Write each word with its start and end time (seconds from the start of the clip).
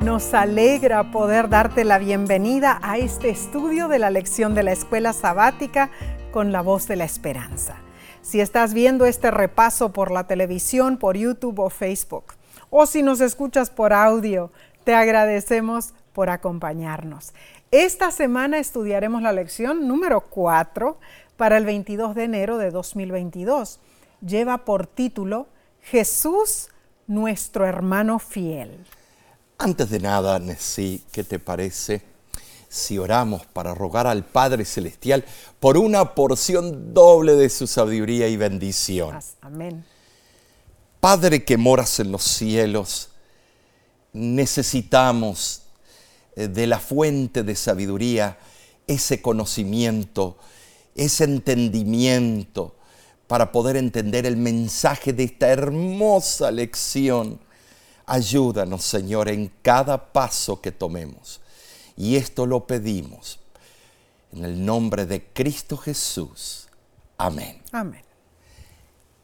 Nos 0.00 0.32
alegra 0.32 1.10
poder 1.10 1.48
darte 1.48 1.84
la 1.84 1.98
bienvenida 1.98 2.78
a 2.82 2.98
este 2.98 3.30
estudio 3.30 3.88
de 3.88 3.98
la 3.98 4.10
lección 4.10 4.54
de 4.54 4.62
la 4.62 4.70
escuela 4.70 5.12
sabática 5.12 5.90
con 6.30 6.52
la 6.52 6.62
voz 6.62 6.86
de 6.86 6.94
la 6.94 7.04
esperanza. 7.04 7.78
Si 8.22 8.40
estás 8.40 8.74
viendo 8.74 9.06
este 9.06 9.32
repaso 9.32 9.92
por 9.92 10.12
la 10.12 10.28
televisión, 10.28 10.98
por 10.98 11.16
YouTube 11.16 11.58
o 11.58 11.68
Facebook, 11.68 12.34
o 12.70 12.86
si 12.86 13.02
nos 13.02 13.20
escuchas 13.20 13.70
por 13.70 13.92
audio, 13.92 14.52
te 14.84 14.94
agradecemos 14.94 15.94
por 16.12 16.30
acompañarnos. 16.30 17.34
Esta 17.72 18.12
semana 18.12 18.60
estudiaremos 18.60 19.20
la 19.20 19.32
lección 19.32 19.88
número 19.88 20.20
4 20.20 20.96
para 21.36 21.56
el 21.56 21.64
22 21.64 22.14
de 22.14 22.22
enero 22.22 22.56
de 22.56 22.70
2022. 22.70 23.80
Lleva 24.24 24.58
por 24.58 24.86
título 24.86 25.48
Jesús, 25.82 26.68
nuestro 27.08 27.66
hermano 27.66 28.20
fiel. 28.20 28.86
Antes 29.60 29.90
de 29.90 29.98
nada, 29.98 30.38
Nessie, 30.38 31.02
¿qué 31.10 31.24
te 31.24 31.40
parece 31.40 32.00
si 32.68 32.96
oramos 32.96 33.44
para 33.44 33.74
rogar 33.74 34.06
al 34.06 34.24
Padre 34.24 34.64
Celestial 34.64 35.24
por 35.58 35.76
una 35.76 36.14
porción 36.14 36.94
doble 36.94 37.34
de 37.34 37.48
su 37.48 37.66
sabiduría 37.66 38.28
y 38.28 38.36
bendición? 38.36 39.18
Amén. 39.40 39.84
Padre 41.00 41.44
que 41.44 41.56
moras 41.56 41.98
en 41.98 42.12
los 42.12 42.22
cielos, 42.22 43.08
necesitamos 44.12 45.62
eh, 46.36 46.46
de 46.46 46.68
la 46.68 46.78
fuente 46.78 47.42
de 47.42 47.56
sabiduría 47.56 48.38
ese 48.86 49.20
conocimiento, 49.20 50.38
ese 50.94 51.24
entendimiento 51.24 52.76
para 53.26 53.50
poder 53.50 53.76
entender 53.76 54.24
el 54.24 54.36
mensaje 54.36 55.12
de 55.12 55.24
esta 55.24 55.48
hermosa 55.48 56.52
lección 56.52 57.40
Ayúdanos, 58.08 58.84
Señor, 58.84 59.28
en 59.28 59.52
cada 59.60 60.12
paso 60.12 60.62
que 60.62 60.72
tomemos. 60.72 61.40
Y 61.94 62.16
esto 62.16 62.46
lo 62.46 62.66
pedimos 62.66 63.38
en 64.32 64.46
el 64.46 64.64
nombre 64.64 65.04
de 65.04 65.26
Cristo 65.26 65.76
Jesús. 65.76 66.68
Amén. 67.18 67.62
Amén. 67.70 68.02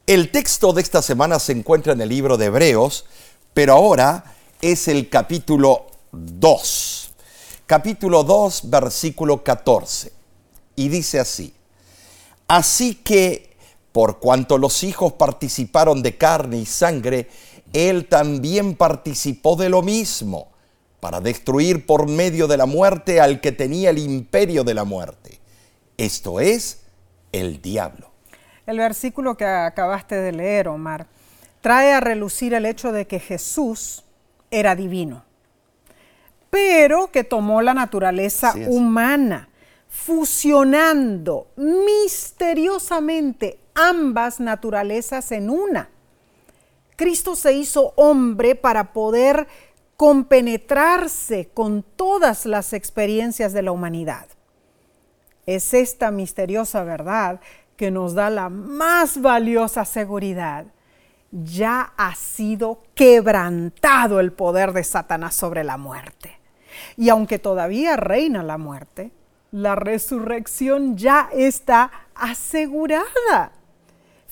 El 0.06 0.30
texto 0.30 0.74
de 0.74 0.82
esta 0.82 1.00
semana 1.00 1.38
se 1.38 1.52
encuentra 1.52 1.94
en 1.94 2.00
el 2.02 2.10
libro 2.10 2.36
de 2.36 2.46
Hebreos, 2.46 3.06
pero 3.54 3.72
ahora 3.72 4.34
es 4.60 4.86
el 4.88 5.08
capítulo 5.08 5.86
2. 6.12 7.10
Capítulo 7.64 8.22
2, 8.22 8.68
versículo 8.68 9.42
14. 9.42 10.12
Y 10.76 10.90
dice 10.90 11.20
así, 11.20 11.54
así 12.48 12.96
que 12.96 13.56
por 13.92 14.18
cuanto 14.18 14.58
los 14.58 14.82
hijos 14.82 15.12
participaron 15.12 16.02
de 16.02 16.18
carne 16.18 16.58
y 16.58 16.66
sangre, 16.66 17.30
él 17.74 18.06
también 18.06 18.76
participó 18.76 19.56
de 19.56 19.68
lo 19.68 19.82
mismo, 19.82 20.48
para 21.00 21.20
destruir 21.20 21.84
por 21.84 22.08
medio 22.08 22.46
de 22.46 22.56
la 22.56 22.64
muerte 22.64 23.20
al 23.20 23.42
que 23.42 23.52
tenía 23.52 23.90
el 23.90 23.98
imperio 23.98 24.64
de 24.64 24.72
la 24.72 24.84
muerte. 24.84 25.38
Esto 25.98 26.40
es 26.40 26.80
el 27.30 27.60
diablo. 27.60 28.10
El 28.64 28.78
versículo 28.78 29.36
que 29.36 29.44
acabaste 29.44 30.14
de 30.14 30.32
leer, 30.32 30.68
Omar, 30.68 31.06
trae 31.60 31.92
a 31.92 32.00
relucir 32.00 32.54
el 32.54 32.64
hecho 32.64 32.90
de 32.90 33.06
que 33.06 33.20
Jesús 33.20 34.02
era 34.50 34.74
divino, 34.74 35.24
pero 36.48 37.10
que 37.10 37.24
tomó 37.24 37.60
la 37.60 37.74
naturaleza 37.74 38.54
humana, 38.68 39.50
fusionando 39.88 41.48
misteriosamente 41.56 43.58
ambas 43.74 44.40
naturalezas 44.40 45.32
en 45.32 45.50
una 45.50 45.90
Cristo 46.96 47.36
se 47.36 47.52
hizo 47.52 47.92
hombre 47.96 48.54
para 48.54 48.92
poder 48.92 49.46
compenetrarse 49.96 51.48
con 51.52 51.82
todas 51.82 52.46
las 52.46 52.72
experiencias 52.72 53.52
de 53.52 53.62
la 53.62 53.72
humanidad. 53.72 54.26
Es 55.46 55.74
esta 55.74 56.10
misteriosa 56.10 56.84
verdad 56.84 57.40
que 57.76 57.90
nos 57.90 58.14
da 58.14 58.30
la 58.30 58.48
más 58.48 59.20
valiosa 59.20 59.84
seguridad. 59.84 60.66
Ya 61.30 61.92
ha 61.96 62.14
sido 62.14 62.82
quebrantado 62.94 64.20
el 64.20 64.32
poder 64.32 64.72
de 64.72 64.84
Satanás 64.84 65.34
sobre 65.34 65.64
la 65.64 65.76
muerte. 65.76 66.38
Y 66.96 67.08
aunque 67.08 67.38
todavía 67.38 67.96
reina 67.96 68.42
la 68.42 68.58
muerte, 68.58 69.10
la 69.50 69.74
resurrección 69.74 70.96
ya 70.96 71.28
está 71.32 71.90
asegurada 72.14 73.52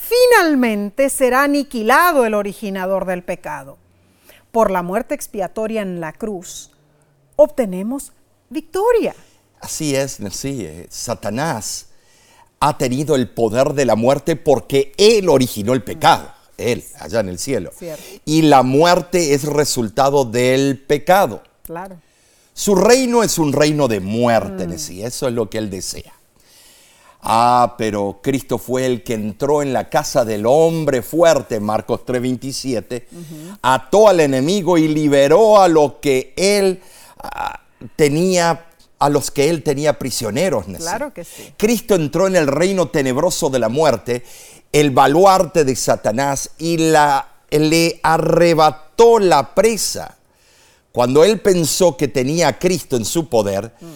finalmente 0.02 1.08
será 1.08 1.44
aniquilado 1.44 2.24
el 2.24 2.34
originador 2.34 3.06
del 3.06 3.22
pecado. 3.22 3.78
Por 4.50 4.70
la 4.70 4.82
muerte 4.82 5.14
expiatoria 5.14 5.82
en 5.82 6.00
la 6.00 6.12
cruz, 6.12 6.70
obtenemos 7.36 8.12
victoria. 8.50 9.14
Así 9.60 9.94
es, 9.94 10.18
sí, 10.30 10.68
Satanás 10.90 11.86
ha 12.60 12.76
tenido 12.76 13.14
el 13.14 13.28
poder 13.28 13.72
de 13.72 13.86
la 13.86 13.96
muerte 13.96 14.36
porque 14.36 14.92
él 14.96 15.28
originó 15.28 15.72
el 15.72 15.82
pecado, 15.82 16.30
él, 16.58 16.84
allá 16.98 17.20
en 17.20 17.28
el 17.28 17.38
cielo. 17.38 17.70
Y 18.24 18.42
la 18.42 18.62
muerte 18.62 19.34
es 19.34 19.44
resultado 19.44 20.24
del 20.24 20.78
pecado. 20.78 21.42
Claro. 21.62 21.96
Su 22.54 22.74
reino 22.74 23.22
es 23.22 23.38
un 23.38 23.52
reino 23.52 23.88
de 23.88 24.00
muerte, 24.00 24.68
mm. 24.68 24.72
eso 24.72 25.28
es 25.28 25.34
lo 25.34 25.48
que 25.48 25.58
él 25.58 25.70
desea. 25.70 26.12
Ah, 27.24 27.76
pero 27.78 28.18
Cristo 28.20 28.58
fue 28.58 28.84
el 28.84 29.04
que 29.04 29.14
entró 29.14 29.62
en 29.62 29.72
la 29.72 29.88
casa 29.88 30.24
del 30.24 30.44
hombre 30.44 31.02
fuerte, 31.02 31.60
Marcos 31.60 32.00
3:27, 32.04 33.06
ató 33.62 34.08
al 34.08 34.18
enemigo 34.18 34.76
y 34.76 34.88
liberó 34.88 35.60
a 35.60 35.68
lo 35.68 36.00
que 36.00 36.32
él 36.36 36.80
ah, 37.22 37.60
tenía 37.94 38.66
a 38.98 39.08
los 39.08 39.30
que 39.30 39.50
él 39.50 39.62
tenía 39.62 39.98
prisioneros. 39.98 40.66
Claro 40.76 41.12
que 41.12 41.24
sí. 41.24 41.52
Cristo 41.56 41.94
entró 41.94 42.26
en 42.26 42.36
el 42.36 42.46
reino 42.46 42.88
tenebroso 42.88 43.50
de 43.50 43.58
la 43.58 43.68
muerte, 43.68 44.24
el 44.72 44.90
baluarte 44.90 45.64
de 45.64 45.74
Satanás 45.74 46.50
y 46.58 46.76
la, 46.76 47.28
le 47.50 48.00
arrebató 48.02 49.18
la 49.18 49.54
presa. 49.54 50.16
Cuando 50.92 51.24
él 51.24 51.40
pensó 51.40 51.96
que 51.96 52.08
tenía 52.08 52.48
a 52.48 52.58
Cristo 52.58 52.96
en 52.96 53.04
su 53.04 53.28
poder, 53.28 53.72
mm. 53.80 53.86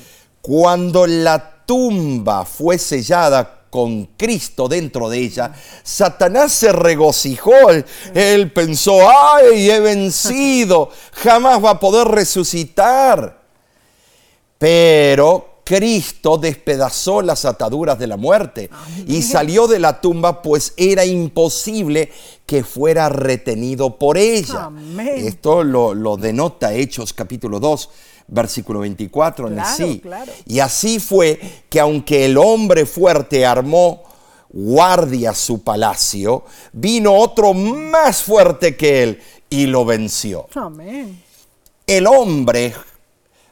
cuando 0.41 1.07
la 1.07 1.56
tumba 1.67 2.45
fue 2.45 2.79
sellada 2.79 3.57
con 3.77 4.07
Cristo 4.17 4.69
dentro 4.69 5.11
de 5.11 5.19
ella, 5.19 5.53
Satanás 5.83 6.53
se 6.53 6.73
regocijó. 6.73 7.53
Él, 8.15 8.51
pensó, 8.51 8.99
ay, 9.11 9.69
he 9.69 9.81
vencido, 9.81 10.89
jamás 11.13 11.63
va 11.63 11.71
a 11.73 11.81
poder 11.81 12.09
resucitar. 12.09 13.39
Pero 14.57 15.61
Cristo 15.63 16.39
despedazó 16.39 17.21
las 17.21 17.45
ataduras 17.45 17.99
de 17.99 18.07
la 18.07 18.17
muerte 18.17 18.71
y 19.07 19.21
salió 19.21 19.67
de 19.67 19.79
la 19.79 20.01
tumba, 20.01 20.41
pues 20.41 20.73
era 20.79 21.05
imposible 21.05 22.11
que 22.47 22.65
fuera 22.65 23.11
retenido 23.11 23.99
por 23.99 24.17
ella. 24.17 24.71
Esto 25.17 25.63
lo, 25.63 25.93
lo 25.93 26.17
denota 26.17 26.73
Hechos 26.73 27.13
capítulo 27.13 27.61
2 27.61 27.91
versículo 28.29 28.81
24 28.81 29.49
en 29.49 29.65
sí. 29.77 30.03
Y 30.47 30.61
así 30.61 30.99
fue 30.99 31.41
que 31.69 31.81
aunque 31.81 32.25
el 32.25 32.37
hombre 32.39 32.87
fuerte 32.87 33.47
armó 33.47 34.03
guardia 34.49 35.35
su 35.35 35.63
palacio, 35.63 36.45
vino 36.73 37.15
otro 37.15 37.53
más 37.55 38.23
fuerte 38.23 38.77
que 38.77 39.03
él 39.03 39.23
y 39.51 39.67
lo 39.67 39.85
venció. 39.85 40.49
Amén. 40.55 41.23
El 41.87 42.07
hombre 42.07 42.75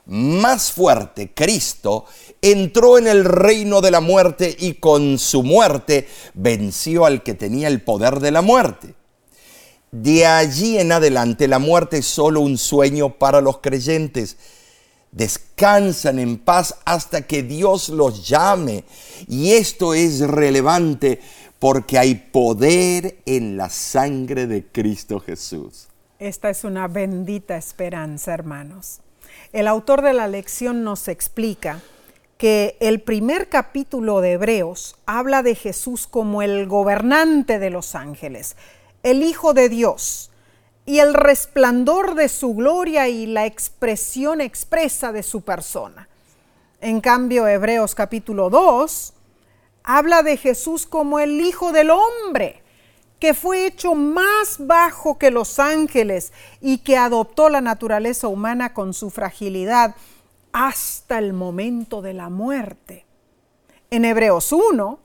más 0.07 0.73
fuerte, 0.73 1.33
Cristo, 1.33 2.05
entró 2.43 2.99
en 2.99 3.06
el 3.06 3.25
reino 3.25 3.81
de 3.81 3.91
la 3.91 4.01
muerte 4.01 4.55
y 4.59 4.75
con 4.75 5.19
su 5.19 5.43
muerte 5.43 6.09
venció 6.35 7.06
al 7.06 7.23
que 7.23 7.35
tenía 7.35 7.69
el 7.69 7.81
poder 7.81 8.21
de 8.21 8.31
la 8.31 8.43
muerte. 8.43 8.94
De 9.93 10.27
allí 10.27 10.79
en 10.79 10.91
adelante 10.91 11.47
la 11.47 11.59
muerte 11.59 11.99
es 11.99 12.06
solo 12.06 12.41
un 12.41 12.59
sueño 12.59 13.11
para 13.11 13.41
los 13.41 13.59
creyentes 13.59 14.37
descansan 15.14 16.19
en 16.19 16.38
paz 16.38 16.76
hasta 16.84 17.22
que 17.22 17.43
Dios 17.43 17.88
los 17.88 18.28
llame. 18.28 18.84
Y 19.28 19.52
esto 19.52 19.94
es 19.94 20.20
relevante 20.20 21.20
porque 21.58 21.99
hay 21.99 22.14
poder 22.16 23.19
en 23.25 23.56
la 23.56 23.70
sangre 23.70 24.46
de 24.46 24.66
Cristo 24.66 25.20
Jesús. 25.20 25.88
Esta 26.19 26.50
es 26.50 26.64
una 26.64 26.88
bendita 26.88 27.56
esperanza, 27.56 28.34
hermanos. 28.34 29.00
El 29.52 29.69
autor 29.69 30.02
de 30.02 30.12
la 30.12 30.28
lección 30.28 30.84
nos 30.84 31.08
explica 31.08 31.81
que 32.38 32.76
el 32.81 33.00
primer 33.00 33.49
capítulo 33.49 34.20
de 34.20 34.32
Hebreos 34.32 34.96
habla 35.06 35.43
de 35.43 35.55
Jesús 35.55 36.06
como 36.06 36.43
el 36.43 36.67
gobernante 36.67 37.58
de 37.58 37.70
los 37.70 37.94
ángeles, 37.94 38.56
el 39.02 39.22
Hijo 39.22 39.55
de 39.55 39.69
Dios, 39.69 40.31
y 40.86 40.98
el 40.98 41.14
resplandor 41.14 42.14
de 42.14 42.28
su 42.28 42.54
gloria 42.54 43.08
y 43.08 43.26
la 43.26 43.46
expresión 43.46 44.40
expresa 44.40 45.12
de 45.12 45.22
su 45.22 45.42
persona. 45.42 46.08
En 46.81 47.00
cambio, 47.00 47.48
Hebreos 47.48 47.94
capítulo 47.94 48.50
2 48.50 49.14
habla 49.82 50.22
de 50.22 50.36
Jesús 50.36 50.86
como 50.86 51.19
el 51.19 51.40
Hijo 51.40 51.72
del 51.72 51.90
Hombre, 51.90 52.62
que 53.19 53.32
fue 53.32 53.66
hecho 53.66 53.94
más 53.94 54.56
bajo 54.58 55.16
que 55.16 55.31
los 55.31 55.58
ángeles 55.58 56.32
y 56.60 56.78
que 56.78 56.98
adoptó 56.98 57.48
la 57.48 57.62
naturaleza 57.62 58.28
humana 58.28 58.75
con 58.75 58.92
su 58.92 59.08
fragilidad 59.08 59.94
hasta 60.52 61.19
el 61.19 61.32
momento 61.32 62.02
de 62.02 62.12
la 62.12 62.28
muerte. 62.28 63.06
En 63.90 64.04
Hebreos 64.04 64.52
1, 64.52 64.98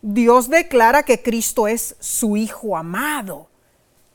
Dios 0.00 0.48
declara 0.48 1.02
que 1.02 1.22
Cristo 1.22 1.68
es 1.68 1.96
su 2.00 2.38
Hijo 2.38 2.78
amado. 2.78 3.49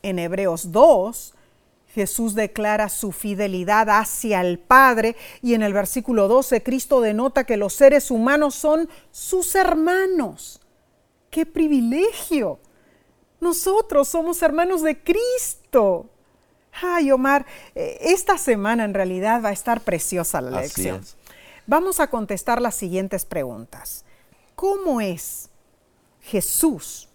En 0.06 0.20
Hebreos 0.20 0.70
2, 0.70 1.34
Jesús 1.92 2.36
declara 2.36 2.88
su 2.88 3.10
fidelidad 3.10 3.90
hacia 3.90 4.40
el 4.40 4.60
Padre 4.60 5.16
y 5.42 5.54
en 5.54 5.64
el 5.64 5.72
versículo 5.72 6.28
12 6.28 6.62
Cristo 6.62 7.00
denota 7.00 7.42
que 7.42 7.56
los 7.56 7.72
seres 7.72 8.12
humanos 8.12 8.54
son 8.54 8.88
sus 9.10 9.56
hermanos. 9.56 10.60
¡Qué 11.28 11.44
privilegio! 11.44 12.60
Nosotros 13.40 14.06
somos 14.06 14.40
hermanos 14.42 14.82
de 14.82 14.96
Cristo. 15.02 16.06
Ay, 16.80 17.10
Omar, 17.10 17.44
eh, 17.74 17.98
esta 18.02 18.38
semana 18.38 18.84
en 18.84 18.94
realidad 18.94 19.42
va 19.42 19.48
a 19.48 19.52
estar 19.52 19.80
preciosa 19.80 20.40
la 20.40 20.60
lección. 20.60 21.04
Vamos 21.66 21.98
a 21.98 22.10
contestar 22.10 22.62
las 22.62 22.76
siguientes 22.76 23.24
preguntas. 23.24 24.04
¿Cómo 24.54 25.00
es 25.00 25.50
Jesús, 26.20 27.08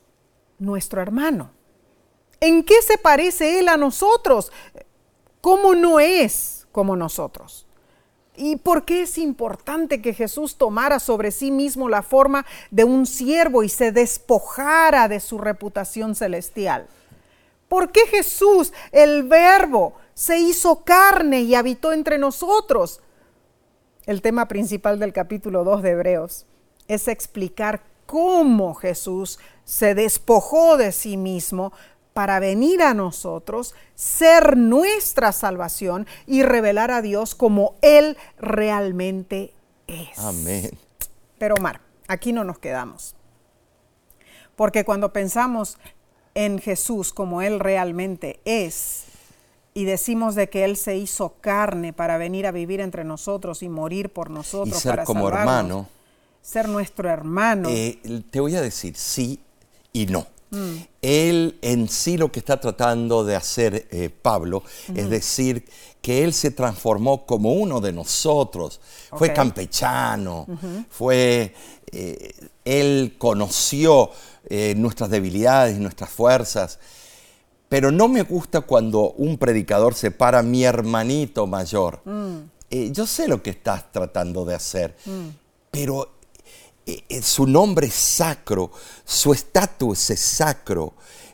nuestro 0.59 1.01
hermano? 1.01 1.60
¿En 2.41 2.63
qué 2.63 2.81
se 2.81 2.97
parece 2.97 3.59
Él 3.59 3.69
a 3.69 3.77
nosotros? 3.77 4.51
¿Cómo 5.41 5.75
no 5.75 5.99
es 5.99 6.67
como 6.71 6.95
nosotros? 6.95 7.67
¿Y 8.35 8.55
por 8.55 8.83
qué 8.83 9.03
es 9.03 9.19
importante 9.19 10.01
que 10.01 10.15
Jesús 10.15 10.55
tomara 10.55 10.99
sobre 10.99 11.29
sí 11.29 11.51
mismo 11.51 11.87
la 11.87 12.01
forma 12.01 12.47
de 12.71 12.83
un 12.83 13.05
siervo 13.05 13.61
y 13.61 13.69
se 13.69 13.91
despojara 13.91 15.07
de 15.07 15.19
su 15.19 15.37
reputación 15.37 16.15
celestial? 16.15 16.87
¿Por 17.67 17.91
qué 17.91 18.07
Jesús, 18.07 18.73
el 18.91 19.23
verbo, 19.23 19.93
se 20.15 20.39
hizo 20.39 20.83
carne 20.83 21.41
y 21.41 21.53
habitó 21.53 21.93
entre 21.93 22.17
nosotros? 22.17 23.01
El 24.07 24.23
tema 24.23 24.47
principal 24.47 24.97
del 24.97 25.13
capítulo 25.13 25.63
2 25.63 25.83
de 25.83 25.91
Hebreos 25.91 26.47
es 26.87 27.07
explicar 27.07 27.83
cómo 28.07 28.73
Jesús 28.73 29.39
se 29.63 29.95
despojó 29.95 30.75
de 30.75 30.91
sí 30.91 31.15
mismo 31.15 31.71
para 32.13 32.39
venir 32.39 32.81
a 32.81 32.93
nosotros, 32.93 33.73
ser 33.95 34.57
nuestra 34.57 35.31
salvación 35.31 36.07
y 36.27 36.43
revelar 36.43 36.91
a 36.91 37.01
Dios 37.01 37.35
como 37.35 37.75
Él 37.81 38.17
realmente 38.37 39.53
es. 39.87 40.17
Amén. 40.19 40.71
Pero 41.37 41.55
Omar, 41.55 41.81
aquí 42.07 42.33
no 42.33 42.43
nos 42.43 42.59
quedamos. 42.59 43.15
Porque 44.55 44.83
cuando 44.83 45.13
pensamos 45.13 45.77
en 46.35 46.59
Jesús 46.59 47.13
como 47.13 47.41
Él 47.41 47.59
realmente 47.59 48.39
es, 48.45 49.05
y 49.73 49.85
decimos 49.85 50.35
de 50.35 50.49
que 50.49 50.65
Él 50.65 50.75
se 50.75 50.97
hizo 50.97 51.35
carne 51.39 51.93
para 51.93 52.17
venir 52.17 52.45
a 52.45 52.51
vivir 52.51 52.81
entre 52.81 53.03
nosotros 53.03 53.63
y 53.63 53.69
morir 53.69 54.11
por 54.11 54.29
nosotros. 54.29 54.77
Y 54.77 54.81
ser 54.81 54.91
para 54.91 55.05
como 55.05 55.29
hermano. 55.29 55.87
Ser 56.41 56.67
nuestro 56.67 57.09
hermano. 57.09 57.69
Eh, 57.71 57.99
te 58.29 58.39
voy 58.39 58.55
a 58.55 58.61
decir 58.61 58.97
sí 58.97 59.39
y 59.93 60.07
no. 60.07 60.27
Él 61.01 61.57
en 61.61 61.87
sí 61.87 62.17
lo 62.17 62.31
que 62.31 62.39
está 62.39 62.59
tratando 62.59 63.23
de 63.23 63.37
hacer 63.37 63.87
eh, 63.89 64.09
Pablo 64.09 64.63
es 64.93 65.09
decir 65.09 65.65
que 66.01 66.23
él 66.25 66.33
se 66.33 66.51
transformó 66.51 67.25
como 67.25 67.53
uno 67.53 67.79
de 67.79 67.93
nosotros. 67.93 68.81
Fue 69.13 69.31
campechano, 69.33 70.45
fue, 70.89 71.53
eh, 71.91 72.33
él 72.65 73.15
conoció 73.17 74.11
eh, 74.49 74.73
nuestras 74.75 75.09
debilidades, 75.09 75.79
nuestras 75.79 76.09
fuerzas. 76.09 76.79
Pero 77.69 77.89
no 77.91 78.09
me 78.09 78.23
gusta 78.23 78.61
cuando 78.61 79.11
un 79.11 79.37
predicador 79.37 79.93
se 79.93 80.11
para 80.11 80.41
mi 80.43 80.65
hermanito 80.65 81.47
mayor. 81.47 82.01
Mm. 82.03 82.91
yo 82.91 83.07
sé 83.07 83.29
lo 83.29 83.41
que 83.41 83.51
estás 83.51 83.89
tratando 83.91 84.43
de 84.43 84.55
hacer, 84.55 84.97
mm. 85.05 85.27
pero 85.71 86.20
su 87.21 87.47
nombre 87.47 87.87
es 87.87 87.93
sacro, 87.93 88.71
su 89.05 89.33
estatus 89.33 90.09
es 90.09 90.19
sacro. 90.19 90.93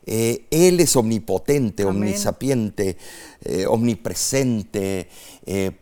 Eh, 0.10 0.48
él 0.52 0.80
es 0.80 0.96
omnipotente, 0.96 1.84
omnisapiente, 1.84 2.98
omnipresente 3.68 5.10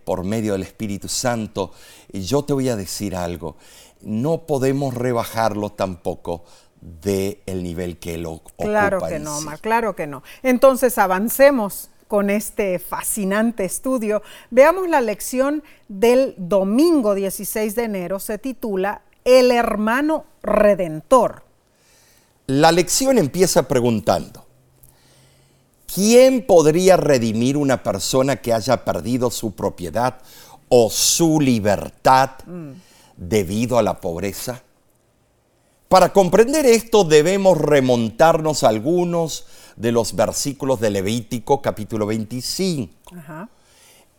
por 0.04 0.24
medio 0.24 0.54
del 0.54 0.63
Espíritu 0.63 1.07
Santo. 1.07 1.72
Y 2.12 2.22
yo 2.22 2.44
te 2.44 2.54
voy 2.54 2.69
a 2.69 2.75
decir 2.75 3.16
algo, 3.16 3.56
no 4.01 4.45
podemos 4.48 4.94
rebajarlo 4.94 5.72
tampoco 5.72 6.44
del 6.81 7.39
el 7.45 7.63
nivel 7.63 7.98
que 7.98 8.16
él 8.16 8.25
ocupa. 8.25 8.63
Claro 8.63 9.00
que 9.07 9.19
no, 9.19 9.39
claro 9.62 9.95
que 9.95 10.07
no. 10.07 10.24
Entonces 10.44 10.98
avancemos 10.98 11.89
con 12.07 12.30
este 12.30 12.80
fascinante 12.80 13.66
estudio. 13.66 14.22
Veamos 14.51 14.88
la 14.88 15.01
lección 15.01 15.63
del 15.88 16.36
domingo 16.38 17.16
16 17.16 17.75
de 17.75 17.83
enero, 17.83 18.19
se 18.19 18.38
titula 18.38 19.01
el 19.25 19.50
hermano 19.50 20.25
redentor. 20.44 21.44
La 22.45 22.72
lección 22.72 23.18
empieza 23.18 23.68
preguntando, 23.68 24.45
¿quién 25.94 26.45
podría 26.45 26.95
redimir 26.95 27.57
una 27.57 27.81
persona 27.81 28.36
que 28.36 28.54
haya 28.54 28.86
perdido 28.86 29.31
su 29.31 29.56
propiedad 29.56 30.19
o 30.69 30.92
su 30.92 31.42
libertad 31.42 32.30
debido 33.18 33.80
a 33.80 33.83
la 33.83 34.00
pobreza? 34.00 34.62
Para 35.89 36.13
comprender 36.13 36.68
esto 36.68 37.04
debemos 37.04 37.57
remontarnos 37.57 38.63
a 38.63 38.69
algunos 38.69 39.48
de 39.75 39.92
los 39.92 40.16
versículos 40.16 40.80
de 40.80 40.92
Levítico 40.92 41.63
capítulo 41.63 42.06
25. 42.06 42.94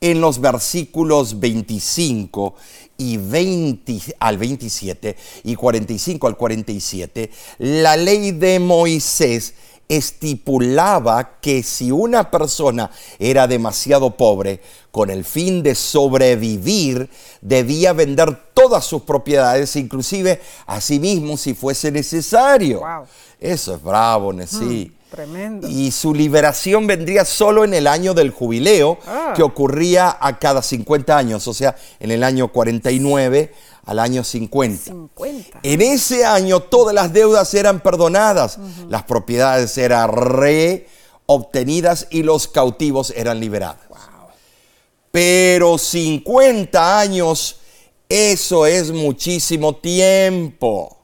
En 0.00 0.20
los 0.20 0.40
versículos 0.40 1.40
25 1.40 2.54
y 2.98 3.16
20 3.16 4.16
al 4.20 4.38
27 4.38 5.16
y 5.44 5.54
45 5.54 6.26
al 6.26 6.37
47, 6.37 7.31
la 7.58 7.96
ley 7.96 8.32
de 8.32 8.58
Moisés 8.58 9.54
estipulaba 9.88 11.38
que 11.40 11.62
si 11.62 11.90
una 11.90 12.31
persona 12.31 12.90
era 13.19 13.46
demasiado 13.46 14.16
pobre, 14.16 14.60
con 14.90 15.10
el 15.10 15.25
fin 15.25 15.62
de 15.62 15.75
sobrevivir, 15.75 17.10
debía 17.40 17.92
vender 17.92 18.50
todas 18.54 18.84
sus 18.84 19.02
propiedades, 19.02 19.76
inclusive 19.76 20.40
a 20.66 20.81
sí 20.81 20.99
mismo 20.99 21.37
si 21.37 21.54
fuese 21.54 21.92
necesario. 21.92 22.82
Eso 23.38 23.75
es 23.75 23.82
bravo, 23.82 24.32
sí. 24.46 24.95
Tremendo. 25.10 25.68
Y 25.68 25.92
su 25.92 26.12
liberación 26.12 26.86
vendría 26.86 27.25
solo 27.25 27.64
en 27.64 27.75
el 27.75 27.86
año 27.86 28.12
del 28.12 28.30
jubileo, 28.30 28.98
ah. 29.06 29.32
que 29.36 29.42
ocurría 29.42 30.16
a 30.20 30.38
cada 30.38 30.62
50 30.62 31.16
años, 31.16 31.46
o 31.46 31.54
sea, 31.54 31.76
en 32.00 32.10
el 32.10 32.25
año 32.25 32.52
49 32.52 33.52
al 33.86 34.00
año 34.00 34.25
50. 34.25 34.90
En 35.62 35.80
ese 35.80 36.25
año 36.25 36.60
todas 36.60 36.94
las 36.94 37.12
deudas 37.12 37.54
eran 37.54 37.80
perdonadas, 37.80 38.58
las 38.88 39.04
propiedades 39.04 39.78
eran 39.78 40.10
reobtenidas 40.12 42.08
y 42.10 42.25
los 42.25 42.48
cautivos 42.48 43.12
eran 43.16 43.40
liberados. 43.40 43.80
Pero 45.12 45.78
50 45.78 46.98
años, 46.98 47.60
eso 48.08 48.66
es 48.66 48.90
muchísimo 48.90 49.76
tiempo. 49.76 50.98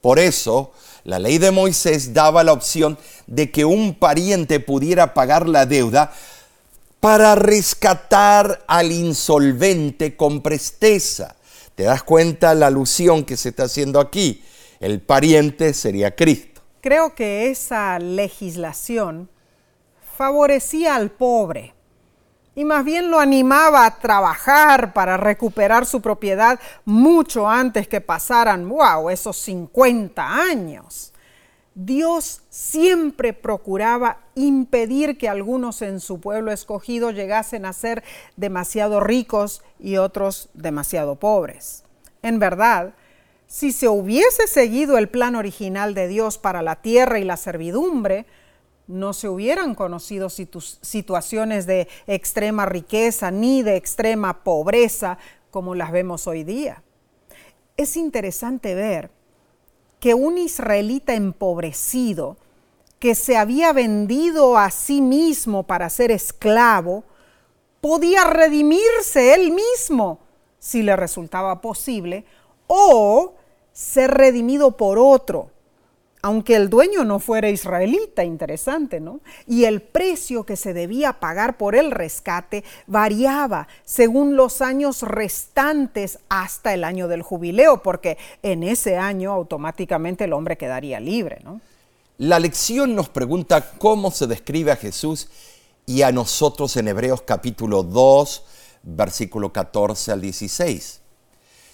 Por 0.00 0.18
eso, 0.18 0.72
la 1.04 1.18
ley 1.18 1.38
de 1.38 1.50
Moisés 1.50 2.12
daba 2.12 2.44
la 2.44 2.52
opción 2.52 2.98
de 3.26 3.50
que 3.50 3.64
un 3.64 3.94
pariente 3.94 4.60
pudiera 4.60 5.14
pagar 5.14 5.48
la 5.48 5.66
deuda 5.66 6.12
para 7.00 7.34
rescatar 7.34 8.64
al 8.66 8.92
insolvente 8.92 10.16
con 10.16 10.42
presteza. 10.42 11.36
¿Te 11.74 11.84
das 11.84 12.02
cuenta 12.02 12.54
la 12.54 12.66
alusión 12.66 13.24
que 13.24 13.36
se 13.36 13.50
está 13.50 13.64
haciendo 13.64 14.00
aquí? 14.00 14.42
El 14.80 15.00
pariente 15.00 15.74
sería 15.74 16.14
Cristo. 16.14 16.60
Creo 16.80 17.14
que 17.14 17.50
esa 17.50 17.98
legislación 17.98 19.28
favorecía 20.16 20.96
al 20.96 21.10
pobre 21.10 21.74
y 22.58 22.64
más 22.64 22.84
bien 22.84 23.08
lo 23.08 23.20
animaba 23.20 23.86
a 23.86 24.00
trabajar 24.00 24.92
para 24.92 25.16
recuperar 25.16 25.86
su 25.86 26.00
propiedad 26.00 26.58
mucho 26.84 27.48
antes 27.48 27.86
que 27.86 28.00
pasaran, 28.00 28.68
wow, 28.68 29.10
esos 29.10 29.36
50 29.36 30.28
años. 30.28 31.12
Dios 31.76 32.42
siempre 32.50 33.32
procuraba 33.32 34.22
impedir 34.34 35.18
que 35.18 35.28
algunos 35.28 35.82
en 35.82 36.00
su 36.00 36.18
pueblo 36.18 36.50
escogido 36.50 37.12
llegasen 37.12 37.64
a 37.64 37.72
ser 37.72 38.02
demasiado 38.36 38.98
ricos 38.98 39.62
y 39.78 39.98
otros 39.98 40.48
demasiado 40.52 41.14
pobres. 41.14 41.84
En 42.22 42.40
verdad, 42.40 42.94
si 43.46 43.70
se 43.70 43.86
hubiese 43.86 44.48
seguido 44.48 44.98
el 44.98 45.08
plan 45.08 45.36
original 45.36 45.94
de 45.94 46.08
Dios 46.08 46.38
para 46.38 46.62
la 46.62 46.74
tierra 46.74 47.20
y 47.20 47.24
la 47.24 47.36
servidumbre, 47.36 48.26
no 48.88 49.12
se 49.12 49.28
hubieran 49.28 49.74
conocido 49.74 50.28
situaciones 50.30 51.66
de 51.66 51.86
extrema 52.06 52.66
riqueza 52.66 53.30
ni 53.30 53.62
de 53.62 53.76
extrema 53.76 54.42
pobreza 54.42 55.18
como 55.50 55.74
las 55.74 55.92
vemos 55.92 56.26
hoy 56.26 56.42
día. 56.42 56.82
Es 57.76 57.96
interesante 57.96 58.74
ver 58.74 59.10
que 60.00 60.14
un 60.14 60.38
israelita 60.38 61.14
empobrecido 61.14 62.36
que 62.98 63.14
se 63.14 63.36
había 63.36 63.72
vendido 63.72 64.58
a 64.58 64.70
sí 64.70 65.00
mismo 65.00 65.62
para 65.62 65.88
ser 65.88 66.10
esclavo, 66.10 67.04
podía 67.80 68.24
redimirse 68.24 69.34
él 69.34 69.52
mismo 69.52 70.18
si 70.58 70.82
le 70.82 70.96
resultaba 70.96 71.60
posible, 71.60 72.24
o 72.66 73.34
ser 73.72 74.10
redimido 74.10 74.76
por 74.76 74.98
otro, 74.98 75.50
aunque 76.22 76.56
el 76.56 76.68
dueño 76.68 77.04
no 77.04 77.18
fuera 77.18 77.48
israelita, 77.48 78.24
interesante, 78.24 79.00
¿no? 79.00 79.20
Y 79.46 79.64
el 79.64 79.80
precio 79.80 80.44
que 80.44 80.56
se 80.56 80.74
debía 80.74 81.14
pagar 81.14 81.56
por 81.56 81.76
el 81.76 81.90
rescate 81.90 82.64
variaba 82.86 83.68
según 83.84 84.36
los 84.36 84.60
años 84.60 85.02
restantes 85.02 86.18
hasta 86.28 86.74
el 86.74 86.84
año 86.84 87.08
del 87.08 87.22
jubileo, 87.22 87.82
porque 87.82 88.18
en 88.42 88.62
ese 88.62 88.96
año 88.96 89.32
automáticamente 89.32 90.24
el 90.24 90.32
hombre 90.32 90.56
quedaría 90.56 91.00
libre, 91.00 91.40
¿no? 91.44 91.60
La 92.18 92.40
lección 92.40 92.96
nos 92.96 93.08
pregunta 93.08 93.72
cómo 93.78 94.10
se 94.10 94.26
describe 94.26 94.72
a 94.72 94.76
Jesús 94.76 95.28
y 95.86 96.02
a 96.02 96.10
nosotros 96.10 96.76
en 96.76 96.88
Hebreos 96.88 97.22
capítulo 97.22 97.84
2, 97.84 98.44
versículo 98.82 99.52
14 99.52 100.12
al 100.12 100.20
16. 100.20 100.97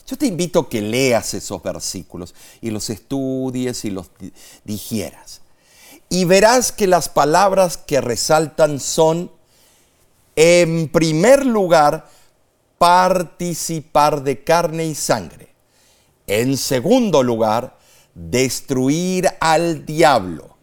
Yo 0.06 0.18
te 0.18 0.26
invito 0.26 0.60
a 0.60 0.68
que 0.68 0.82
leas 0.82 1.32
esos 1.34 1.62
versículos 1.62 2.34
y 2.60 2.70
los 2.70 2.90
estudies 2.90 3.84
y 3.84 3.90
los 3.90 4.10
digieras. 4.64 5.40
Y 6.10 6.26
verás 6.26 6.72
que 6.72 6.86
las 6.86 7.08
palabras 7.08 7.78
que 7.78 8.00
resaltan 8.00 8.80
son, 8.80 9.30
en 10.36 10.88
primer 10.90 11.46
lugar, 11.46 12.08
participar 12.76 14.22
de 14.22 14.44
carne 14.44 14.84
y 14.84 14.94
sangre. 14.94 15.54
En 16.26 16.58
segundo 16.58 17.22
lugar, 17.22 17.78
destruir 18.14 19.28
al 19.40 19.86
diablo. 19.86 20.56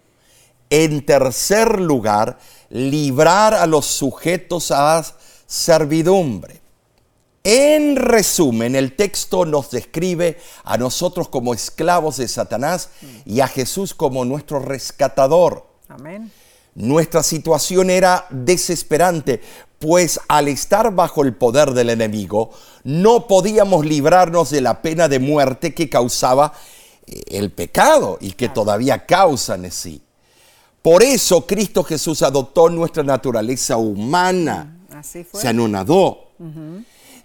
En 0.69 1.05
tercer 1.05 1.81
lugar, 1.81 2.37
librar 2.69 3.55
a 3.55 3.65
los 3.65 3.87
sujetos 3.87 4.71
a 4.71 5.03
servidumbre. 5.47 6.60
En 7.43 7.95
resumen, 7.95 8.75
el 8.75 8.95
texto 8.95 9.45
nos 9.45 9.71
describe 9.71 10.37
a 10.63 10.77
nosotros 10.77 11.27
como 11.27 11.53
esclavos 11.53 12.17
de 12.17 12.27
Satanás 12.27 12.89
y 13.25 13.39
a 13.39 13.47
Jesús 13.47 13.95
como 13.95 14.25
nuestro 14.25 14.59
rescatador. 14.59 15.65
Amén. 15.89 16.31
Nuestra 16.75 17.23
situación 17.23 17.89
era 17.89 18.27
desesperante, 18.29 19.41
pues 19.79 20.19
al 20.27 20.47
estar 20.47 20.93
bajo 20.93 21.23
el 21.23 21.33
poder 21.35 21.71
del 21.71 21.89
enemigo, 21.89 22.51
no 22.83 23.27
podíamos 23.27 23.85
librarnos 23.85 24.51
de 24.51 24.61
la 24.61 24.81
pena 24.81 25.07
de 25.07 25.19
muerte 25.19 25.73
que 25.73 25.89
causaba 25.89 26.53
eh, 27.07 27.23
el 27.27 27.51
pecado 27.51 28.19
y 28.21 28.33
que 28.33 28.49
todavía 28.49 29.05
causa 29.05 29.55
en 29.55 29.71
sí. 29.71 30.01
Por 30.83 31.03
eso 31.03 31.45
Cristo 31.47 31.83
Jesús 31.83 32.21
adoptó 32.21 32.69
nuestra 32.69 33.03
naturaleza 33.03 33.77
humana, 33.77 34.77
Así 34.91 35.23
fue. 35.23 35.41
se 35.41 35.47
anonadó, 35.47 36.29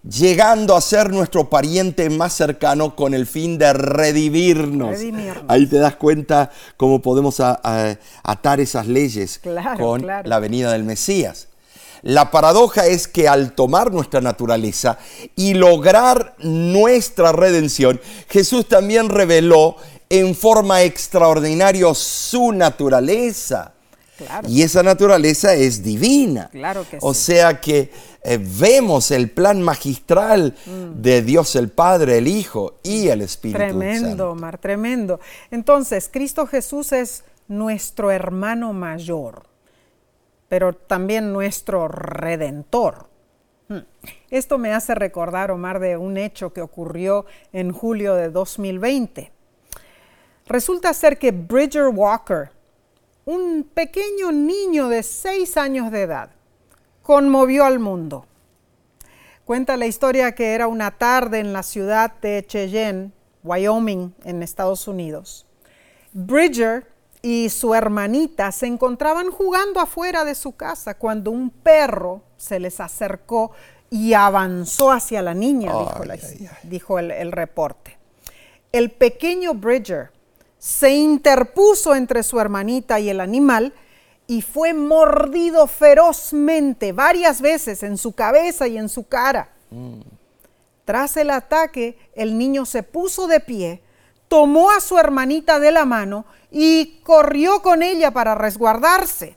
llegando 0.09 0.77
a 0.77 0.81
ser 0.81 1.11
nuestro 1.11 1.51
pariente 1.51 2.09
más 2.11 2.33
cercano 2.35 2.95
con 2.95 3.15
el 3.15 3.27
fin 3.27 3.59
de 3.59 3.73
redimirnos. 3.73 4.91
Redimirnos. 4.91 5.45
Ahí 5.49 5.67
te 5.67 5.79
das 5.79 5.97
cuenta 5.97 6.51
cómo 6.77 7.03
podemos 7.03 7.41
a- 7.41 7.61
a- 7.63 7.97
atar 8.23 8.61
esas 8.61 8.87
leyes 8.87 9.39
Claro, 9.43 9.79
con 9.85 10.03
claro. 10.03 10.29
la 10.29 10.39
venida 10.39 10.73
del 10.73 10.85
Mesías. 10.85 11.49
La 12.03 12.31
paradoja 12.31 12.87
es 12.87 13.09
que 13.09 13.27
al 13.27 13.53
tomar 13.53 13.91
nuestra 13.91 14.21
naturaleza 14.21 14.99
y 15.35 15.55
lograr 15.55 16.37
nuestra 16.39 17.33
redención, 17.33 18.01
Jesús 18.29 18.69
también 18.69 19.09
reveló 19.09 19.77
en 20.09 20.37
forma 20.37 20.83
extraordinaria 20.83 21.93
su 21.95 22.53
naturaleza. 22.53 23.73
Claro. 24.17 24.49
Y 24.49 24.63
esa 24.63 24.83
naturaleza 24.83 25.55
es 25.55 25.83
divina. 25.83 26.49
Claro 26.51 26.87
que 26.91 26.99
o 27.01 27.13
sí. 27.13 27.25
sea 27.25 27.61
que 27.61 27.91
eh, 28.23 28.39
vemos 28.41 29.11
el 29.11 29.31
plan 29.31 29.61
magistral 29.63 30.55
Mm. 30.67 31.03
de 31.03 31.23
Dios 31.23 31.55
el 31.57 31.69
Padre, 31.71 32.19
el 32.19 32.27
Hijo 32.29 32.79
y 32.83 33.09
el 33.09 33.21
Espíritu 33.23 33.59
Tremendo, 33.59 34.09
Santo. 34.09 34.31
Omar, 34.31 34.59
tremendo. 34.59 35.21
Entonces, 35.51 36.09
Cristo 36.13 36.47
Jesús 36.47 36.93
es 36.93 37.25
nuestro 37.49 38.11
hermano 38.11 38.73
mayor, 38.73 39.43
pero 40.49 40.73
también 40.75 41.33
nuestro 41.33 41.87
redentor. 41.89 43.09
Hmm. 43.69 43.81
Esto 44.31 44.59
me 44.59 44.73
hace 44.73 44.95
recordar, 44.95 45.51
Omar, 45.51 45.79
de 45.81 45.97
un 45.97 46.17
hecho 46.17 46.53
que 46.53 46.63
ocurrió 46.63 47.27
en 47.53 47.73
julio 47.73 48.15
de 48.15 48.31
2020. 48.31 49.31
Resulta 50.47 50.95
ser 50.95 51.19
que 51.19 51.33
Bridger 51.33 51.89
Walker, 51.89 52.51
un 53.27 53.65
pequeño 53.75 54.31
niño 54.31 54.89
de 54.89 55.03
seis 55.03 55.57
años 55.57 55.91
de 55.91 56.03
edad, 56.03 56.31
conmovió 57.03 57.65
al 57.65 57.81
mundo. 57.81 58.25
Cuenta 59.45 59.77
la 59.77 59.87
historia 59.87 60.33
que 60.37 60.55
era 60.55 60.69
una 60.69 60.93
tarde 60.93 61.41
en 61.41 61.53
la 61.53 61.65
ciudad 61.65 62.13
de 62.21 62.45
Cheyenne, 62.47 63.11
Wyoming, 63.43 64.15
en 64.25 64.43
Estados 64.45 64.87
Unidos. 64.87 65.45
Bridger 66.13 66.87
y 67.21 67.49
su 67.49 67.75
hermanita 67.75 68.53
se 68.53 68.67
encontraban 68.67 69.33
jugando 69.33 69.81
afuera 69.81 70.25
de 70.25 70.37
su 70.37 70.53
casa 70.53 70.97
cuando 70.97 71.33
un 71.33 71.51
perro 71.51 72.23
se 72.37 72.61
les 72.61 72.79
acercó 72.79 73.51
y 73.91 74.15
avanzó 74.15 74.93
hacia 74.93 75.21
la 75.21 75.35
niña, 75.35 75.73
dijo, 75.73 75.99
Ay, 76.01 76.07
la- 76.09 76.15
ay, 76.15 76.21
ay. 76.41 76.49
dijo 76.71 76.99
el, 77.01 77.11
el 77.11 77.33
reporte. 77.33 77.99
El 78.71 78.93
pequeño 78.93 79.55
Bridger 79.55 80.11
se 80.59 80.91
interpuso 80.91 81.95
entre 81.95 82.23
su 82.23 82.41
hermanita 82.41 82.99
y 83.01 83.09
el 83.09 83.21
animal 83.21 83.73
y 84.27 84.43
fue 84.43 84.75
mordido 84.75 85.67
ferozmente 85.67 86.93
varias 86.93 87.41
veces 87.41 87.83
en 87.83 87.97
su 87.97 88.13
cabeza 88.13 88.67
y 88.67 88.77
en 88.79 88.89
su 88.89 89.07
cara. 89.07 89.51
Tras 90.85 91.17
el 91.17 91.31
ataque, 91.31 91.99
el 92.15 92.39
niño 92.39 92.65
se 92.65 92.83
puso 92.83 93.27
de 93.27 93.41
pie, 93.41 93.83
tomó 94.29 94.71
a 94.71 94.81
su 94.81 94.99
hermanita 94.99 95.61
de 95.61 95.73
la 95.73 95.85
mano 95.85 96.27
y 96.51 97.01
corrió 97.05 97.63
con 97.63 97.83
ella 97.83 98.11
para 98.11 98.35
resguardarse. 98.35 99.37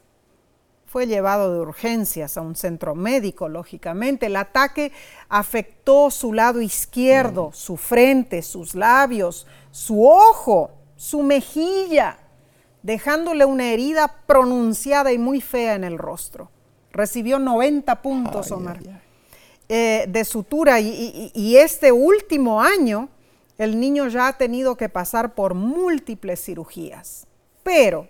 Fue 0.85 1.05
llevado 1.05 1.53
de 1.53 1.59
urgencias 1.59 2.35
a 2.35 2.41
un 2.41 2.55
centro 2.55 2.95
médico, 2.95 3.47
lógicamente. 3.47 4.25
El 4.25 4.35
ataque 4.35 4.91
afectó 5.27 6.09
su 6.09 6.33
lado 6.33 6.61
izquierdo, 6.61 7.51
su 7.53 7.77
frente, 7.77 8.41
sus 8.41 8.73
labios, 8.73 9.45
su 9.69 10.07
ojo, 10.07 10.71
su 10.99 11.23
mejilla, 11.23 12.17
dejándole 12.83 13.45
una 13.45 13.71
herida 13.71 14.15
pronunciada 14.27 15.13
y 15.13 15.17
muy 15.17 15.39
fea 15.39 15.75
en 15.75 15.85
el 15.85 15.97
rostro. 15.97 16.51
Recibió 16.91 17.39
90 17.39 18.01
puntos, 18.01 18.47
Ay, 18.47 18.57
Omar 18.57 18.77
ay, 18.81 18.87
ay. 18.89 19.01
eh, 19.69 20.05
de 20.09 20.25
sutura 20.25 20.81
y, 20.81 20.89
y- 20.89 21.31
y 21.33 21.55
este 21.55 21.93
último 21.93 22.61
año 22.61 23.07
el 23.57 23.79
niño 23.79 24.09
ya 24.09 24.27
ha 24.27 24.37
tenido 24.37 24.75
que 24.75 24.89
pasar 24.89 25.35
por 25.35 25.53
múltiples 25.53 26.43
cirugías. 26.43 27.25
Pero, 27.63 28.07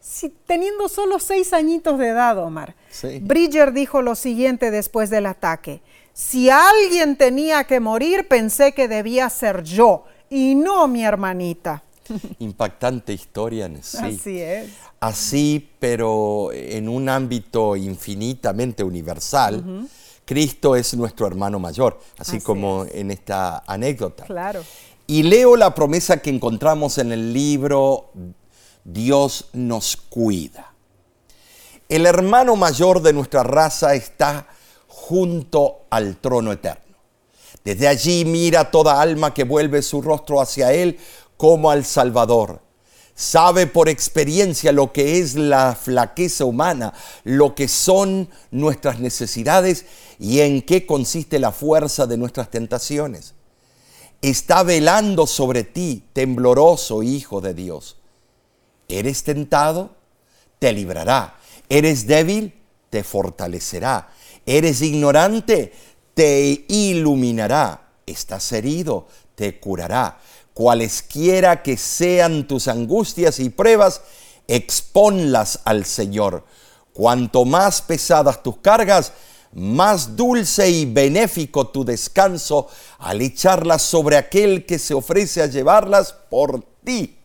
si, 0.00 0.30
teniendo 0.30 0.88
solo 0.88 1.18
seis 1.18 1.52
añitos 1.52 1.98
de 1.98 2.08
edad, 2.08 2.38
Omar, 2.38 2.74
Sí. 2.90 3.18
Bridger 3.20 3.72
dijo 3.74 4.00
lo 4.00 4.14
siguiente 4.14 4.70
después 4.70 5.10
del 5.10 5.26
ataque. 5.26 5.82
Si 6.14 6.48
alguien 6.48 7.16
tenía 7.16 7.64
que 7.64 7.80
morir, 7.80 8.28
pensé 8.28 8.72
que 8.72 8.88
debía 8.88 9.28
ser 9.30 9.62
yo 9.62 10.04
y 10.32 10.54
no 10.54 10.88
mi 10.88 11.04
hermanita. 11.04 11.82
Impactante 12.38 13.12
historia 13.12 13.66
en 13.66 13.82
sí. 13.82 13.98
Así 13.98 14.40
es. 14.40 14.70
Así, 14.98 15.70
pero 15.78 16.50
en 16.52 16.88
un 16.88 17.08
ámbito 17.08 17.76
infinitamente 17.76 18.82
universal, 18.82 19.88
Cristo 20.24 20.74
es 20.74 20.94
nuestro 20.94 21.26
hermano 21.26 21.58
mayor, 21.58 22.00
así, 22.18 22.36
Así 22.36 22.44
como 22.44 22.86
en 22.90 23.10
esta 23.10 23.62
anécdota. 23.66 24.24
Claro. 24.24 24.62
Y 25.06 25.24
leo 25.24 25.56
la 25.56 25.74
promesa 25.74 26.18
que 26.18 26.30
encontramos 26.30 26.98
en 26.98 27.12
el 27.12 27.32
libro 27.32 28.10
Dios 28.84 29.50
nos 29.52 29.96
cuida. 29.96 30.72
El 31.88 32.06
hermano 32.06 32.56
mayor 32.56 33.02
de 33.02 33.12
nuestra 33.12 33.42
raza 33.42 33.94
está 33.94 34.46
junto 34.88 35.82
al 35.90 36.16
trono 36.16 36.52
eterno. 36.52 36.81
Desde 37.64 37.88
allí 37.88 38.24
mira 38.24 38.70
toda 38.70 39.00
alma 39.00 39.34
que 39.34 39.44
vuelve 39.44 39.82
su 39.82 40.02
rostro 40.02 40.40
hacia 40.40 40.72
Él 40.72 40.98
como 41.36 41.70
al 41.70 41.84
Salvador. 41.84 42.60
Sabe 43.14 43.66
por 43.66 43.88
experiencia 43.88 44.72
lo 44.72 44.92
que 44.92 45.18
es 45.18 45.34
la 45.34 45.74
flaqueza 45.74 46.44
humana, 46.44 46.94
lo 47.24 47.54
que 47.54 47.68
son 47.68 48.28
nuestras 48.50 49.00
necesidades 49.00 49.84
y 50.18 50.40
en 50.40 50.62
qué 50.62 50.86
consiste 50.86 51.38
la 51.38 51.52
fuerza 51.52 52.06
de 52.06 52.16
nuestras 52.16 52.50
tentaciones 52.50 53.34
está 54.22 54.62
velando 54.62 55.26
sobre 55.26 55.64
ti, 55.64 56.04
tembloroso 56.12 57.02
Hijo 57.02 57.40
de 57.40 57.52
Dios. 57.52 57.96
¿Eres 58.88 59.24
tentado? 59.24 59.96
Te 60.58 60.72
librará. 60.72 61.38
¿Eres 61.68 62.06
débil? 62.06 62.54
Te 62.88 63.02
fortalecerá. 63.02 64.10
¿Eres 64.46 64.80
ignorante? 64.80 65.72
Te 66.14 66.64
iluminará. 66.68 67.88
¿Estás 68.06 68.52
herido? 68.52 69.06
Te 69.34 69.58
curará. 69.58 70.18
Cualesquiera 70.54 71.62
que 71.62 71.76
sean 71.76 72.46
tus 72.46 72.68
angustias 72.68 73.38
y 73.40 73.48
pruebas, 73.48 74.02
exponlas 74.46 75.60
al 75.64 75.84
Señor. 75.86 76.44
Cuanto 76.92 77.44
más 77.46 77.80
pesadas 77.80 78.42
tus 78.42 78.58
cargas, 78.58 79.12
más 79.54 80.16
dulce 80.16 80.70
y 80.70 80.84
benéfico 80.84 81.68
tu 81.68 81.84
descanso 81.84 82.68
al 82.98 83.20
echarlas 83.22 83.82
sobre 83.82 84.16
aquel 84.16 84.66
que 84.66 84.78
se 84.78 84.94
ofrece 84.94 85.42
a 85.42 85.46
llevarlas 85.46 86.12
por 86.12 86.62
ti. 86.84 87.18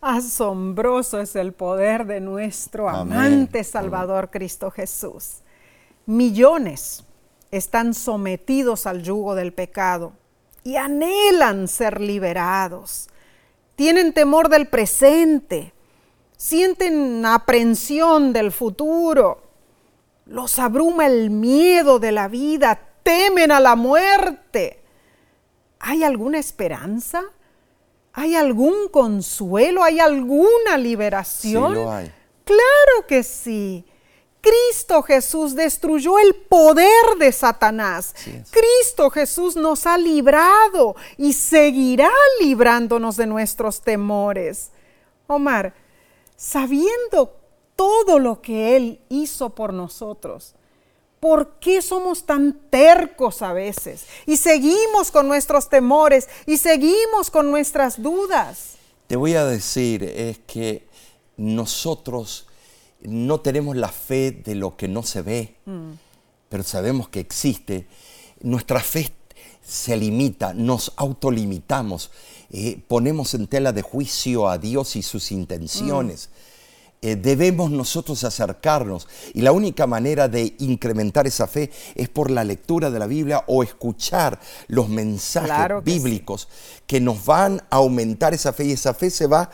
Asombroso 0.00 1.20
es 1.20 1.36
el 1.36 1.52
poder 1.52 2.06
de 2.06 2.20
nuestro 2.20 2.88
amante 2.88 3.64
Salvador 3.64 4.30
Cristo 4.30 4.70
Jesús. 4.70 5.38
Millones 6.06 7.04
están 7.50 7.94
sometidos 7.94 8.86
al 8.86 9.02
yugo 9.02 9.34
del 9.34 9.52
pecado 9.52 10.12
y 10.62 10.76
anhelan 10.76 11.68
ser 11.68 12.00
liberados. 12.00 13.08
Tienen 13.76 14.12
temor 14.12 14.48
del 14.48 14.68
presente, 14.68 15.72
sienten 16.36 17.24
aprensión 17.24 18.32
del 18.32 18.52
futuro, 18.52 19.42
los 20.26 20.58
abruma 20.58 21.06
el 21.06 21.30
miedo 21.30 21.98
de 21.98 22.12
la 22.12 22.28
vida, 22.28 22.78
temen 23.02 23.50
a 23.50 23.60
la 23.60 23.74
muerte. 23.74 24.80
¿Hay 25.80 26.04
alguna 26.04 26.38
esperanza? 26.38 27.22
¿Hay 28.12 28.34
algún 28.34 28.88
consuelo? 28.88 29.82
¿Hay 29.82 29.98
alguna 29.98 30.76
liberación? 30.76 31.72
Sí, 31.72 31.74
lo 31.74 31.90
hay. 31.90 32.12
Claro 32.44 33.06
que 33.08 33.22
sí. 33.22 33.84
Cristo 34.40 35.02
Jesús 35.02 35.54
destruyó 35.54 36.18
el 36.18 36.34
poder 36.34 37.18
de 37.18 37.30
Satanás. 37.32 38.14
Cristo 38.50 39.10
Jesús 39.10 39.56
nos 39.56 39.86
ha 39.86 39.98
librado 39.98 40.96
y 41.18 41.32
seguirá 41.32 42.10
librándonos 42.40 43.16
de 43.16 43.26
nuestros 43.26 43.80
temores. 43.80 44.70
Omar, 45.26 45.74
sabiendo 46.36 47.36
todo 47.76 48.18
lo 48.18 48.40
que 48.40 48.76
Él 48.76 49.00
hizo 49.08 49.50
por 49.50 49.72
nosotros, 49.72 50.54
¿Por 51.20 51.58
qué 51.60 51.82
somos 51.82 52.24
tan 52.24 52.58
tercos 52.70 53.42
a 53.42 53.52
veces? 53.52 54.06
Y 54.24 54.38
seguimos 54.38 55.10
con 55.10 55.28
nuestros 55.28 55.68
temores 55.68 56.26
y 56.46 56.56
seguimos 56.56 57.30
con 57.30 57.50
nuestras 57.50 58.02
dudas. 58.02 58.76
Te 59.06 59.16
voy 59.16 59.34
a 59.34 59.44
decir, 59.44 60.02
es 60.02 60.38
que 60.46 60.88
nosotros 61.36 62.46
no 63.02 63.40
tenemos 63.40 63.76
la 63.76 63.88
fe 63.88 64.30
de 64.32 64.54
lo 64.54 64.76
que 64.76 64.88
no 64.88 65.02
se 65.02 65.22
ve, 65.22 65.56
mm. 65.66 65.90
pero 66.48 66.62
sabemos 66.62 67.08
que 67.08 67.20
existe. 67.20 67.86
Nuestra 68.42 68.80
fe 68.80 69.12
se 69.62 69.96
limita, 69.96 70.52
nos 70.54 70.92
autolimitamos, 70.96 72.10
eh, 72.50 72.80
ponemos 72.88 73.34
en 73.34 73.46
tela 73.46 73.72
de 73.72 73.82
juicio 73.82 74.48
a 74.48 74.58
Dios 74.58 74.96
y 74.96 75.02
sus 75.02 75.32
intenciones. 75.32 76.28
Mm. 76.28 76.50
Eh, 77.02 77.16
debemos 77.16 77.70
nosotros 77.70 78.24
acercarnos 78.24 79.08
y 79.32 79.40
la 79.40 79.52
única 79.52 79.86
manera 79.86 80.28
de 80.28 80.54
incrementar 80.58 81.26
esa 81.26 81.46
fe 81.46 81.70
es 81.94 82.10
por 82.10 82.30
la 82.30 82.44
lectura 82.44 82.90
de 82.90 82.98
la 82.98 83.06
Biblia 83.06 83.42
o 83.46 83.62
escuchar 83.62 84.38
los 84.68 84.90
mensajes 84.90 85.82
bíblicos 85.82 86.48
que 86.86 87.00
nos 87.00 87.24
van 87.24 87.62
a 87.70 87.76
aumentar 87.76 88.34
esa 88.34 88.52
fe 88.52 88.64
y 88.64 88.72
esa 88.72 88.92
fe 88.92 89.08
se 89.08 89.26
va 89.26 89.50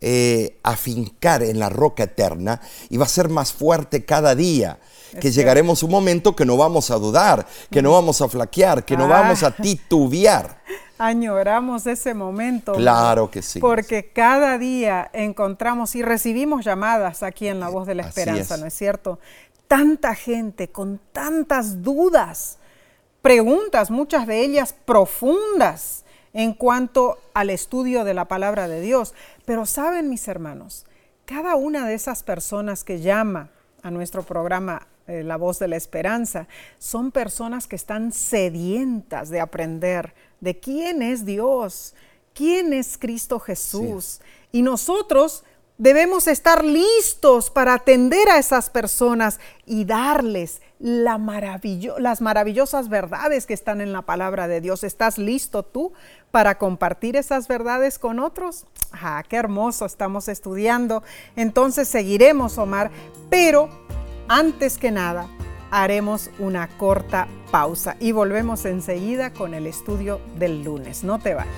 eh, 0.00 0.58
a 0.62 0.76
fincar 0.76 1.42
en 1.42 1.58
la 1.58 1.70
roca 1.70 2.02
eterna 2.02 2.60
y 2.90 2.98
va 2.98 3.06
a 3.06 3.08
ser 3.08 3.30
más 3.30 3.52
fuerte 3.52 4.04
cada 4.04 4.34
día. 4.34 4.78
que 5.20 5.30
llegaremos 5.30 5.82
a 5.82 5.86
un 5.86 5.92
momento 5.92 6.36
que 6.36 6.44
no 6.44 6.58
vamos 6.58 6.90
a 6.90 6.96
dudar, 6.96 7.46
que 7.70 7.80
no 7.80 7.92
vamos 7.92 8.20
a 8.20 8.28
flaquear, 8.28 8.84
que 8.84 8.98
no 8.98 9.08
vamos 9.08 9.42
a 9.42 9.46
ah. 9.46 9.56
titubear. 9.56 10.60
Añoramos 10.98 11.86
ese 11.86 12.12
momento. 12.12 12.74
Claro 12.74 13.30
que 13.30 13.40
sí. 13.40 13.58
Porque 13.58 14.10
cada 14.12 14.58
día 14.58 15.10
encontramos 15.14 15.94
y 15.94 16.02
recibimos 16.02 16.64
llamadas 16.66 17.22
aquí 17.22 17.48
en 17.48 17.60
La 17.60 17.70
Voz 17.70 17.86
de 17.86 17.94
la 17.94 18.02
Esperanza, 18.02 18.58
¿no 18.58 18.66
es 18.66 18.74
cierto? 18.74 19.18
Tanta 19.68 20.14
gente 20.14 20.68
con 20.68 21.00
tantas 21.12 21.82
dudas, 21.82 22.58
preguntas, 23.22 23.90
muchas 23.90 24.26
de 24.26 24.42
ellas 24.42 24.74
profundas 24.84 26.04
en 26.36 26.52
cuanto 26.52 27.18
al 27.32 27.48
estudio 27.48 28.04
de 28.04 28.12
la 28.12 28.26
palabra 28.26 28.68
de 28.68 28.82
Dios. 28.82 29.14
Pero 29.46 29.64
saben, 29.64 30.10
mis 30.10 30.28
hermanos, 30.28 30.84
cada 31.24 31.56
una 31.56 31.88
de 31.88 31.94
esas 31.94 32.22
personas 32.22 32.84
que 32.84 33.00
llama 33.00 33.48
a 33.82 33.90
nuestro 33.90 34.22
programa 34.22 34.86
eh, 35.06 35.22
La 35.22 35.38
Voz 35.38 35.58
de 35.58 35.68
la 35.68 35.76
Esperanza 35.76 36.46
son 36.78 37.10
personas 37.10 37.66
que 37.66 37.76
están 37.76 38.12
sedientas 38.12 39.30
de 39.30 39.40
aprender 39.40 40.12
de 40.40 40.60
quién 40.60 41.00
es 41.00 41.24
Dios, 41.24 41.94
quién 42.34 42.74
es 42.74 42.98
Cristo 42.98 43.40
Jesús. 43.40 44.20
Y 44.52 44.60
nosotros 44.60 45.42
debemos 45.78 46.26
estar 46.26 46.66
listos 46.66 47.48
para 47.48 47.72
atender 47.72 48.28
a 48.28 48.38
esas 48.38 48.68
personas 48.68 49.40
y 49.64 49.86
darles 49.86 50.60
las 50.78 51.18
maravillosas 52.20 52.88
verdades 52.88 53.46
que 53.46 53.54
están 53.54 53.80
en 53.80 53.92
la 53.92 54.02
palabra 54.02 54.48
de 54.48 54.60
Dios. 54.60 54.84
¿Estás 54.84 55.16
listo 55.16 55.62
tú 55.62 55.92
para 56.36 56.58
compartir 56.58 57.16
esas 57.16 57.48
verdades 57.48 57.98
con 57.98 58.18
otros? 58.18 58.66
Ah, 58.92 59.24
qué 59.26 59.36
hermoso, 59.36 59.86
estamos 59.86 60.28
estudiando. 60.28 61.02
Entonces 61.34 61.88
seguiremos, 61.88 62.58
Omar, 62.58 62.90
pero 63.30 63.70
antes 64.28 64.76
que 64.76 64.90
nada, 64.90 65.28
haremos 65.70 66.28
una 66.38 66.68
corta 66.76 67.26
pausa 67.50 67.96
y 68.00 68.12
volvemos 68.12 68.66
enseguida 68.66 69.32
con 69.32 69.54
el 69.54 69.66
estudio 69.66 70.20
del 70.38 70.62
lunes. 70.62 71.04
No 71.04 71.18
te 71.18 71.32
vayas. 71.32 71.54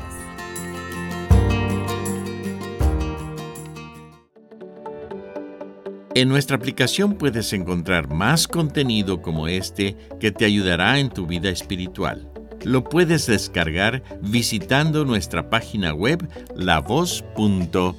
En 6.14 6.28
nuestra 6.28 6.56
aplicación 6.56 7.14
puedes 7.14 7.52
encontrar 7.52 8.14
más 8.14 8.46
contenido 8.46 9.22
como 9.22 9.48
este 9.48 9.96
que 10.20 10.30
te 10.30 10.44
ayudará 10.44 11.00
en 11.00 11.10
tu 11.10 11.26
vida 11.26 11.48
espiritual. 11.48 12.27
Lo 12.64 12.84
puedes 12.84 13.26
descargar 13.26 14.02
visitando 14.20 15.04
nuestra 15.04 15.48
página 15.48 15.94
web 15.94 16.28
lavoz.org. 16.56 17.94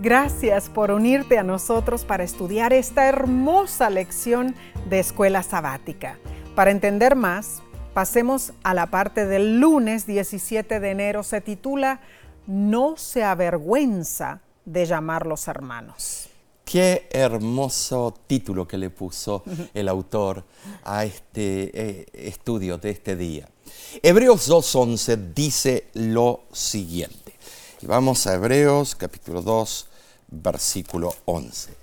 Gracias 0.00 0.70
por 0.70 0.90
unirte 0.90 1.38
a 1.38 1.42
nosotros 1.42 2.04
para 2.04 2.24
estudiar 2.24 2.72
esta 2.72 3.08
hermosa 3.08 3.90
lección 3.90 4.54
de 4.88 5.00
escuela 5.00 5.42
sabática. 5.42 6.18
Para 6.54 6.70
entender 6.70 7.14
más, 7.14 7.62
pasemos 7.94 8.52
a 8.62 8.74
la 8.74 8.86
parte 8.86 9.26
del 9.26 9.60
lunes 9.60 10.06
17 10.06 10.80
de 10.80 10.90
enero. 10.90 11.22
Se 11.22 11.40
titula 11.40 12.00
No 12.46 12.96
se 12.96 13.22
avergüenza 13.22 14.40
de 14.68 14.84
llamarlos 14.84 15.48
hermanos. 15.48 16.28
Qué 16.64 17.08
hermoso 17.10 18.14
título 18.26 18.68
que 18.68 18.76
le 18.76 18.90
puso 18.90 19.42
el 19.72 19.88
autor 19.88 20.44
a 20.84 21.06
este 21.06 21.70
eh, 21.72 22.06
estudio 22.12 22.76
de 22.76 22.90
este 22.90 23.16
día. 23.16 23.48
Hebreos 24.02 24.50
2.11 24.50 25.32
dice 25.34 25.88
lo 25.94 26.42
siguiente. 26.52 27.34
Y 27.80 27.86
vamos 27.86 28.26
a 28.26 28.34
Hebreos 28.34 28.94
capítulo 28.94 29.40
2, 29.40 29.86
versículo 30.28 31.14
11. 31.24 31.74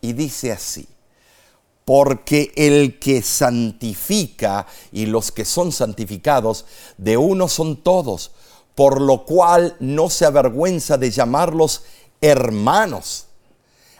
Y 0.00 0.14
dice 0.14 0.52
así, 0.52 0.88
porque 1.84 2.52
el 2.56 2.98
que 2.98 3.20
santifica 3.20 4.66
y 4.92 5.04
los 5.04 5.30
que 5.32 5.44
son 5.44 5.72
santificados, 5.72 6.64
de 6.96 7.18
uno 7.18 7.48
son 7.48 7.82
todos, 7.82 8.30
por 8.74 9.02
lo 9.02 9.26
cual 9.26 9.76
no 9.80 10.08
se 10.08 10.24
avergüenza 10.24 10.96
de 10.96 11.10
llamarlos 11.10 11.82
hermanos. 11.82 11.84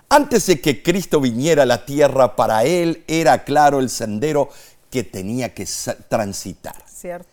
Antes 0.09 0.47
de 0.47 0.61
que 0.61 0.83
Cristo 0.83 1.21
viniera 1.21 1.63
a 1.63 1.67
la 1.67 1.85
tierra, 1.85 2.35
para 2.37 2.65
él 2.65 3.05
era 3.07 3.45
claro 3.45 3.79
el 3.79 3.89
sendero 3.91 4.51
que 4.91 5.05
tenía 5.05 5.55
que 5.55 5.67
transitar. 6.09 6.83
Cierto. 6.87 7.29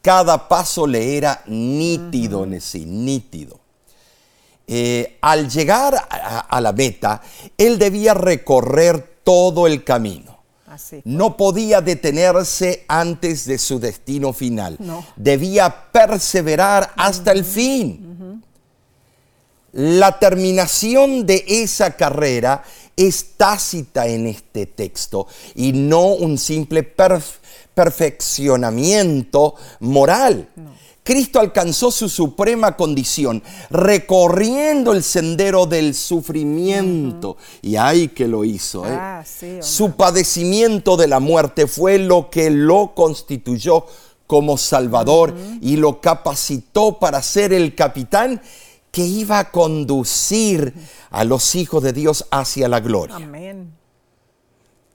Cada 0.00 0.48
paso 0.48 0.86
le 0.86 1.16
era 1.16 1.42
nítido 1.46 2.44
en 2.44 2.60
sí, 2.60 2.84
nítido. 2.84 3.60
Eh, 4.66 5.18
al 5.20 5.50
llegar 5.50 5.94
a, 6.08 6.60
la 6.60 6.72
meta, 6.72 7.20
él 7.58 7.78
debía 7.78 8.14
recorrer 8.14 9.20
todo 9.22 9.66
el 9.66 9.84
camino. 9.84 10.38
No 11.04 11.36
podía 11.36 11.82
detenerse 11.82 12.84
antes 12.88 13.44
de 13.44 13.58
su 13.58 13.78
destino 13.78 14.32
final. 14.32 14.78
Debía 15.16 15.92
perseverar 15.92 16.92
hasta 16.96 17.32
el 17.32 17.44
fin. 17.44 18.11
La 19.72 20.18
terminación 20.18 21.24
de 21.24 21.44
esa 21.46 21.96
carrera 21.96 22.62
es 22.96 23.36
tácita 23.36 24.06
en 24.06 24.26
este 24.26 24.66
texto 24.66 25.26
y 25.54 25.72
no 25.72 26.08
un 26.08 26.36
simple 26.36 26.82
perfeccionamiento 26.82 29.54
moral. 29.80 30.48
Cristo 31.02 31.40
alcanzó 31.40 31.90
su 31.90 32.08
suprema 32.08 32.76
condición 32.76 33.42
recorriendo 33.70 34.92
el 34.92 35.02
sendero 35.02 35.66
del 35.66 35.94
sufrimiento. 35.94 37.36
Y 37.60 37.74
ahí 37.74 38.08
que 38.08 38.28
lo 38.28 38.44
hizo. 38.44 38.86
¿eh? 38.86 38.92
Ah, 38.92 39.24
sí, 39.26 39.58
su 39.60 39.92
padecimiento 39.92 40.96
de 40.96 41.08
la 41.08 41.18
muerte 41.18 41.66
fue 41.66 41.98
lo 41.98 42.30
que 42.30 42.50
lo 42.50 42.92
constituyó 42.94 43.84
como 44.28 44.56
Salvador 44.56 45.34
y 45.60 45.76
lo 45.76 46.00
capacitó 46.00 47.00
para 47.00 47.20
ser 47.20 47.52
el 47.52 47.74
capitán 47.74 48.40
que 48.92 49.04
iba 49.04 49.38
a 49.38 49.50
conducir 49.50 50.74
a 51.10 51.24
los 51.24 51.54
hijos 51.54 51.82
de 51.82 51.92
Dios 51.92 52.26
hacia 52.30 52.68
la 52.68 52.78
gloria. 52.78 53.16
Amén. 53.16 53.74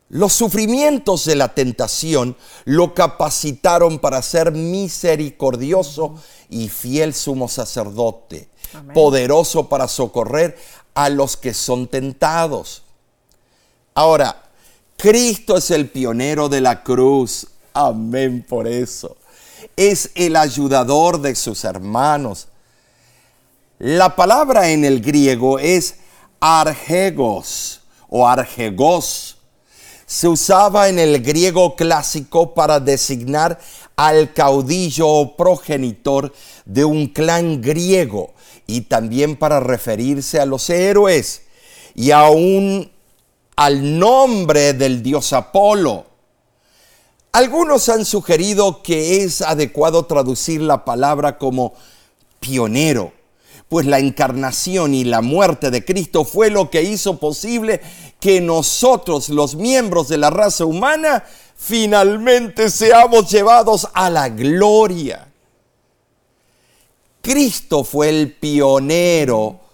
Los 0.09 0.33
sufrimientos 0.33 1.25
de 1.25 1.35
la 1.35 1.53
tentación 1.53 2.37
lo 2.63 2.93
capacitaron 2.93 3.99
para 3.99 4.21
ser 4.21 4.51
misericordioso 4.51 6.15
y 6.49 6.69
fiel 6.69 7.13
sumo 7.13 7.49
sacerdote, 7.49 8.49
Amén. 8.73 8.93
poderoso 8.93 9.67
para 9.67 9.87
socorrer 9.89 10.57
a 10.93 11.09
los 11.09 11.35
que 11.35 11.53
son 11.53 11.87
tentados. 11.87 12.83
Ahora, 13.95 14.43
Cristo 14.95 15.57
es 15.57 15.71
el 15.71 15.89
pionero 15.89 16.49
de 16.49 16.61
la 16.61 16.83
cruz. 16.83 17.47
Amén 17.73 18.45
por 18.47 18.67
eso. 18.67 19.17
Es 19.75 20.11
el 20.15 20.35
ayudador 20.35 21.19
de 21.19 21.35
sus 21.35 21.63
hermanos. 21.65 22.47
La 23.79 24.15
palabra 24.15 24.71
en 24.71 24.85
el 24.85 25.01
griego 25.01 25.59
es 25.59 25.97
argegos 26.39 27.81
o 28.09 28.27
argegos 28.27 29.37
se 30.07 30.29
usaba 30.29 30.87
en 30.87 30.99
el 30.99 31.21
griego 31.21 31.75
clásico 31.75 32.53
para 32.53 32.79
designar 32.79 33.59
al 33.97 34.33
caudillo 34.33 35.07
o 35.07 35.35
progenitor 35.35 36.33
de 36.65 36.85
un 36.85 37.07
clan 37.07 37.61
griego 37.61 38.33
y 38.65 38.81
también 38.81 39.35
para 39.35 39.59
referirse 39.59 40.39
a 40.39 40.45
los 40.45 40.69
héroes 40.69 41.43
y 41.93 42.11
aún 42.11 42.89
al 43.57 43.99
nombre 43.99 44.71
del 44.73 45.03
dios 45.03 45.33
Apolo. 45.33 46.05
Algunos 47.33 47.89
han 47.89 48.05
sugerido 48.05 48.81
que 48.81 49.23
es 49.23 49.41
adecuado 49.41 50.05
traducir 50.05 50.61
la 50.61 50.85
palabra 50.85 51.37
como 51.37 51.73
pionero, 52.39 53.11
pues 53.69 53.85
la 53.85 53.99
encarnación 53.99 54.93
y 54.93 55.03
la 55.03 55.21
muerte 55.21 55.71
de 55.71 55.83
Cristo 55.83 56.23
fue 56.23 56.49
lo 56.49 56.69
que 56.69 56.83
hizo 56.83 57.17
posible 57.17 57.81
que 58.19 58.41
nosotros, 58.41 59.29
los 59.29 59.55
miembros 59.55 60.07
de 60.07 60.17
la 60.17 60.29
raza 60.29 60.65
humana, 60.65 61.23
finalmente 61.55 62.69
seamos 62.69 63.29
llevados 63.29 63.87
a 63.93 64.09
la 64.09 64.29
gloria. 64.29 65.27
Cristo 67.21 67.83
fue 67.83 68.09
el 68.09 68.33
pionero 68.33 69.66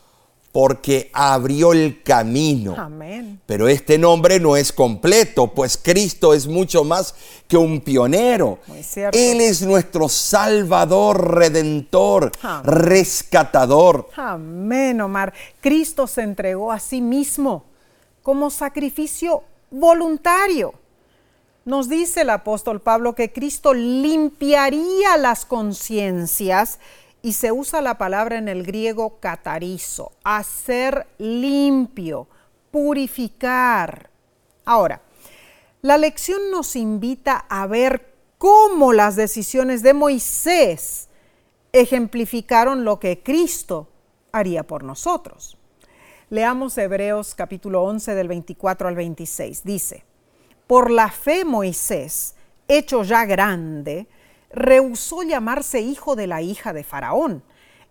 porque 0.54 1.10
abrió 1.14 1.74
el 1.74 2.04
camino. 2.04 2.76
Amén. 2.78 3.42
Pero 3.48 3.68
este 3.68 3.98
nombre 3.98 4.40
no 4.40 4.56
es 4.56 4.72
completo, 4.72 5.48
pues 5.48 5.80
Cristo 5.82 6.36
es 6.36 6.46
mucho 6.46 6.84
más 6.84 7.16
que 7.48 7.58
un 7.58 7.82
pionero. 7.82 8.60
Él 9.14 9.42
es 9.42 9.64
nuestro 9.64 10.08
Salvador, 10.08 11.36
Redentor, 11.36 12.32
Amén. 12.44 12.66
rescatador. 12.66 14.10
Amén, 14.16 15.02
Omar. 15.02 15.34
Cristo 15.60 16.06
se 16.06 16.22
entregó 16.22 16.72
a 16.72 16.80
sí 16.80 17.02
mismo 17.02 17.66
como 18.22 18.52
sacrificio 18.52 19.44
voluntario. 19.72 20.76
Nos 21.66 21.90
dice 21.90 22.22
el 22.22 22.30
apóstol 22.30 22.80
Pablo 22.80 23.16
que 23.16 23.34
Cristo 23.34 23.74
limpiaría 23.74 25.18
las 25.18 25.46
conciencias 25.46 26.78
y 27.26 27.34
se 27.34 27.54
usa 27.54 27.82
la 27.82 27.98
palabra 27.98 28.38
en 28.38 28.50
el 28.50 28.64
griego 28.64 29.18
catarizo, 29.22 30.12
hacer 30.26 31.08
limpio, 31.18 32.28
purificar. 32.70 34.10
Ahora, 34.66 35.02
la 35.82 35.98
lección 35.98 36.52
nos 36.52 36.76
invita 36.76 37.46
a 37.50 37.66
ver 37.66 38.14
cómo 38.38 38.92
las 38.92 39.16
decisiones 39.16 39.82
de 39.84 39.94
Moisés 39.94 41.08
ejemplificaron 41.72 42.84
lo 42.84 43.00
que 43.00 43.24
Cristo 43.24 43.88
haría 44.34 44.64
por 44.64 44.84
nosotros. 44.84 45.58
Leamos 46.30 46.78
Hebreos 46.78 47.36
capítulo 47.36 47.84
11 47.84 48.16
del 48.16 48.28
24 48.28 48.90
al 48.90 48.96
26. 48.96 49.64
Dice, 49.64 50.04
por 50.68 50.92
la 50.92 51.10
fe 51.10 51.46
Moisés, 51.46 52.36
hecho 52.68 53.04
ya 53.04 53.24
grande, 53.24 54.08
rehusó 54.54 55.24
llamarse 55.24 55.82
hijo 55.82 56.16
de 56.16 56.28
la 56.28 56.42
hija 56.42 56.74
de 56.74 56.84
Faraón, 56.84 57.44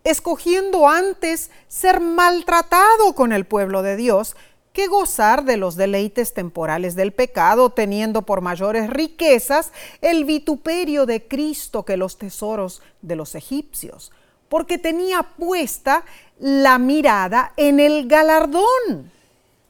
escogiendo 0.04 0.88
antes 0.88 1.50
ser 1.68 2.00
maltratado 2.00 3.14
con 3.14 3.32
el 3.32 3.44
pueblo 3.44 3.82
de 3.82 3.96
Dios 3.96 4.36
que 4.72 4.86
gozar 4.86 5.44
de 5.44 5.58
los 5.58 5.76
deleites 5.76 6.32
temporales 6.32 6.94
del 6.94 7.12
pecado, 7.12 7.70
teniendo 7.70 8.22
por 8.22 8.40
mayores 8.40 8.88
riquezas 8.88 9.70
el 10.00 10.24
vituperio 10.24 11.04
de 11.04 11.28
Cristo 11.28 11.84
que 11.84 11.98
los 11.98 12.16
tesoros 12.16 12.80
de 13.02 13.16
los 13.16 13.34
egipcios, 13.34 14.12
porque 14.48 14.78
tenía 14.78 15.22
puesta 15.22 16.04
la 16.38 16.78
mirada 16.78 17.52
en 17.56 17.80
el 17.80 18.08
galardón. 18.08 19.11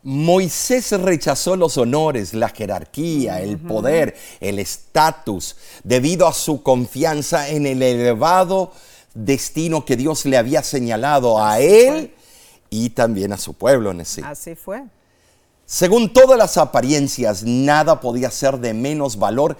Moisés 0.02 0.90
rechazó 0.92 1.54
los 1.56 1.78
honores, 1.78 2.34
la 2.34 2.48
jerarquía, 2.48 3.40
el 3.40 3.58
poder, 3.58 4.16
el 4.40 4.58
estatus, 4.58 5.56
debido 5.84 6.26
a 6.26 6.32
su 6.32 6.62
confianza 6.62 7.48
en 7.48 7.66
el 7.66 7.82
elevado 7.82 8.72
destino 9.14 9.84
que 9.84 9.96
Dios 9.96 10.24
le 10.24 10.36
había 10.36 10.62
señalado 10.62 11.42
a 11.42 11.60
él 11.60 12.14
y 12.70 12.90
también 12.90 13.32
a 13.32 13.38
su 13.38 13.54
pueblo 13.54 13.90
en 13.90 14.00
ese. 14.00 14.22
Así 14.24 14.54
fue. 14.54 14.82
Según 15.66 16.12
todas 16.12 16.36
las 16.36 16.56
apariencias, 16.56 17.44
nada 17.44 18.00
podía 18.00 18.30
ser 18.30 18.58
de 18.58 18.74
menos 18.74 19.18
valor 19.18 19.56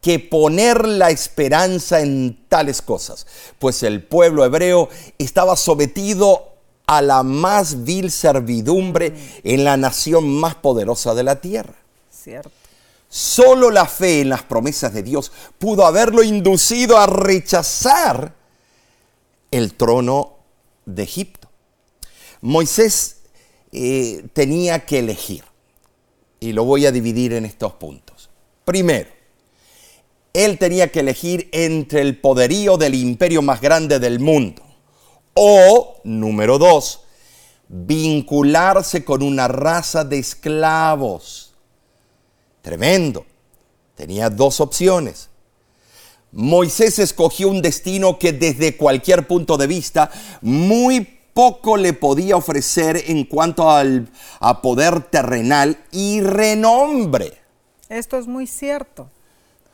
que 0.00 0.18
poner 0.18 0.86
la 0.86 1.10
esperanza 1.10 2.00
en 2.00 2.46
tales 2.48 2.80
cosas, 2.80 3.26
pues 3.58 3.82
el 3.82 4.02
pueblo 4.02 4.44
hebreo 4.44 4.88
estaba 5.18 5.56
sometido 5.56 6.49
a 6.90 7.02
la 7.02 7.22
más 7.22 7.84
vil 7.84 8.10
servidumbre 8.10 9.14
en 9.44 9.62
la 9.62 9.76
nación 9.76 10.28
más 10.28 10.56
poderosa 10.56 11.14
de 11.14 11.22
la 11.22 11.40
tierra. 11.40 11.76
Cierto. 12.10 12.50
Solo 13.08 13.70
la 13.70 13.86
fe 13.86 14.22
en 14.22 14.28
las 14.28 14.42
promesas 14.42 14.92
de 14.92 15.04
Dios 15.04 15.30
pudo 15.56 15.86
haberlo 15.86 16.24
inducido 16.24 16.98
a 16.98 17.06
rechazar 17.06 18.34
el 19.52 19.74
trono 19.74 20.38
de 20.84 21.04
Egipto. 21.04 21.48
Moisés 22.40 23.18
eh, 23.70 24.24
tenía 24.32 24.84
que 24.84 24.98
elegir, 24.98 25.44
y 26.40 26.52
lo 26.52 26.64
voy 26.64 26.86
a 26.86 26.92
dividir 26.92 27.34
en 27.34 27.44
estos 27.44 27.72
puntos. 27.74 28.30
Primero, 28.64 29.10
él 30.32 30.58
tenía 30.58 30.90
que 30.90 31.00
elegir 31.00 31.48
entre 31.52 32.00
el 32.00 32.18
poderío 32.18 32.76
del 32.76 32.96
imperio 32.96 33.42
más 33.42 33.60
grande 33.60 34.00
del 34.00 34.18
mundo 34.18 34.69
o, 35.34 36.00
número 36.04 36.58
dos, 36.58 37.04
vincularse 37.68 39.04
con 39.04 39.22
una 39.22 39.48
raza 39.48 40.04
de 40.04 40.18
esclavos. 40.18 41.54
Tremendo. 42.62 43.24
Tenía 43.94 44.30
dos 44.30 44.60
opciones. 44.60 45.28
Moisés 46.32 46.98
escogió 46.98 47.48
un 47.48 47.60
destino 47.60 48.18
que 48.18 48.32
desde 48.32 48.76
cualquier 48.76 49.26
punto 49.26 49.56
de 49.56 49.66
vista 49.66 50.10
muy 50.40 51.18
poco 51.34 51.76
le 51.76 51.92
podía 51.92 52.36
ofrecer 52.36 53.04
en 53.06 53.24
cuanto 53.24 53.70
al, 53.70 54.08
a 54.40 54.62
poder 54.62 55.02
terrenal 55.02 55.82
y 55.90 56.20
renombre. 56.20 57.38
Esto 57.88 58.16
es 58.18 58.26
muy 58.26 58.46
cierto. 58.46 59.10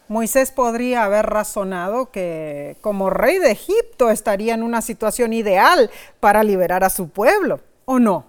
Moisés 0.09 0.53
podría 0.53 1.05
haber 1.05 1.27
razonado 1.27 2.11
que 2.11 2.77
como 2.81 3.11
rey 3.11 3.39
de 3.39 3.51
Egipto 3.51 4.11
estaría 4.11 4.55
en 4.55 4.63
una 4.63 4.83
situación 4.83 5.33
ideal 5.33 5.91
para 6.21 6.45
liberar 6.45 6.85
a 6.85 6.91
su 6.91 7.09
pueblo, 7.09 7.61
¿o 7.85 7.99
no? 7.99 8.27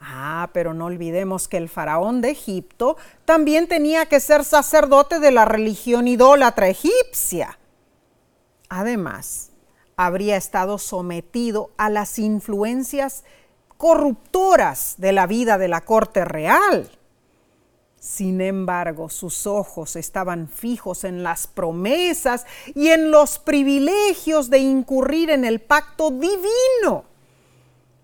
Ah, 0.00 0.48
pero 0.52 0.72
no 0.72 0.86
olvidemos 0.86 1.48
que 1.48 1.58
el 1.58 1.68
faraón 1.68 2.20
de 2.20 2.30
Egipto 2.30 2.96
también 3.24 3.68
tenía 3.68 4.06
que 4.06 4.20
ser 4.20 4.44
sacerdote 4.44 5.20
de 5.20 5.30
la 5.30 5.44
religión 5.44 6.08
idólatra 6.08 6.68
egipcia. 6.68 7.58
Además, 8.68 9.50
habría 9.96 10.36
estado 10.36 10.78
sometido 10.78 11.70
a 11.76 11.90
las 11.90 12.18
influencias 12.18 13.24
corruptoras 13.76 14.94
de 14.98 15.12
la 15.12 15.26
vida 15.26 15.58
de 15.58 15.68
la 15.68 15.82
corte 15.82 16.24
real. 16.24 16.90
Sin 18.00 18.40
embargo, 18.40 19.10
sus 19.10 19.46
ojos 19.46 19.94
estaban 19.94 20.48
fijos 20.48 21.04
en 21.04 21.22
las 21.22 21.46
promesas 21.46 22.46
y 22.74 22.88
en 22.88 23.10
los 23.10 23.38
privilegios 23.38 24.48
de 24.48 24.58
incurrir 24.58 25.28
en 25.28 25.44
el 25.44 25.60
pacto 25.60 26.10
divino. 26.10 27.04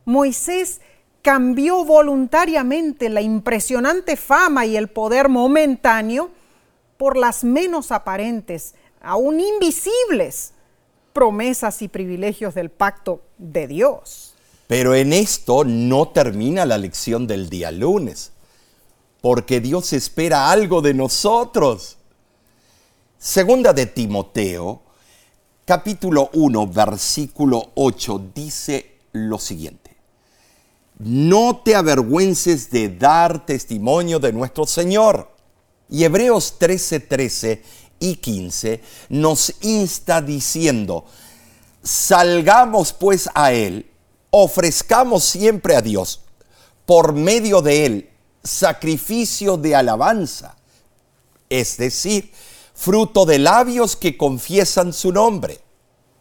Moisés 0.04 0.82
cambió 1.22 1.82
voluntariamente 1.87 3.09
la 3.09 3.22
impresionante 3.22 4.16
fama 4.16 4.66
y 4.66 4.76
el 4.76 4.88
poder 4.88 5.30
momentáneo 5.30 6.30
por 6.98 7.16
las 7.16 7.42
menos 7.42 7.90
aparentes, 7.90 8.74
aún 9.00 9.40
invisibles, 9.40 10.52
promesas 11.14 11.80
y 11.80 11.88
privilegios 11.88 12.54
del 12.54 12.68
pacto 12.68 13.22
de 13.38 13.66
Dios. 13.66 14.35
Pero 14.66 14.94
en 14.94 15.14
esto 15.14 15.64
no 15.64 16.09
termina 16.09 16.66
la 16.66 16.76
lección 16.76 17.26
del 17.26 17.48
día 17.48 17.70
lunes, 17.70 18.32
porque 19.26 19.60
Dios 19.60 19.92
espera 19.92 20.52
algo 20.52 20.80
de 20.80 20.94
nosotros. 20.94 21.96
Segunda 23.18 23.72
de 23.72 23.86
Timoteo, 23.86 24.82
capítulo 25.64 26.30
1, 26.32 26.68
versículo 26.68 27.72
8, 27.74 28.30
dice 28.32 28.98
lo 29.10 29.40
siguiente. 29.40 29.96
No 31.00 31.60
te 31.64 31.74
avergüences 31.74 32.70
de 32.70 32.88
dar 32.88 33.44
testimonio 33.44 34.20
de 34.20 34.32
nuestro 34.32 34.64
Señor. 34.64 35.28
Y 35.90 36.04
Hebreos 36.04 36.54
13, 36.60 37.00
13 37.00 37.62
y 37.98 38.14
15 38.14 38.80
nos 39.08 39.54
insta 39.62 40.22
diciendo, 40.22 41.04
salgamos 41.82 42.92
pues 42.92 43.28
a 43.34 43.52
Él, 43.52 43.90
ofrezcamos 44.30 45.24
siempre 45.24 45.74
a 45.74 45.82
Dios, 45.82 46.20
por 46.84 47.12
medio 47.12 47.60
de 47.60 47.86
Él, 47.86 48.10
sacrificio 48.46 49.56
de 49.56 49.74
alabanza, 49.74 50.56
es 51.48 51.76
decir, 51.76 52.32
fruto 52.74 53.24
de 53.26 53.38
labios 53.38 53.96
que 53.96 54.16
confiesan 54.16 54.92
su 54.92 55.12
nombre. 55.12 55.61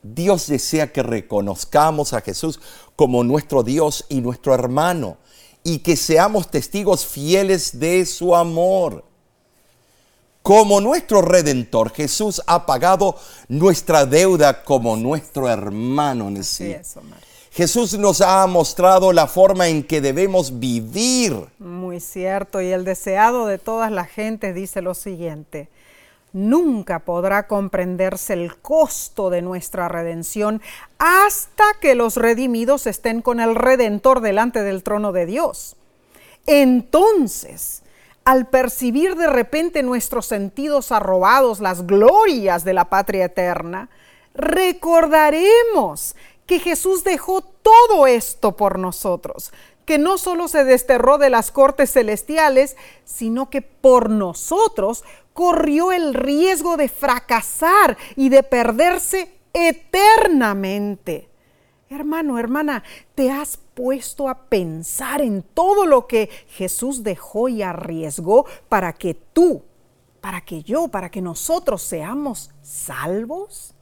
Dios 0.02 0.48
desea 0.48 0.92
que 0.92 1.04
reconozcamos 1.04 2.14
a 2.14 2.22
Jesús 2.22 2.60
como 2.96 3.24
nuestro 3.24 3.64
Dios 3.64 4.06
y 4.10 4.22
nuestro 4.22 4.54
hermano 4.54 5.18
y 5.64 5.80
que 5.80 5.96
seamos 5.96 6.52
testigos 6.52 7.06
fieles 7.06 7.80
de 7.80 8.06
su 8.06 8.36
amor. 8.36 9.04
Como 10.44 10.80
nuestro 10.80 11.24
redentor, 11.24 11.92
Jesús 11.92 12.40
ha 12.46 12.68
pagado 12.68 13.16
nuestra 13.48 14.06
deuda 14.06 14.64
como 14.64 14.96
nuestro 14.96 15.50
hermano 15.50 16.28
en 16.28 16.38
el 16.38 16.46
cielo. 16.46 16.84
Jesús 17.52 17.98
nos 17.98 18.22
ha 18.22 18.46
mostrado 18.46 19.12
la 19.12 19.26
forma 19.26 19.70
en 19.70 19.82
que 19.82 20.02
debemos 20.02 20.60
vivir. 20.60 21.48
Muy 21.96 22.02
cierto, 22.02 22.60
y 22.60 22.74
el 22.74 22.84
deseado 22.84 23.46
de 23.46 23.58
todas 23.58 23.90
las 23.90 24.10
gentes 24.10 24.54
dice 24.54 24.82
lo 24.82 24.94
siguiente, 24.96 25.70
nunca 26.34 27.00
podrá 27.00 27.48
comprenderse 27.48 28.34
el 28.34 28.58
costo 28.58 29.30
de 29.30 29.42
nuestra 29.42 29.88
redención 29.88 30.62
hasta 30.98 31.64
que 31.80 31.96
los 31.96 32.18
redimidos 32.18 32.86
estén 32.86 33.22
con 33.22 33.40
el 33.40 33.56
Redentor 33.56 34.20
delante 34.20 34.62
del 34.62 34.84
trono 34.84 35.14
de 35.14 35.26
Dios. 35.26 35.78
Entonces, 36.46 37.82
al 38.26 38.50
percibir 38.50 39.16
de 39.16 39.28
repente 39.28 39.82
nuestros 39.82 40.26
sentidos 40.26 40.92
arrobados 40.92 41.62
las 41.62 41.88
glorias 41.88 42.66
de 42.66 42.74
la 42.74 42.90
patria 42.90 43.24
eterna, 43.24 43.88
recordaremos 44.34 46.14
que 46.46 46.60
Jesús 46.60 47.06
dejó 47.06 47.42
todo 47.42 48.06
esto 48.06 48.56
por 48.56 48.78
nosotros, 48.80 49.52
que 49.86 49.98
no 49.98 50.18
solo 50.18 50.48
se 50.48 50.64
desterró 50.64 51.18
de 51.18 51.30
las 51.30 51.52
cortes 51.52 51.92
celestiales, 51.94 52.76
sino 53.04 53.50
que 53.50 53.62
por 53.62 54.10
nosotros 54.10 55.04
corrió 55.34 55.92
el 55.92 56.14
riesgo 56.14 56.78
de 56.78 56.90
fracasar 56.90 57.98
y 58.16 58.30
de 58.30 58.42
perderse 58.44 59.32
eternamente. 59.54 61.30
Hermano, 61.90 62.40
hermana, 62.40 62.84
¿te 63.14 63.30
has 63.30 63.58
puesto 63.58 64.28
a 64.28 64.50
pensar 64.50 65.22
en 65.22 65.44
todo 65.44 65.86
lo 65.86 66.08
que 66.08 66.30
Jesús 66.48 67.04
dejó 67.04 67.48
y 67.48 67.62
arriesgó 67.62 68.48
para 68.70 68.94
que 68.94 69.14
tú, 69.14 69.64
para 70.20 70.42
que 70.42 70.64
yo, 70.64 70.88
para 70.88 71.12
que 71.12 71.22
nosotros 71.22 71.84
seamos 71.84 72.50
salvos? 72.64 73.75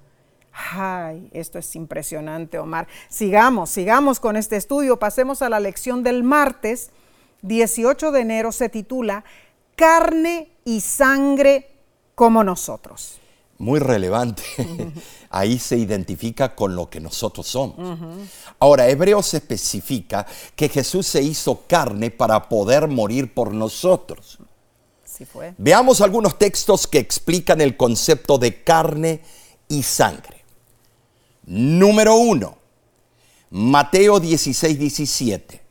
Ay, 0.53 1.29
esto 1.33 1.57
es 1.57 1.75
impresionante, 1.75 2.59
Omar. 2.59 2.87
Sigamos, 3.09 3.71
sigamos 3.71 4.19
con 4.19 4.37
este 4.37 4.55
estudio. 4.55 4.99
Pasemos 4.99 5.41
a 5.41 5.49
la 5.49 5.59
lección 5.59 6.03
del 6.03 6.23
martes, 6.23 6.91
18 7.41 8.11
de 8.11 8.21
enero, 8.21 8.51
se 8.51 8.69
titula 8.69 9.23
Carne 9.75 10.49
y 10.63 10.81
sangre 10.81 11.71
como 12.15 12.43
nosotros. 12.43 13.19
Muy 13.57 13.79
relevante. 13.79 14.43
Ahí 15.29 15.57
se 15.57 15.77
identifica 15.77 16.53
con 16.53 16.75
lo 16.75 16.89
que 16.89 16.99
nosotros 16.99 17.47
somos. 17.47 17.97
Ahora, 18.59 18.87
Hebreos 18.87 19.33
especifica 19.33 20.25
que 20.55 20.69
Jesús 20.69 21.07
se 21.07 21.21
hizo 21.21 21.63
carne 21.67 22.11
para 22.11 22.49
poder 22.49 22.87
morir 22.87 23.33
por 23.33 23.53
nosotros. 23.53 24.37
Sí 25.03 25.25
fue. 25.25 25.53
Veamos 25.57 26.01
algunos 26.01 26.37
textos 26.37 26.87
que 26.87 26.99
explican 26.99 27.61
el 27.61 27.77
concepto 27.77 28.37
de 28.37 28.63
carne 28.63 29.21
y 29.67 29.83
sangre. 29.83 30.42
Número 31.45 32.15
uno, 32.15 32.58
Mateo 33.49 34.19
16, 34.19 34.79
17. 34.79 35.62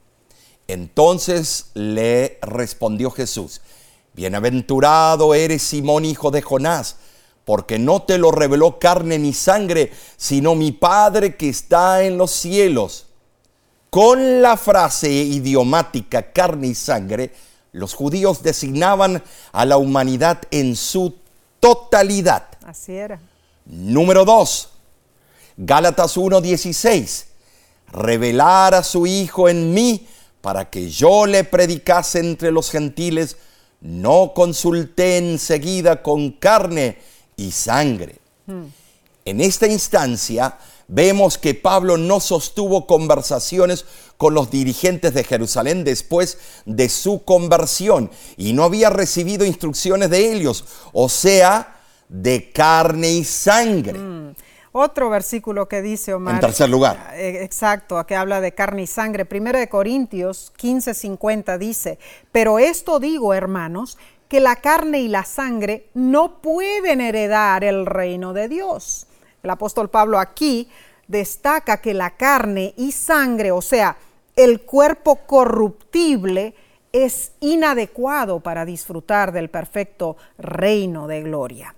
Entonces 0.68 1.70
le 1.74 2.38
respondió 2.42 3.10
Jesús, 3.10 3.60
Bienaventurado 4.14 5.34
eres 5.34 5.62
Simón, 5.62 6.04
hijo 6.04 6.30
de 6.30 6.42
Jonás, 6.42 6.96
porque 7.44 7.78
no 7.78 8.02
te 8.02 8.18
lo 8.18 8.30
reveló 8.30 8.78
carne 8.78 9.18
ni 9.18 9.32
sangre, 9.32 9.92
sino 10.16 10.54
mi 10.54 10.72
Padre 10.72 11.36
que 11.36 11.48
está 11.48 12.04
en 12.04 12.18
los 12.18 12.30
cielos. 12.30 13.06
Con 13.88 14.42
la 14.42 14.56
frase 14.56 15.10
idiomática 15.10 16.32
carne 16.32 16.68
y 16.68 16.74
sangre, 16.74 17.32
los 17.72 17.94
judíos 17.94 18.42
designaban 18.42 19.22
a 19.52 19.64
la 19.64 19.78
humanidad 19.78 20.42
en 20.50 20.76
su 20.76 21.16
totalidad. 21.58 22.46
Así 22.64 22.92
era. 22.92 23.20
Número 23.64 24.24
dos, 24.24 24.71
Gálatas 25.56 26.16
1:16, 26.16 27.26
revelar 27.92 28.74
a 28.74 28.82
su 28.82 29.06
Hijo 29.06 29.48
en 29.48 29.74
mí 29.74 30.06
para 30.40 30.68
que 30.68 30.90
yo 30.90 31.26
le 31.26 31.44
predicase 31.44 32.18
entre 32.18 32.50
los 32.50 32.70
gentiles, 32.70 33.36
no 33.80 34.32
consulté 34.34 35.18
enseguida 35.18 36.02
con 36.02 36.32
carne 36.32 36.98
y 37.36 37.52
sangre. 37.52 38.16
Hmm. 38.46 38.66
En 39.24 39.40
esta 39.40 39.66
instancia 39.68 40.58
vemos 40.88 41.38
que 41.38 41.54
Pablo 41.54 41.96
no 41.96 42.18
sostuvo 42.20 42.86
conversaciones 42.86 43.84
con 44.16 44.34
los 44.34 44.50
dirigentes 44.50 45.14
de 45.14 45.24
Jerusalén 45.24 45.84
después 45.84 46.38
de 46.64 46.88
su 46.88 47.24
conversión 47.24 48.10
y 48.36 48.52
no 48.52 48.64
había 48.64 48.90
recibido 48.90 49.44
instrucciones 49.44 50.10
de 50.10 50.32
ellos, 50.32 50.64
o 50.92 51.08
sea, 51.08 51.80
de 52.08 52.50
carne 52.52 53.12
y 53.12 53.24
sangre. 53.24 53.98
Hmm. 53.98 54.34
Otro 54.72 55.10
versículo 55.10 55.68
que 55.68 55.82
dice 55.82 56.14
Omar. 56.14 56.34
En 56.34 56.40
tercer 56.40 56.68
lugar. 56.68 57.12
Eh, 57.14 57.44
exacto, 57.44 58.04
que 58.06 58.16
habla 58.16 58.40
de 58.40 58.52
carne 58.52 58.82
y 58.82 58.86
sangre. 58.86 59.26
Primero 59.26 59.58
de 59.58 59.68
Corintios 59.68 60.52
15:50 60.56 61.58
dice, 61.58 61.98
pero 62.32 62.58
esto 62.58 62.98
digo, 62.98 63.34
hermanos, 63.34 63.98
que 64.28 64.40
la 64.40 64.56
carne 64.56 65.00
y 65.00 65.08
la 65.08 65.24
sangre 65.24 65.88
no 65.92 66.40
pueden 66.40 67.02
heredar 67.02 67.64
el 67.64 67.84
reino 67.84 68.32
de 68.32 68.48
Dios. 68.48 69.06
El 69.42 69.50
apóstol 69.50 69.90
Pablo 69.90 70.18
aquí 70.18 70.70
destaca 71.06 71.82
que 71.82 71.92
la 71.92 72.16
carne 72.16 72.72
y 72.78 72.92
sangre, 72.92 73.52
o 73.52 73.60
sea, 73.60 73.98
el 74.36 74.62
cuerpo 74.62 75.16
corruptible, 75.26 76.54
es 76.92 77.32
inadecuado 77.40 78.40
para 78.40 78.64
disfrutar 78.64 79.32
del 79.32 79.50
perfecto 79.50 80.16
reino 80.38 81.06
de 81.08 81.22
gloria. 81.22 81.74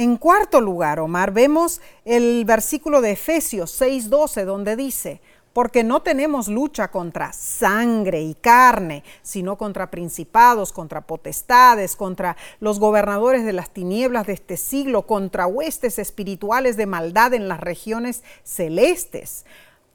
En 0.00 0.16
cuarto 0.16 0.60
lugar, 0.60 1.00
Omar, 1.00 1.32
vemos 1.32 1.80
el 2.04 2.44
versículo 2.44 3.00
de 3.00 3.10
Efesios 3.10 3.72
6:12 3.80 4.44
donde 4.44 4.76
dice, 4.76 5.20
porque 5.52 5.82
no 5.82 6.02
tenemos 6.02 6.46
lucha 6.46 6.92
contra 6.92 7.32
sangre 7.32 8.22
y 8.22 8.34
carne, 8.34 9.02
sino 9.22 9.58
contra 9.58 9.90
principados, 9.90 10.72
contra 10.72 11.00
potestades, 11.00 11.96
contra 11.96 12.36
los 12.60 12.78
gobernadores 12.78 13.44
de 13.44 13.52
las 13.52 13.70
tinieblas 13.70 14.28
de 14.28 14.34
este 14.34 14.56
siglo, 14.56 15.04
contra 15.04 15.48
huestes 15.48 15.98
espirituales 15.98 16.76
de 16.76 16.86
maldad 16.86 17.34
en 17.34 17.48
las 17.48 17.58
regiones 17.58 18.22
celestes. 18.44 19.46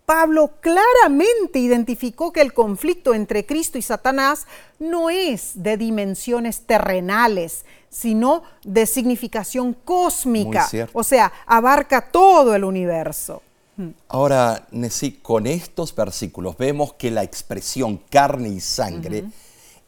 Pablo 0.06 0.52
claramente 0.60 1.60
identificó 1.60 2.34
que 2.34 2.42
el 2.42 2.54
conflicto 2.54 3.14
entre 3.14 3.46
Cristo 3.46 3.78
y 3.78 3.82
Satanás 3.82 4.48
no 4.80 5.10
es 5.10 5.64
de 5.64 5.78
dimensiones 5.78 6.64
terrenales, 6.66 7.64
sino 7.94 8.42
de 8.64 8.88
significación 8.88 9.74
cósmica, 9.74 10.68
o 10.94 11.04
sea, 11.04 11.32
abarca 11.46 12.10
todo 12.10 12.56
el 12.56 12.64
universo. 12.64 13.44
Hmm. 13.78 13.90
Ahora, 14.08 14.68
Nessie, 14.72 15.20
con 15.22 15.46
estos 15.46 15.96
versículos 15.96 16.58
vemos 16.58 16.94
que 16.94 17.12
la 17.12 17.24
expresión 17.24 18.02
carne 18.10 18.50
y 18.50 18.60
sangre 18.60 19.26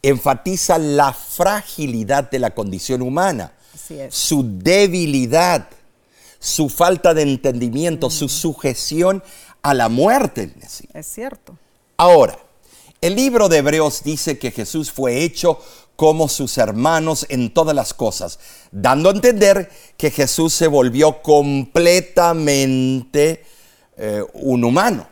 enfatiza 0.02 0.78
la 0.78 1.12
fragilidad 1.12 2.30
de 2.30 2.38
la 2.38 2.54
condición 2.54 3.02
humana, 3.02 3.52
su 4.10 4.58
debilidad, 4.58 5.68
su 6.38 6.68
falta 6.68 7.12
de 7.12 7.22
entendimiento, 7.22 8.08
su 8.08 8.28
sujeción 8.28 9.22
a 9.62 9.74
la 9.74 9.88
muerte. 9.88 10.54
Es 10.94 11.06
cierto. 11.06 11.58
Ahora, 11.96 12.38
el 13.00 13.16
libro 13.16 13.48
de 13.48 13.58
Hebreos 13.58 14.02
dice 14.04 14.38
que 14.38 14.52
Jesús 14.52 14.92
fue 14.92 15.22
hecho 15.22 15.60
como 15.96 16.28
sus 16.28 16.58
hermanos 16.58 17.26
en 17.28 17.52
todas 17.52 17.74
las 17.74 17.92
cosas, 17.94 18.38
dando 18.70 19.08
a 19.08 19.12
entender 19.12 19.70
que 19.96 20.10
Jesús 20.10 20.52
se 20.52 20.68
volvió 20.68 21.22
completamente 21.22 23.44
eh, 23.96 24.22
un 24.34 24.64
humano. 24.64 25.08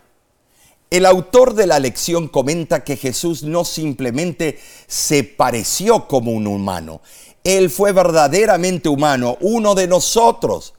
El 0.90 1.06
autor 1.06 1.54
de 1.54 1.66
la 1.66 1.80
lección 1.80 2.28
comenta 2.28 2.84
que 2.84 2.96
Jesús 2.96 3.42
no 3.42 3.64
simplemente 3.64 4.60
se 4.86 5.24
pareció 5.24 6.06
como 6.06 6.30
un 6.30 6.46
humano, 6.46 7.00
Él 7.42 7.70
fue 7.70 7.90
verdaderamente 7.92 8.88
humano, 8.88 9.36
uno 9.40 9.74
de 9.74 9.88
nosotros. 9.88 10.74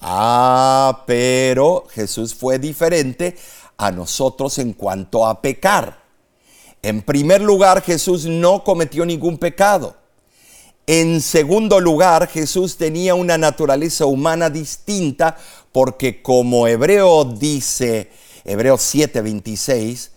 Ah, 0.00 1.04
pero 1.06 1.84
Jesús 1.90 2.34
fue 2.34 2.58
diferente 2.58 3.36
a 3.76 3.92
nosotros 3.92 4.58
en 4.58 4.72
cuanto 4.72 5.26
a 5.26 5.42
pecar. 5.42 6.01
En 6.82 7.00
primer 7.02 7.40
lugar, 7.40 7.82
Jesús 7.82 8.26
no 8.26 8.64
cometió 8.64 9.06
ningún 9.06 9.38
pecado. 9.38 9.96
En 10.84 11.20
segundo 11.20 11.78
lugar, 11.78 12.26
Jesús 12.26 12.76
tenía 12.76 13.14
una 13.14 13.38
naturaleza 13.38 14.04
humana 14.04 14.50
distinta 14.50 15.36
porque 15.70 16.22
como 16.22 16.66
Hebreo 16.66 17.24
dice, 17.24 18.10
Hebreo 18.44 18.76
7:26, 18.76 20.10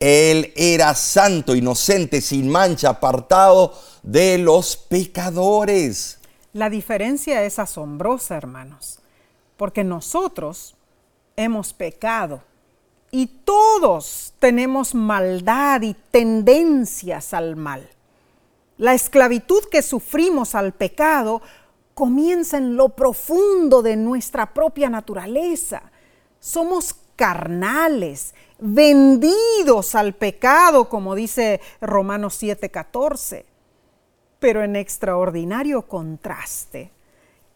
Él 0.00 0.54
era 0.56 0.94
santo, 0.94 1.54
inocente, 1.54 2.22
sin 2.22 2.48
mancha, 2.48 2.88
apartado 2.88 3.74
de 4.02 4.38
los 4.38 4.78
pecadores. 4.78 6.18
La 6.54 6.70
diferencia 6.70 7.44
es 7.44 7.58
asombrosa, 7.58 8.38
hermanos, 8.38 9.00
porque 9.58 9.84
nosotros 9.84 10.74
hemos 11.36 11.74
pecado 11.74 12.42
y 13.10 13.26
todos 13.26 14.34
tenemos 14.38 14.94
maldad 14.94 15.82
y 15.82 15.94
tendencias 16.10 17.34
al 17.34 17.56
mal. 17.56 17.88
La 18.78 18.94
esclavitud 18.94 19.64
que 19.70 19.82
sufrimos 19.82 20.54
al 20.54 20.72
pecado 20.72 21.42
comienza 21.94 22.56
en 22.56 22.76
lo 22.76 22.90
profundo 22.90 23.82
de 23.82 23.96
nuestra 23.96 24.54
propia 24.54 24.88
naturaleza. 24.88 25.82
Somos 26.38 26.96
carnales, 27.16 28.34
vendidos 28.58 29.94
al 29.94 30.14
pecado, 30.14 30.88
como 30.88 31.14
dice 31.14 31.60
Romanos 31.82 32.34
7:14. 32.42 33.44
Pero 34.38 34.62
en 34.62 34.76
extraordinario 34.76 35.82
contraste, 35.82 36.90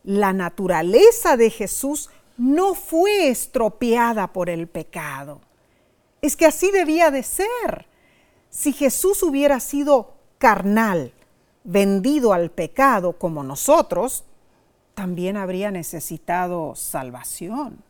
la 0.03 0.35
naturaleza 0.35 1.39
de 1.39 1.49
Jesús 1.49 2.11
no 2.37 2.75
fue 2.75 3.29
estropeada 3.29 4.33
por 4.33 4.51
el 4.51 4.67
pecado. 4.67 5.41
Es 6.21 6.37
que 6.37 6.47
así 6.47 6.71
debía 6.71 7.11
de 7.11 7.23
ser. 7.23 7.87
Si 8.51 8.73
Jesús 8.73 9.23
hubiera 9.23 9.61
sido 9.61 10.15
carnal, 10.39 11.13
vendido 11.65 12.33
al 12.33 12.51
pecado 12.51 13.13
como 13.19 13.43
nosotros, 13.43 14.25
también 14.95 15.37
habría 15.37 15.71
necesitado 15.71 16.75
salvación. 16.75 17.83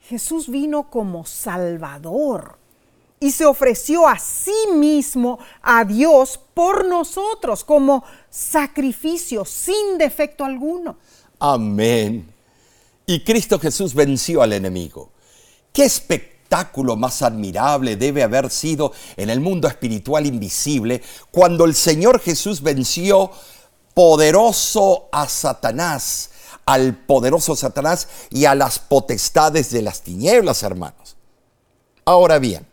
Jesús 0.00 0.48
vino 0.48 0.90
como 0.90 1.24
Salvador 1.24 2.58
y 3.20 3.30
se 3.30 3.46
ofreció 3.46 4.08
a 4.08 4.18
sí 4.18 4.68
mismo 4.74 5.38
a 5.62 5.84
Dios 5.84 6.40
por 6.54 6.84
nosotros 6.84 7.62
como 7.62 8.02
sacrificio 8.28 9.44
sin 9.44 9.98
defecto 9.98 10.44
alguno. 10.44 10.96
Amén 11.38 12.32
y 13.06 13.24
Cristo 13.24 13.58
Jesús 13.58 13.94
venció 13.94 14.42
al 14.42 14.52
enemigo. 14.52 15.10
Qué 15.72 15.84
espectáculo 15.84 16.96
más 16.96 17.22
admirable 17.22 17.96
debe 17.96 18.22
haber 18.22 18.50
sido 18.50 18.92
en 19.16 19.30
el 19.30 19.40
mundo 19.40 19.68
espiritual 19.68 20.26
invisible 20.26 21.02
cuando 21.30 21.64
el 21.64 21.74
Señor 21.74 22.20
Jesús 22.20 22.62
venció 22.62 23.30
poderoso 23.94 25.08
a 25.12 25.28
Satanás, 25.28 26.30
al 26.66 26.96
poderoso 26.96 27.56
Satanás 27.56 28.08
y 28.30 28.44
a 28.44 28.54
las 28.54 28.78
potestades 28.78 29.70
de 29.70 29.82
las 29.82 30.02
tinieblas, 30.02 30.62
hermanos. 30.62 31.16
Ahora 32.04 32.38
bien, 32.38 32.66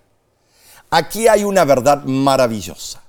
aquí 0.89 1.28
hay 1.28 1.44
una 1.44 1.63
verdad 1.63 2.04
maravillosa. 2.04 3.02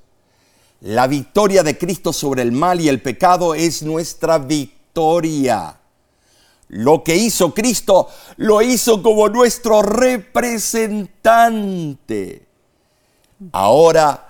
La 0.81 1.07
victoria 1.07 1.63
de 1.63 1.77
Cristo 1.77 2.13
sobre 2.13 2.43
el 2.43 2.53
mal 2.53 2.81
y 2.81 2.89
el 2.89 3.03
pecado 3.03 3.55
es 3.55 3.83
nuestra 3.83 4.39
victoria. 4.39 5.80
Lo 6.71 7.03
que 7.03 7.17
hizo 7.17 7.53
Cristo 7.53 8.09
lo 8.37 8.63
hizo 8.63 9.03
como 9.03 9.29
nuestro 9.29 9.83
representante. 9.83 12.47
Ahora 13.53 14.30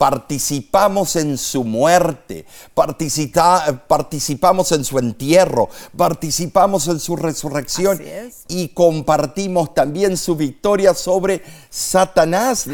participamos 0.00 1.14
en 1.16 1.36
su 1.36 1.62
muerte, 1.62 2.46
participamos 2.74 4.72
en 4.72 4.82
su 4.82 4.98
entierro, 4.98 5.68
participamos 5.94 6.88
en 6.88 6.98
su 6.98 7.16
resurrección 7.16 8.00
y 8.48 8.68
compartimos 8.68 9.74
también 9.74 10.16
su 10.16 10.36
victoria 10.36 10.94
sobre 10.94 11.42
Satanás. 11.68 12.66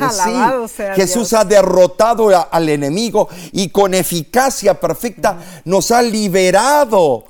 Jesús 0.95 1.33
ha 1.33 1.45
derrotado 1.45 2.29
al 2.49 2.69
enemigo 2.69 3.29
y 3.51 3.71
con 3.71 3.95
eficacia 3.95 4.79
perfecta 4.79 5.62
nos 5.65 5.91
ha 5.91 6.03
liberado 6.03 7.25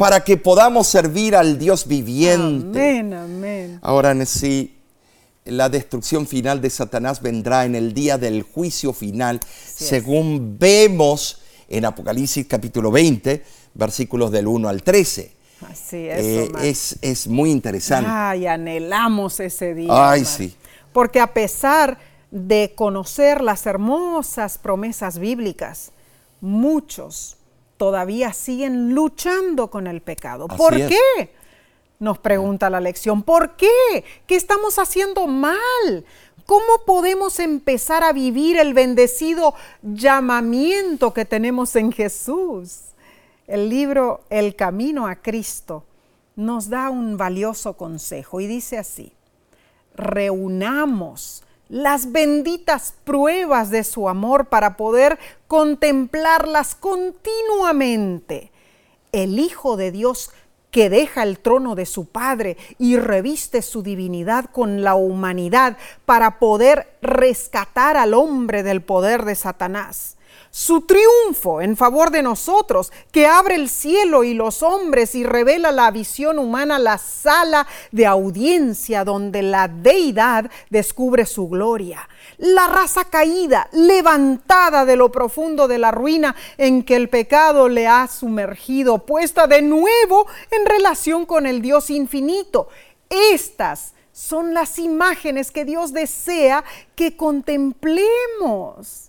para 0.00 0.24
que 0.24 0.36
podamos 0.36 0.88
servir 0.88 1.36
al 1.36 1.60
Dios 1.60 1.86
viviente. 1.86 2.98
Amén, 2.98 3.14
amén. 3.14 3.78
Ahora 3.82 4.16
sí 4.26 4.77
la 5.50 5.68
destrucción 5.68 6.26
final 6.26 6.60
de 6.60 6.70
Satanás 6.70 7.22
vendrá 7.22 7.64
en 7.64 7.74
el 7.74 7.94
día 7.94 8.18
del 8.18 8.42
juicio 8.42 8.92
final, 8.92 9.40
según 9.74 10.58
vemos 10.58 11.42
en 11.68 11.84
Apocalipsis 11.84 12.46
capítulo 12.46 12.90
20, 12.90 13.42
versículos 13.74 14.30
del 14.30 14.46
1 14.46 14.68
al 14.68 14.82
13. 14.82 15.32
Así 15.68 16.08
es, 16.08 16.24
eh, 16.24 16.96
es, 17.02 17.26
muy 17.26 17.50
interesante. 17.50 18.08
Ay, 18.10 18.46
anhelamos 18.46 19.40
ese 19.40 19.74
día. 19.74 19.90
Ay, 19.90 20.24
sí. 20.24 20.54
Porque 20.92 21.20
a 21.20 21.32
pesar 21.34 21.98
de 22.30 22.72
conocer 22.76 23.40
las 23.40 23.66
hermosas 23.66 24.58
promesas 24.58 25.18
bíblicas, 25.18 25.90
muchos 26.40 27.36
todavía 27.76 28.32
siguen 28.32 28.94
luchando 28.94 29.68
con 29.70 29.86
el 29.86 30.00
pecado. 30.00 30.46
¿Por 30.48 30.74
qué? 30.74 31.32
Nos 31.98 32.18
pregunta 32.18 32.70
la 32.70 32.80
lección, 32.80 33.22
¿por 33.22 33.56
qué? 33.56 34.04
¿Qué 34.26 34.36
estamos 34.36 34.78
haciendo 34.78 35.26
mal? 35.26 36.04
¿Cómo 36.46 36.84
podemos 36.86 37.40
empezar 37.40 38.04
a 38.04 38.12
vivir 38.12 38.56
el 38.56 38.72
bendecido 38.72 39.54
llamamiento 39.82 41.12
que 41.12 41.24
tenemos 41.24 41.74
en 41.76 41.92
Jesús? 41.92 42.94
El 43.46 43.68
libro 43.68 44.20
El 44.30 44.54
Camino 44.54 45.06
a 45.06 45.16
Cristo 45.16 45.84
nos 46.36 46.70
da 46.70 46.88
un 46.88 47.16
valioso 47.16 47.76
consejo 47.76 48.40
y 48.40 48.46
dice 48.46 48.78
así, 48.78 49.12
reunamos 49.94 51.42
las 51.68 52.12
benditas 52.12 52.94
pruebas 53.04 53.70
de 53.70 53.82
su 53.82 54.08
amor 54.08 54.46
para 54.46 54.76
poder 54.76 55.18
contemplarlas 55.48 56.76
continuamente. 56.76 58.52
El 59.12 59.38
Hijo 59.38 59.76
de 59.76 59.90
Dios 59.90 60.30
que 60.70 60.90
deja 60.90 61.22
el 61.22 61.38
trono 61.38 61.74
de 61.74 61.86
su 61.86 62.06
Padre 62.06 62.56
y 62.78 62.96
reviste 62.96 63.62
su 63.62 63.82
divinidad 63.82 64.46
con 64.46 64.82
la 64.82 64.94
humanidad 64.94 65.76
para 66.04 66.38
poder 66.38 66.98
rescatar 67.00 67.96
al 67.96 68.14
hombre 68.14 68.62
del 68.62 68.82
poder 68.82 69.24
de 69.24 69.34
Satanás 69.34 70.17
su 70.50 70.82
triunfo 70.82 71.60
en 71.60 71.76
favor 71.76 72.10
de 72.10 72.22
nosotros, 72.22 72.92
que 73.12 73.26
abre 73.26 73.54
el 73.54 73.68
cielo 73.68 74.24
y 74.24 74.34
los 74.34 74.62
hombres 74.62 75.14
y 75.14 75.24
revela 75.24 75.72
la 75.72 75.90
visión 75.90 76.38
humana, 76.38 76.78
la 76.78 76.98
sala 76.98 77.66
de 77.92 78.06
audiencia 78.06 79.04
donde 79.04 79.42
la 79.42 79.68
deidad 79.68 80.50
descubre 80.70 81.26
su 81.26 81.48
gloria. 81.48 82.08
La 82.38 82.66
raza 82.66 83.04
caída, 83.04 83.68
levantada 83.72 84.84
de 84.84 84.96
lo 84.96 85.10
profundo 85.10 85.68
de 85.68 85.78
la 85.78 85.90
ruina 85.90 86.34
en 86.56 86.82
que 86.82 86.96
el 86.96 87.08
pecado 87.08 87.68
le 87.68 87.86
ha 87.86 88.06
sumergido, 88.08 89.04
puesta 89.04 89.46
de 89.46 89.62
nuevo 89.62 90.26
en 90.50 90.66
relación 90.66 91.26
con 91.26 91.46
el 91.46 91.62
Dios 91.62 91.90
infinito. 91.90 92.68
Estas 93.08 93.94
son 94.12 94.52
las 94.52 94.78
imágenes 94.78 95.50
que 95.50 95.64
Dios 95.64 95.92
desea 95.92 96.64
que 96.94 97.16
contemplemos. 97.16 99.07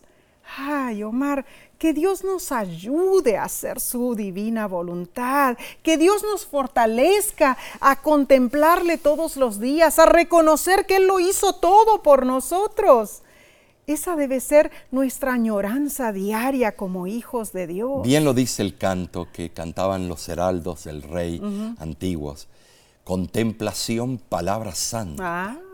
Ay, 0.58 1.04
Omar, 1.04 1.46
que 1.78 1.94
Dios 1.94 2.24
nos 2.24 2.52
ayude 2.52 3.38
a 3.38 3.44
hacer 3.44 3.80
su 3.80 4.16
divina 4.16 4.68
voluntad, 4.68 5.58
que 5.84 5.98
Dios 5.98 6.24
nos 6.24 6.46
fortalezca 6.46 7.58
a 7.80 8.02
contemplarle 8.02 8.98
todos 8.98 9.38
los 9.38 9.60
días, 9.60 10.00
a 10.00 10.06
reconocer 10.06 10.86
que 10.86 10.98
Él 10.98 11.08
lo 11.08 11.20
hizo 11.20 11.54
todo 11.54 12.02
por 12.02 12.26
nosotros. 12.26 13.22
Esa 13.88 14.16
debe 14.16 14.40
ser 14.40 14.72
nuestra 14.92 15.34
añoranza 15.34 16.12
diaria 16.12 16.76
como 16.76 17.08
hijos 17.08 17.54
de 17.54 17.66
Dios. 17.66 18.04
Bien 18.04 18.24
lo 18.24 18.34
dice 18.34 18.62
el 18.62 18.78
canto 18.78 19.28
que 19.32 19.50
cantaban 19.52 20.08
los 20.08 20.30
heraldos 20.30 20.84
del 20.84 21.02
rey 21.02 21.42
antiguos. 21.80 22.48
Contemplación, 23.04 24.20
palabra 24.20 24.76
santa. 24.76 25.58
Ah 25.58 25.69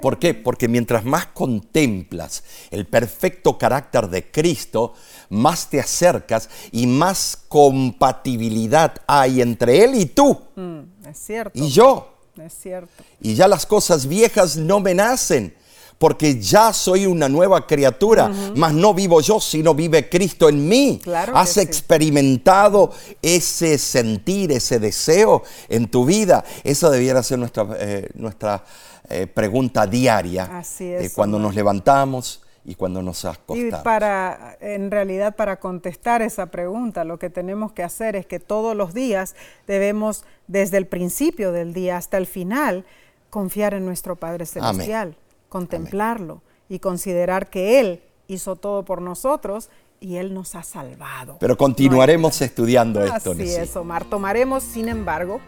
¿Por 0.00 0.18
qué? 0.18 0.34
Porque 0.34 0.68
mientras 0.68 1.04
más 1.04 1.26
contemplas 1.26 2.42
el 2.70 2.86
perfecto 2.86 3.58
carácter 3.58 4.08
de 4.08 4.30
Cristo, 4.30 4.94
más 5.28 5.68
te 5.70 5.80
acercas 5.80 6.48
y 6.72 6.86
más 6.86 7.38
compatibilidad 7.48 8.94
hay 9.06 9.40
entre 9.40 9.84
Él 9.84 9.94
y 9.94 10.06
tú. 10.06 10.40
Mm, 10.56 11.06
es 11.08 11.18
cierto. 11.18 11.58
Y 11.58 11.68
yo. 11.70 12.08
Es 12.36 12.54
cierto. 12.54 12.90
Y 13.20 13.34
ya 13.34 13.46
las 13.46 13.66
cosas 13.66 14.06
viejas 14.06 14.56
no 14.56 14.80
me 14.80 14.94
nacen, 14.94 15.54
porque 15.98 16.40
ya 16.40 16.72
soy 16.72 17.06
una 17.06 17.28
nueva 17.28 17.66
criatura, 17.66 18.28
mas 18.56 18.72
no 18.72 18.92
vivo 18.92 19.20
yo, 19.20 19.38
sino 19.38 19.74
vive 19.74 20.08
Cristo 20.08 20.48
en 20.48 20.66
mí. 20.66 20.98
Claro 21.00 21.36
Has 21.36 21.50
sí. 21.50 21.60
experimentado 21.60 22.90
ese 23.20 23.78
sentir, 23.78 24.50
ese 24.50 24.80
deseo 24.80 25.44
en 25.68 25.88
tu 25.88 26.04
vida. 26.04 26.42
Esa 26.64 26.90
debiera 26.90 27.22
ser 27.22 27.38
nuestra, 27.38 27.68
eh, 27.78 28.08
nuestra 28.14 28.64
eh, 29.08 29.26
pregunta 29.26 29.86
diaria 29.86 30.44
Así 30.58 30.92
es, 30.92 31.06
eh, 31.06 31.12
cuando 31.14 31.36
Omar. 31.36 31.48
nos 31.48 31.54
levantamos 31.56 32.42
y 32.64 32.76
cuando 32.76 33.02
nos 33.02 33.24
Y 33.24 33.26
acostamos. 33.26 33.80
para, 33.82 34.56
en 34.60 34.90
realidad, 34.90 35.34
para 35.34 35.58
contestar 35.58 36.22
esa 36.22 36.46
pregunta, 36.46 37.02
lo 37.04 37.18
que 37.18 37.28
tenemos 37.28 37.72
que 37.72 37.82
hacer 37.82 38.14
es 38.14 38.24
que 38.26 38.38
todos 38.38 38.76
los 38.76 38.94
días 38.94 39.34
debemos, 39.66 40.24
desde 40.46 40.76
el 40.78 40.86
principio 40.86 41.50
del 41.50 41.74
día 41.74 41.96
hasta 41.96 42.18
el 42.18 42.26
final, 42.26 42.84
confiar 43.30 43.74
en 43.74 43.84
nuestro 43.84 44.14
Padre 44.14 44.46
Celestial, 44.46 45.16
contemplarlo 45.48 46.40
y 46.68 46.78
considerar 46.78 47.50
que 47.50 47.80
Él 47.80 48.02
hizo 48.28 48.56
todo 48.56 48.84
por 48.84 49.02
nosotros 49.02 49.68
y 50.00 50.16
Él 50.16 50.32
nos 50.32 50.54
ha 50.54 50.62
salvado. 50.62 51.36
Pero 51.40 51.56
continuaremos 51.56 52.40
estudiando 52.42 53.02
esto, 53.04 53.32
Así 53.32 53.54
es, 53.54 53.74
Omar. 53.76 54.04
Tomaremos, 54.04 54.62
sin 54.62 54.88
embargo, 54.88 55.40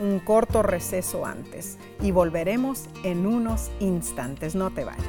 un 0.00 0.18
corto 0.18 0.62
receso 0.62 1.26
antes 1.26 1.78
y 2.02 2.10
volveremos 2.10 2.86
en 3.04 3.26
unos 3.26 3.70
instantes. 3.78 4.54
No 4.54 4.70
te 4.70 4.84
vayas. 4.84 5.04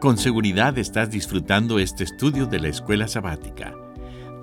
Con 0.00 0.16
seguridad 0.16 0.78
estás 0.78 1.10
disfrutando 1.10 1.80
este 1.80 2.04
estudio 2.04 2.46
de 2.46 2.60
la 2.60 2.68
escuela 2.68 3.08
sabática. 3.08 3.74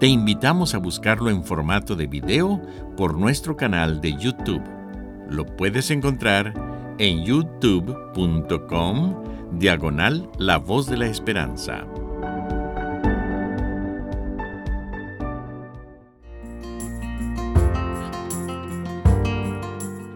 Te 0.01 0.07
invitamos 0.07 0.75
a 0.75 0.79
buscarlo 0.79 1.29
en 1.29 1.45
formato 1.45 1.95
de 1.95 2.07
video 2.07 2.61
por 2.97 3.17
nuestro 3.17 3.55
canal 3.55 4.01
de 4.01 4.17
YouTube. 4.17 4.61
Lo 5.29 5.45
puedes 5.45 5.91
encontrar 5.91 6.53
en 6.97 7.23
youtube.com 7.23 9.23
diagonal 9.53 10.29
La 10.37 10.57
Voz 10.57 10.87
de 10.87 10.97
la 10.97 11.05
Esperanza. 11.05 11.85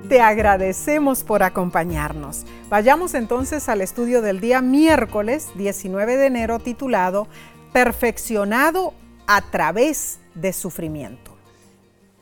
Te 0.09 0.21
agradecemos 0.21 1.21
por 1.21 1.43
acompañarnos. 1.43 2.39
Vayamos 2.67 3.13
entonces 3.13 3.69
al 3.69 3.79
estudio 3.79 4.23
del 4.23 4.39
día 4.39 4.59
miércoles 4.59 5.49
19 5.53 6.17
de 6.17 6.25
enero 6.25 6.57
titulado 6.57 7.27
Perfeccionado 7.73 8.95
a 9.27 9.51
través 9.51 10.17
de 10.33 10.51
sufrimiento. 10.51 11.37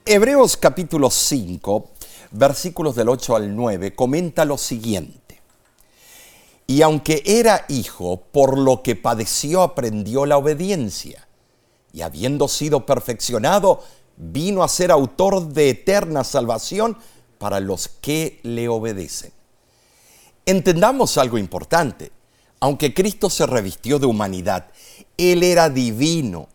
Hebreos 0.05 0.57
capítulo 0.57 1.09
5, 1.09 1.91
versículos 2.31 2.93
del 2.93 3.07
8 3.07 3.38
al 3.38 3.55
9, 3.55 3.95
comenta 3.95 4.43
lo 4.43 4.57
siguiente. 4.57 5.41
Y 6.67 6.81
aunque 6.81 7.23
era 7.25 7.63
hijo, 7.69 8.17
por 8.33 8.57
lo 8.57 8.83
que 8.83 8.97
padeció 8.97 9.61
aprendió 9.61 10.25
la 10.25 10.35
obediencia. 10.35 11.25
Y 11.93 12.01
habiendo 12.01 12.49
sido 12.49 12.85
perfeccionado, 12.85 13.81
vino 14.17 14.61
a 14.61 14.67
ser 14.67 14.91
autor 14.91 15.47
de 15.47 15.69
eterna 15.69 16.25
salvación 16.25 16.97
para 17.38 17.59
los 17.59 17.88
que 17.88 18.39
le 18.43 18.67
obedecen. 18.67 19.31
Entendamos 20.45 21.17
algo 21.17 21.38
importante. 21.38 22.11
Aunque 22.59 22.93
Cristo 22.93 23.29
se 23.29 23.45
revistió 23.45 23.99
de 23.99 24.07
humanidad, 24.07 24.67
Él 25.17 25.43
era 25.43 25.69
divino. 25.69 26.47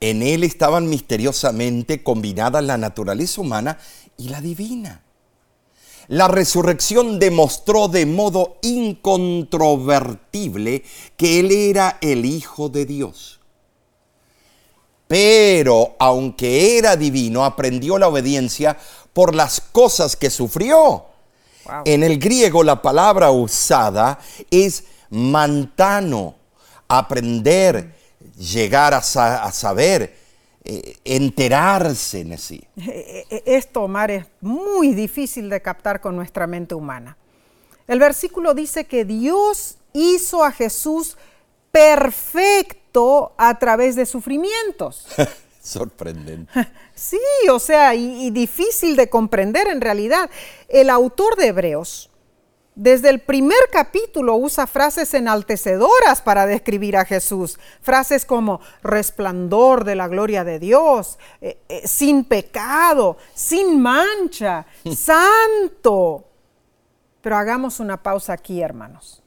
En 0.00 0.22
Él 0.22 0.44
estaban 0.44 0.88
misteriosamente 0.88 2.02
combinadas 2.02 2.62
la 2.62 2.76
naturaleza 2.76 3.40
humana 3.40 3.78
y 4.16 4.28
la 4.28 4.40
divina. 4.40 5.02
La 6.08 6.28
resurrección 6.28 7.18
demostró 7.18 7.88
de 7.88 8.06
modo 8.06 8.58
incontrovertible 8.62 10.84
que 11.16 11.40
Él 11.40 11.50
era 11.50 11.98
el 12.00 12.24
Hijo 12.24 12.68
de 12.68 12.86
Dios. 12.86 13.40
Pero 15.08 15.96
aunque 15.98 16.78
era 16.78 16.94
divino, 16.96 17.44
aprendió 17.44 17.98
la 17.98 18.06
obediencia 18.08 18.76
por 19.16 19.34
las 19.34 19.62
cosas 19.62 20.14
que 20.14 20.28
sufrió. 20.28 21.06
Wow. 21.64 21.82
En 21.86 22.02
el 22.04 22.18
griego 22.18 22.62
la 22.62 22.82
palabra 22.82 23.30
usada 23.30 24.18
es 24.50 24.84
mantano, 25.08 26.34
aprender, 26.86 27.94
llegar 28.36 28.92
a, 28.92 29.00
sa- 29.00 29.42
a 29.42 29.50
saber, 29.52 30.14
eh, 30.64 30.98
enterarse 31.02 32.20
en 32.20 32.36
sí. 32.36 32.62
Eh, 32.76 33.24
eh, 33.30 33.42
Esto, 33.46 33.84
Omar, 33.84 34.10
es 34.10 34.26
muy 34.42 34.92
difícil 34.92 35.48
de 35.48 35.62
captar 35.62 36.02
con 36.02 36.14
nuestra 36.14 36.46
mente 36.46 36.74
humana. 36.74 37.16
El 37.88 37.98
versículo 37.98 38.52
dice 38.52 38.84
que 38.84 39.06
Dios 39.06 39.78
hizo 39.94 40.44
a 40.44 40.52
Jesús 40.52 41.16
perfecto 41.70 43.32
a 43.38 43.58
través 43.58 43.96
de 43.96 44.04
sufrimientos. 44.04 45.06
Sorprendente. 45.66 46.52
Sí, 46.94 47.20
o 47.52 47.58
sea, 47.58 47.94
y, 47.94 48.26
y 48.26 48.30
difícil 48.30 48.96
de 48.96 49.10
comprender 49.10 49.68
en 49.68 49.82
realidad. 49.82 50.30
El 50.66 50.88
autor 50.88 51.36
de 51.36 51.48
Hebreos, 51.48 52.10
desde 52.74 53.10
el 53.10 53.20
primer 53.20 53.58
capítulo, 53.70 54.36
usa 54.36 54.66
frases 54.66 55.12
enaltecedoras 55.12 56.22
para 56.22 56.46
describir 56.46 56.96
a 56.96 57.04
Jesús. 57.04 57.58
Frases 57.82 58.24
como 58.24 58.60
resplandor 58.82 59.84
de 59.84 59.96
la 59.96 60.08
gloria 60.08 60.42
de 60.42 60.58
Dios, 60.58 61.18
eh, 61.42 61.58
eh, 61.68 61.86
sin 61.86 62.24
pecado, 62.24 63.18
sin 63.34 63.82
mancha, 63.82 64.64
santo. 64.96 66.24
Pero 67.20 67.36
hagamos 67.36 67.78
una 67.78 68.02
pausa 68.02 68.32
aquí, 68.32 68.62
hermanos, 68.62 69.22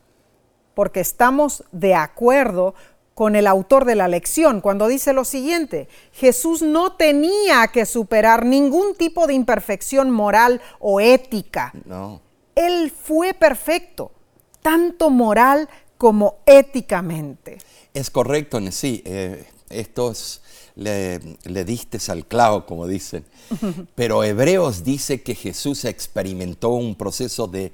porque 0.74 1.02
estamos 1.02 1.64
de 1.72 1.94
acuerdo 1.94 2.74
con 3.20 3.36
el 3.36 3.48
autor 3.48 3.84
de 3.84 3.96
la 3.96 4.08
lección 4.08 4.62
cuando 4.62 4.88
dice 4.88 5.12
lo 5.12 5.26
siguiente, 5.26 5.90
Jesús 6.14 6.62
no 6.62 6.94
tenía 6.94 7.68
que 7.68 7.86
superar 7.86 8.46
ningún 8.46 8.96
tipo 8.96 9.28
de 9.28 9.34
imperfección 9.34 10.10
moral 10.10 10.62
o 10.80 11.02
ética. 11.02 11.74
No. 11.84 12.22
Él 12.56 12.90
fue 12.90 13.34
perfecto, 13.34 14.14
tanto 14.62 15.10
moral 15.10 15.68
como 15.98 16.38
éticamente. 16.46 17.58
Es 17.94 18.10
correcto, 18.10 18.62
sí. 18.72 19.02
Eh, 19.04 19.46
esto 19.70 20.12
es, 20.12 20.42
le, 20.76 21.20
le 21.44 21.66
diste 21.66 21.98
al 22.10 22.26
clavo, 22.26 22.66
como 22.66 22.88
dicen. 22.88 23.26
Pero 23.96 24.24
Hebreos 24.24 24.86
dice 24.86 25.24
que 25.24 25.36
Jesús 25.36 25.84
experimentó 25.84 26.70
un 26.70 26.96
proceso 26.96 27.48
de 27.48 27.74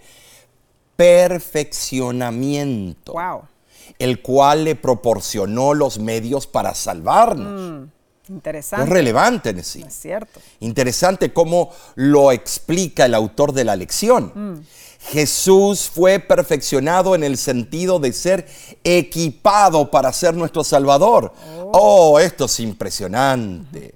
perfeccionamiento, 0.96 3.14
Wow. 3.14 3.44
El 4.00 4.22
cual 4.22 4.64
le 4.66 4.76
proporcionó 4.76 5.74
los 5.74 6.00
medios 6.00 6.48
para 6.48 6.74
salvarnos. 6.76 7.88
Es 8.24 8.30
Interesante. 8.30 8.90
relevante, 8.92 9.64
sí. 9.64 9.84
Es 9.88 9.94
cierto. 9.94 10.40
Interesante 10.60 11.32
cómo 11.32 11.70
lo 11.94 12.32
explica 12.32 13.06
el 13.06 13.14
autor 13.14 13.54
de 13.54 13.64
la 13.64 13.76
lección. 13.76 14.66
Jesús 15.12 15.88
fue 15.94 16.20
perfeccionado 16.20 17.14
en 17.14 17.24
el 17.24 17.38
sentido 17.38 18.00
de 18.00 18.12
ser 18.14 18.48
equipado 18.84 19.92
para 19.92 20.12
ser 20.12 20.34
nuestro 20.34 20.64
Salvador. 20.64 21.34
Oh, 21.72 22.20
esto 22.20 22.46
es 22.46 22.60
impresionante. 22.60 23.94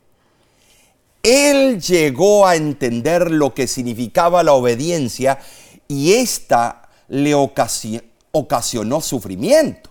Él 1.23 1.81
llegó 1.81 2.45
a 2.47 2.55
entender 2.55 3.31
lo 3.31 3.53
que 3.53 3.67
significaba 3.67 4.43
la 4.43 4.53
obediencia 4.53 5.39
y 5.87 6.13
esta 6.13 6.89
le 7.07 7.35
ocasi- 7.35 8.03
ocasionó 8.31 9.01
sufrimiento. 9.01 9.89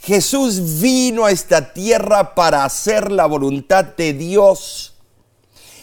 Jesús 0.00 0.80
vino 0.80 1.26
a 1.26 1.30
esta 1.30 1.72
tierra 1.74 2.34
para 2.34 2.64
hacer 2.64 3.12
la 3.12 3.26
voluntad 3.26 3.84
de 3.84 4.14
Dios 4.14 4.94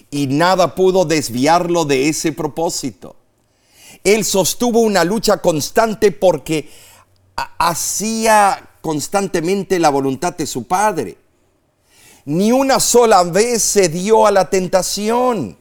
y 0.09 0.27
nada 0.27 0.73
pudo 0.73 1.05
desviarlo 1.05 1.85
de 1.85 2.09
ese 2.09 2.31
propósito. 2.31 3.15
Él 4.03 4.25
sostuvo 4.25 4.79
una 4.79 5.03
lucha 5.03 5.37
constante 5.37 6.11
porque 6.11 6.69
ha- 7.35 7.51
hacía 7.69 8.69
constantemente 8.81 9.79
la 9.79 9.89
voluntad 9.89 10.35
de 10.35 10.47
su 10.47 10.65
Padre. 10.65 11.17
Ni 12.25 12.51
una 12.51 12.79
sola 12.79 13.23
vez 13.23 13.61
se 13.61 13.87
dio 13.89 14.25
a 14.25 14.31
la 14.31 14.49
tentación. 14.49 15.57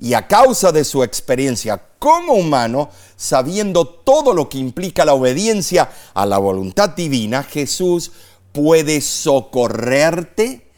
Y 0.00 0.14
a 0.14 0.26
causa 0.28 0.70
de 0.70 0.84
su 0.84 1.02
experiencia 1.02 1.82
como 1.98 2.34
humano, 2.34 2.90
sabiendo 3.16 3.86
todo 3.86 4.32
lo 4.32 4.48
que 4.48 4.58
implica 4.58 5.04
la 5.04 5.14
obediencia 5.14 5.90
a 6.14 6.24
la 6.24 6.38
voluntad 6.38 6.90
divina, 6.90 7.42
Jesús 7.42 8.12
puede 8.52 9.00
socorrerte 9.00 10.68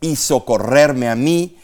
y 0.00 0.16
socorrerme 0.16 1.08
a 1.08 1.14
mí 1.14 1.56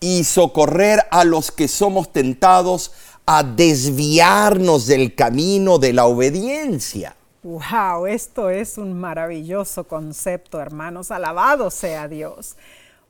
y 0.00 0.24
socorrer 0.24 1.06
a 1.10 1.24
los 1.24 1.50
que 1.50 1.68
somos 1.68 2.12
tentados 2.12 2.92
a 3.26 3.42
desviarnos 3.42 4.86
del 4.86 5.14
camino 5.14 5.78
de 5.78 5.94
la 5.94 6.04
obediencia. 6.04 7.16
Wow, 7.42 8.06
esto 8.06 8.50
es 8.50 8.78
un 8.78 8.98
maravilloso 8.98 9.84
concepto, 9.84 10.60
hermanos. 10.60 11.10
Alabado 11.10 11.70
sea 11.70 12.08
Dios. 12.08 12.56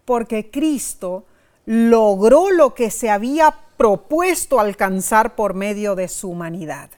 Porque 0.05 0.51
Cristo 0.51 1.24
logró 1.67 2.51
lo 2.51 2.75
que 2.75 2.91
se 2.91 3.11
había 3.11 3.55
propuesto 3.77 4.61
alcanzar 4.61 5.35
por 5.35 5.55
medio 5.55 5.95
de 5.95 6.09
su 6.09 6.31
humanidad. 6.31 6.91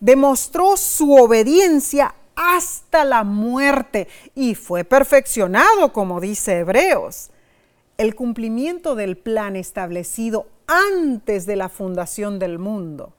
Demostró 0.00 0.76
su 0.76 1.14
obediencia 1.14 2.14
hasta 2.36 3.04
la 3.04 3.24
muerte 3.24 4.08
y 4.34 4.54
fue 4.54 4.84
perfeccionado, 4.84 5.92
como 5.92 6.20
dice 6.20 6.58
Hebreos. 6.58 7.30
El 7.96 8.14
cumplimiento 8.14 8.96
del 8.96 9.16
plan 9.16 9.54
establecido 9.56 10.48
antes 10.66 11.46
de 11.46 11.56
la 11.56 11.68
fundación 11.68 12.38
del 12.38 12.58
mundo 12.58 13.14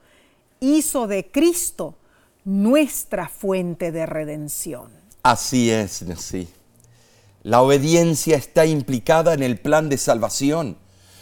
hizo 0.60 1.08
de 1.08 1.30
Cristo 1.32 1.96
nuestra 2.44 3.30
fuente 3.30 3.92
de 3.92 4.06
redención. 4.06 4.92
Así 5.24 5.72
es, 5.72 6.04
sí. 6.18 6.48
La 7.46 7.62
obediencia 7.62 8.38
está 8.38 8.66
implicada 8.66 9.36
en 9.36 9.44
el 9.44 9.60
plan 9.60 9.88
de 9.88 10.00
salvación. 10.00 10.78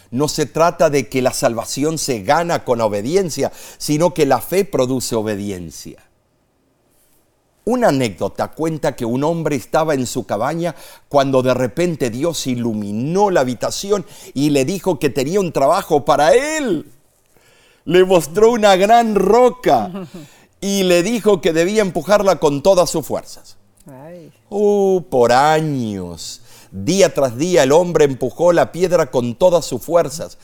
No 0.09 0.29
se 0.29 0.45
trata 0.45 0.89
de 0.89 1.09
que 1.09 1.21
la 1.21 1.33
salvación 1.33 1.97
se 1.97 2.21
gana 2.21 2.63
con 2.63 2.79
obediencia, 2.79 3.51
sino 3.77 4.13
que 4.13 4.25
la 4.25 4.39
fe 4.39 4.63
produce 4.63 5.15
obediencia. 5.15 6.01
Una 7.65 7.89
anécdota 7.89 8.51
cuenta 8.51 8.95
que 8.95 9.03
un 9.03 9.25
hombre 9.25 9.57
estaba 9.57 9.95
en 9.95 10.07
su 10.07 10.25
cabaña 10.25 10.75
cuando 11.09 11.41
de 11.41 11.53
repente 11.53 12.09
Dios 12.09 12.47
iluminó 12.47 13.29
la 13.29 13.41
habitación 13.41 14.05
y 14.33 14.51
le 14.51 14.63
dijo 14.63 14.99
que 14.99 15.09
tenía 15.09 15.41
un 15.41 15.51
trabajo 15.51 16.05
para 16.05 16.31
él. 16.31 16.89
Le 17.83 18.05
mostró 18.05 18.53
una 18.53 18.77
gran 18.77 19.15
roca 19.15 19.91
y 20.61 20.83
le 20.83 21.03
dijo 21.03 21.41
que 21.41 21.51
debía 21.51 21.81
empujarla 21.81 22.37
con 22.37 22.63
todas 22.63 22.89
sus 22.89 23.05
fuerzas. 23.05 23.57
Uh, 24.49 25.01
por 25.09 25.33
años, 25.33 26.41
día 26.71 27.13
tras 27.13 27.37
día 27.37 27.63
el 27.63 27.71
hombre 27.71 28.05
empujó 28.05 28.53
la 28.53 28.71
piedra 28.71 29.11
con 29.11 29.35
todas 29.35 29.65
sus 29.65 29.81
fuerzas, 29.81 30.37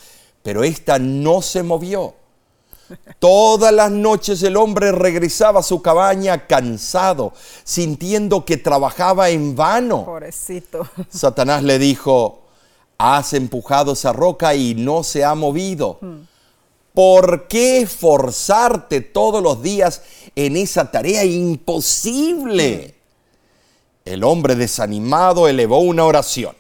pero 0.44 0.64
ésta 0.64 1.00
no 1.00 1.42
se 1.42 1.64
movió. 1.64 2.16
Todas 3.20 3.72
las 3.72 3.92
noches 3.92 4.42
el 4.44 4.58
hombre 4.58 4.92
regresaba 4.92 5.60
a 5.60 5.64
su 5.64 5.82
cabaña 5.82 6.48
cansado, 6.48 7.34
sintiendo 7.64 8.46
que 8.46 8.58
trabajaba 8.58 9.30
en 9.30 9.56
vano. 9.56 10.06
Pobrecito. 10.06 10.88
Satanás 11.10 11.64
le 11.64 11.78
dijo, 11.80 12.42
has 12.98 13.34
empujado 13.34 13.94
esa 13.94 14.12
roca 14.12 14.56
y 14.56 14.76
no 14.76 15.04
se 15.04 15.24
ha 15.24 15.36
movido. 15.36 16.00
¿Por 16.94 17.48
qué 17.48 17.82
esforzarte 17.82 19.02
todos 19.02 19.42
los 19.42 19.62
días 19.62 20.02
en 20.36 20.58
esa 20.58 20.92
tarea 20.92 21.24
imposible? 21.24 22.99
El 24.10 24.24
hombre 24.24 24.56
desanimado 24.56 25.48
elevó 25.48 25.80
una 25.80 26.06
oración. 26.06 26.56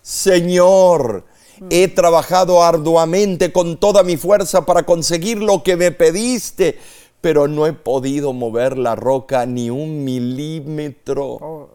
Señor, 0.00 1.24
He 1.70 1.88
trabajado 1.88 2.62
arduamente 2.62 3.52
con 3.52 3.76
toda 3.76 4.02
mi 4.02 4.16
fuerza 4.16 4.66
para 4.66 4.84
conseguir 4.84 5.38
lo 5.38 5.62
que 5.62 5.76
me 5.76 5.92
pediste, 5.92 6.78
pero 7.20 7.46
no 7.46 7.66
he 7.66 7.72
podido 7.72 8.32
mover 8.32 8.76
la 8.76 8.96
roca 8.96 9.46
ni 9.46 9.70
un 9.70 10.02
milímetro. 10.02 11.70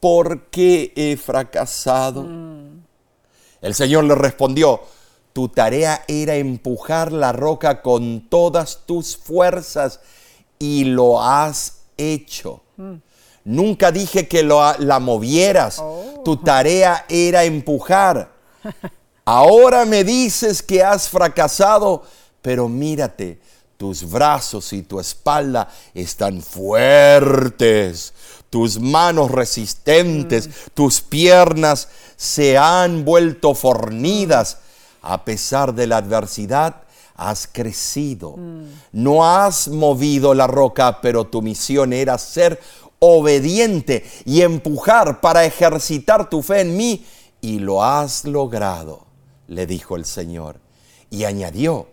¿Por 0.00 0.46
qué 0.46 0.92
he 0.96 1.16
fracasado? 1.16 2.24
Mm. 2.24 2.82
El 3.62 3.74
Señor 3.74 4.04
le 4.04 4.16
respondió, 4.16 4.80
tu 5.32 5.48
tarea 5.48 6.04
era 6.08 6.34
empujar 6.34 7.12
la 7.12 7.32
roca 7.32 7.80
con 7.80 8.28
todas 8.28 8.80
tus 8.84 9.16
fuerzas 9.16 10.00
y 10.58 10.84
lo 10.84 11.22
has 11.22 11.84
hecho. 11.96 12.60
Mm. 12.76 12.96
Nunca 13.44 13.90
dije 13.90 14.28
que 14.28 14.42
la 14.42 14.98
movieras. 15.00 15.78
Oh. 15.80 16.22
Tu 16.24 16.36
tarea 16.36 17.04
era 17.08 17.44
empujar. 17.44 18.32
Ahora 19.24 19.84
me 19.84 20.04
dices 20.04 20.62
que 20.62 20.82
has 20.82 21.08
fracasado, 21.08 22.02
pero 22.40 22.68
mírate, 22.68 23.40
tus 23.76 24.08
brazos 24.08 24.72
y 24.72 24.82
tu 24.82 25.00
espalda 25.00 25.68
están 25.94 26.40
fuertes, 26.40 28.12
tus 28.50 28.78
manos 28.78 29.30
resistentes, 29.30 30.48
mm. 30.48 30.50
tus 30.74 31.00
piernas 31.00 31.88
se 32.16 32.56
han 32.58 33.04
vuelto 33.04 33.54
fornidas. 33.54 34.58
A 35.02 35.24
pesar 35.24 35.74
de 35.74 35.88
la 35.88 35.96
adversidad, 35.96 36.82
has 37.16 37.46
crecido. 37.46 38.36
Mm. 38.36 38.66
No 38.92 39.24
has 39.24 39.68
movido 39.68 40.34
la 40.34 40.46
roca, 40.46 41.00
pero 41.00 41.26
tu 41.26 41.42
misión 41.42 41.92
era 41.92 42.18
ser 42.18 42.60
obediente 43.04 44.08
y 44.24 44.42
empujar 44.42 45.20
para 45.20 45.44
ejercitar 45.44 46.30
tu 46.30 46.40
fe 46.40 46.60
en 46.60 46.76
mí 46.76 47.04
y 47.40 47.58
lo 47.58 47.82
has 47.82 48.24
logrado, 48.24 49.06
le 49.48 49.66
dijo 49.66 49.96
el 49.96 50.04
Señor. 50.04 50.60
Y 51.10 51.24
añadió, 51.24 51.88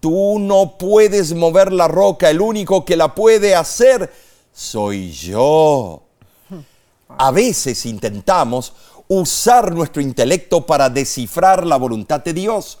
tú 0.00 0.38
no 0.38 0.76
puedes 0.76 1.32
mover 1.32 1.72
la 1.72 1.88
roca, 1.88 2.28
el 2.28 2.42
único 2.42 2.84
que 2.84 2.94
la 2.94 3.14
puede 3.14 3.54
hacer 3.54 4.12
soy 4.52 5.10
yo. 5.12 6.02
A 7.08 7.30
veces 7.30 7.86
intentamos 7.86 8.74
usar 9.08 9.72
nuestro 9.72 10.02
intelecto 10.02 10.66
para 10.66 10.90
descifrar 10.90 11.64
la 11.64 11.76
voluntad 11.76 12.22
de 12.22 12.34
Dios. 12.34 12.80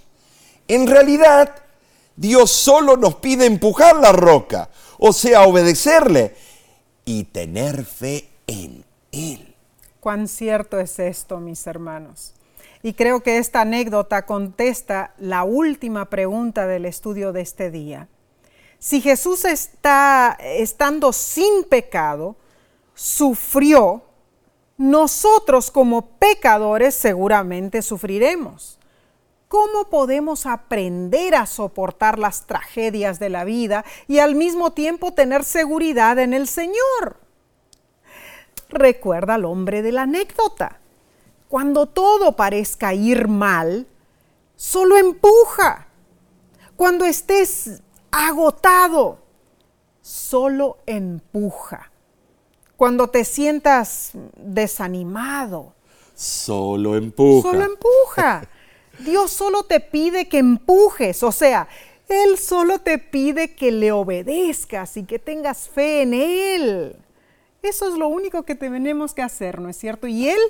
En 0.68 0.86
realidad, 0.86 1.54
Dios 2.14 2.50
solo 2.50 2.98
nos 2.98 3.14
pide 3.14 3.46
empujar 3.46 3.96
la 3.96 4.12
roca, 4.12 4.68
o 4.98 5.14
sea, 5.14 5.44
obedecerle 5.44 6.36
y 7.04 7.24
tener 7.24 7.84
fe 7.84 8.28
en 8.46 8.84
Él. 9.12 9.54
Cuán 10.00 10.28
cierto 10.28 10.78
es 10.78 10.98
esto, 10.98 11.40
mis 11.40 11.66
hermanos. 11.66 12.34
Y 12.82 12.92
creo 12.92 13.22
que 13.22 13.38
esta 13.38 13.62
anécdota 13.62 14.26
contesta 14.26 15.14
la 15.18 15.44
última 15.44 16.10
pregunta 16.10 16.66
del 16.66 16.84
estudio 16.84 17.32
de 17.32 17.40
este 17.40 17.70
día. 17.70 18.08
Si 18.78 19.00
Jesús 19.00 19.46
está 19.46 20.36
estando 20.38 21.12
sin 21.14 21.64
pecado, 21.64 22.36
sufrió, 22.94 24.02
nosotros 24.76 25.70
como 25.70 26.02
pecadores 26.18 26.94
seguramente 26.94 27.80
sufriremos. 27.80 28.78
¿Cómo 29.54 29.88
podemos 29.88 30.46
aprender 30.46 31.36
a 31.36 31.46
soportar 31.46 32.18
las 32.18 32.44
tragedias 32.44 33.20
de 33.20 33.28
la 33.28 33.44
vida 33.44 33.84
y 34.08 34.18
al 34.18 34.34
mismo 34.34 34.72
tiempo 34.72 35.14
tener 35.14 35.44
seguridad 35.44 36.18
en 36.18 36.34
el 36.34 36.48
Señor? 36.48 37.20
recuerda 38.68 39.34
al 39.34 39.44
hombre 39.44 39.80
de 39.82 39.92
la 39.92 40.02
anécdota. 40.02 40.80
Cuando 41.46 41.86
todo 41.86 42.34
parezca 42.34 42.94
ir 42.94 43.28
mal, 43.28 43.86
solo 44.56 44.96
empuja. 44.96 45.86
Cuando 46.74 47.04
estés 47.04 47.80
agotado, 48.10 49.20
solo 50.00 50.78
empuja. 50.84 51.92
Cuando 52.76 53.06
te 53.06 53.24
sientas 53.24 54.10
desanimado, 54.36 55.74
solo 56.12 56.96
empuja. 56.96 57.52
Solo 57.52 57.64
empuja. 57.64 58.48
Dios 58.98 59.30
solo 59.30 59.64
te 59.64 59.80
pide 59.80 60.28
que 60.28 60.38
empujes, 60.38 61.22
o 61.22 61.32
sea, 61.32 61.68
Él 62.08 62.38
solo 62.38 62.78
te 62.78 62.98
pide 62.98 63.54
que 63.54 63.70
le 63.70 63.92
obedezcas 63.92 64.96
y 64.96 65.04
que 65.04 65.18
tengas 65.18 65.68
fe 65.68 66.02
en 66.02 66.14
Él. 66.14 66.96
Eso 67.62 67.88
es 67.88 67.94
lo 67.94 68.08
único 68.08 68.42
que 68.42 68.54
tenemos 68.54 69.14
que 69.14 69.22
hacer, 69.22 69.60
¿no 69.60 69.68
es 69.68 69.76
cierto? 69.76 70.06
Y 70.06 70.28
Él 70.28 70.40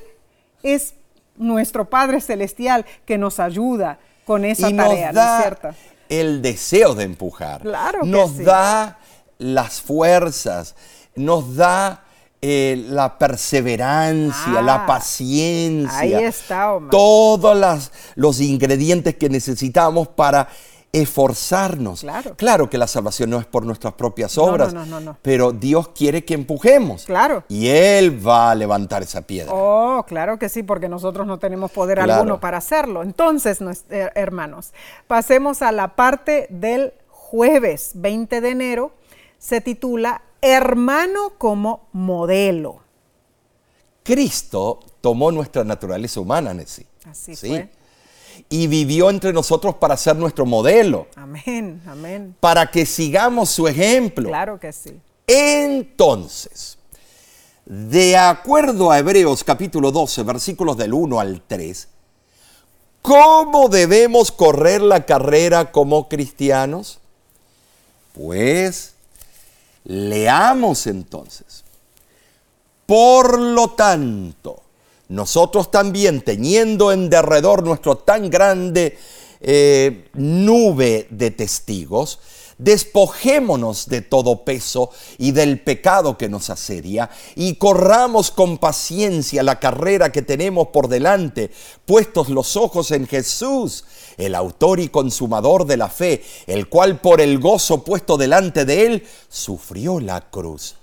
es 0.63 0.95
nuestro 1.37 1.85
Padre 1.89 2.21
Celestial 2.21 2.85
que 3.05 3.19
nos 3.19 3.41
ayuda 3.41 3.99
con 4.25 4.45
esa 4.45 4.75
tarea, 4.75 5.13
¿no 5.13 5.21
es 5.21 5.43
cierto? 5.43 5.69
El 6.09 6.43
deseo 6.43 6.95
de 6.95 7.05
empujar. 7.05 7.61
Claro 7.63 8.01
que 8.01 8.09
nos 8.09 8.39
da 8.39 8.99
las 9.39 9.81
fuerzas, 9.81 10.75
nos 11.15 11.57
da 11.57 12.04
eh, 12.47 12.77
la 12.91 13.17
perseverancia, 13.17 14.61
la 14.61 14.75
ah, 14.75 14.87
paciencia. 14.87 15.99
Ahí 15.99 16.13
está, 16.13 16.75
Omar. 16.75 16.91
Todos 16.91 17.91
los 18.17 18.41
ingredientes 18.43 19.15
que 19.15 19.31
necesitamos 19.31 20.09
para 20.09 20.49
esforzarnos. 20.93 22.05
Claro. 22.37 22.69
que 22.69 22.77
la 22.77 22.87
salvación 22.87 23.31
no 23.31 23.39
es 23.39 23.47
por 23.47 23.65
nuestras 23.65 23.95
propias 23.95 24.37
obras, 24.37 24.75
pero 25.23 25.53
Dios 25.53 25.89
quiere 25.89 26.27
que 26.27 26.35
empujemos. 26.35 27.07
Claro. 27.07 27.45
Y 27.49 27.69
Él 27.69 28.27
va 28.27 28.51
a 28.51 28.55
levantar 28.55 29.03
esa 29.03 29.23
piedra. 29.23 29.51
Oh, 29.51 30.05
claro 30.07 30.39
que 30.39 30.51
sí, 30.51 30.63
porque 30.63 30.87
nosotros 30.87 31.27
no 31.27 31.39
tenemos 31.39 31.71
poder 31.71 31.99
alguno 31.99 32.41
para 32.41 32.59
hacerlo. 32.59 33.03
Entonces, 33.03 33.59
hermanos, 33.89 34.75
pasemos 35.07 35.63
a 35.63 35.73
la 35.73 35.97
parte 35.97 36.47
del 36.51 36.93
jueves 37.09 37.93
20 37.95 38.43
de 38.43 38.51
enero. 38.51 38.93
Se 39.39 39.63
titula 39.63 40.21
Hermano 40.45 41.33
como 41.39 41.89
modelo. 41.93 42.81
Cristo 44.03 44.81
tomó 45.01 45.33
nuestra 45.33 45.65
naturaleza 45.65 46.21
humana, 46.21 46.53
Nessie. 46.53 46.87
Así 47.11 47.35
¿sí? 47.35 47.49
fue. 47.49 47.71
Y 48.51 48.67
vivió 48.67 49.09
entre 49.09 49.33
nosotros 49.33 49.77
para 49.77 49.97
ser 49.97 50.17
nuestro 50.17 50.45
modelo, 50.45 51.07
Amén, 51.17 51.81
amén. 51.87 52.37
para 52.41 52.71
que 52.71 52.85
sigamos 52.85 53.49
su 53.49 53.67
ejemplo. 53.67 54.29
Claro 54.29 54.61
que 54.61 54.73
sí. 54.73 55.01
Entonces, 55.27 56.77
de 57.65 58.17
acuerdo 58.17 58.91
a 58.91 58.99
Hebreos 58.99 59.45
capítulo 59.45 59.91
12, 59.93 60.25
versículos 60.25 60.77
del 60.77 60.93
1 60.93 61.21
al 61.21 61.41
3, 61.47 61.89
¿cómo 63.01 63.69
debemos 63.71 64.31
correr 64.31 64.83
la 64.83 65.07
carrera 65.07 65.73
como 65.73 66.09
cristianos? 66.09 66.99
Pues, 68.13 68.94
leamos 69.85 70.87
entonces. 70.87 71.65
Por 72.87 73.39
lo 73.39 73.71
tanto, 73.71 74.63
nosotros 75.09 75.71
también, 75.71 76.23
teniendo 76.23 76.93
en 76.93 77.09
derredor 77.09 77.63
nuestro 77.65 77.97
tan 77.97 78.31
grande 78.31 78.99
eh, 79.41 80.09
nube 80.15 81.07
de 81.11 81.31
testigos, 81.31 82.19
despojémonos 82.59 83.89
de 83.89 84.01
todo 84.03 84.45
peso 84.45 84.91
y 85.19 85.33
del 85.33 85.61
pecado 85.61 86.17
que 86.17 86.29
nos 86.29 86.51
asedia 86.51 87.11
y 87.35 87.57
corramos 87.57 88.31
con 88.31 88.59
paciencia 88.59 89.43
la 89.43 89.59
carrera 89.59 90.13
que 90.13 90.23
tenemos 90.23 90.69
por 90.69 90.89
delante, 90.89 91.51
puestos 91.85 92.29
los 92.29 92.57
ojos 92.57 92.91
en 92.91 93.07
Jesús, 93.07 93.85
el 94.17 94.35
autor 94.35 94.81
y 94.81 94.89
consumador 94.89 95.67
de 95.67 95.77
la 95.77 95.89
fe, 95.89 96.23
el 96.47 96.69
cual 96.69 97.01
por 97.01 97.21
el 97.21 97.39
gozo 97.39 97.83
puesto 97.85 98.17
delante 98.17 98.65
de 98.65 98.87
él 98.87 99.07
sufrió 99.29 100.01
la 100.01 100.21
cruz. 100.31 100.77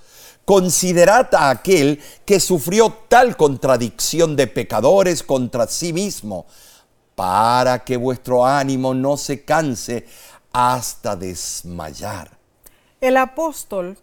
Considerad 0.46 1.34
a 1.36 1.50
aquel 1.50 2.02
que 2.26 2.40
sufrió 2.40 2.94
tal 3.08 3.38
contradicción 3.38 4.36
de 4.36 4.48
pecadores 4.48 5.24
contra 5.24 5.68
sí 5.68 5.94
mismo, 5.94 6.46
para 7.16 7.84
que 7.84 7.98
vuestro 7.98 8.46
ánimo 8.46 8.94
no 8.94 9.18
se 9.18 9.44
canse 9.44 10.08
hasta 10.54 11.16
desmayar. 11.16 12.38
El 13.00 13.18
apóstol 13.18 13.98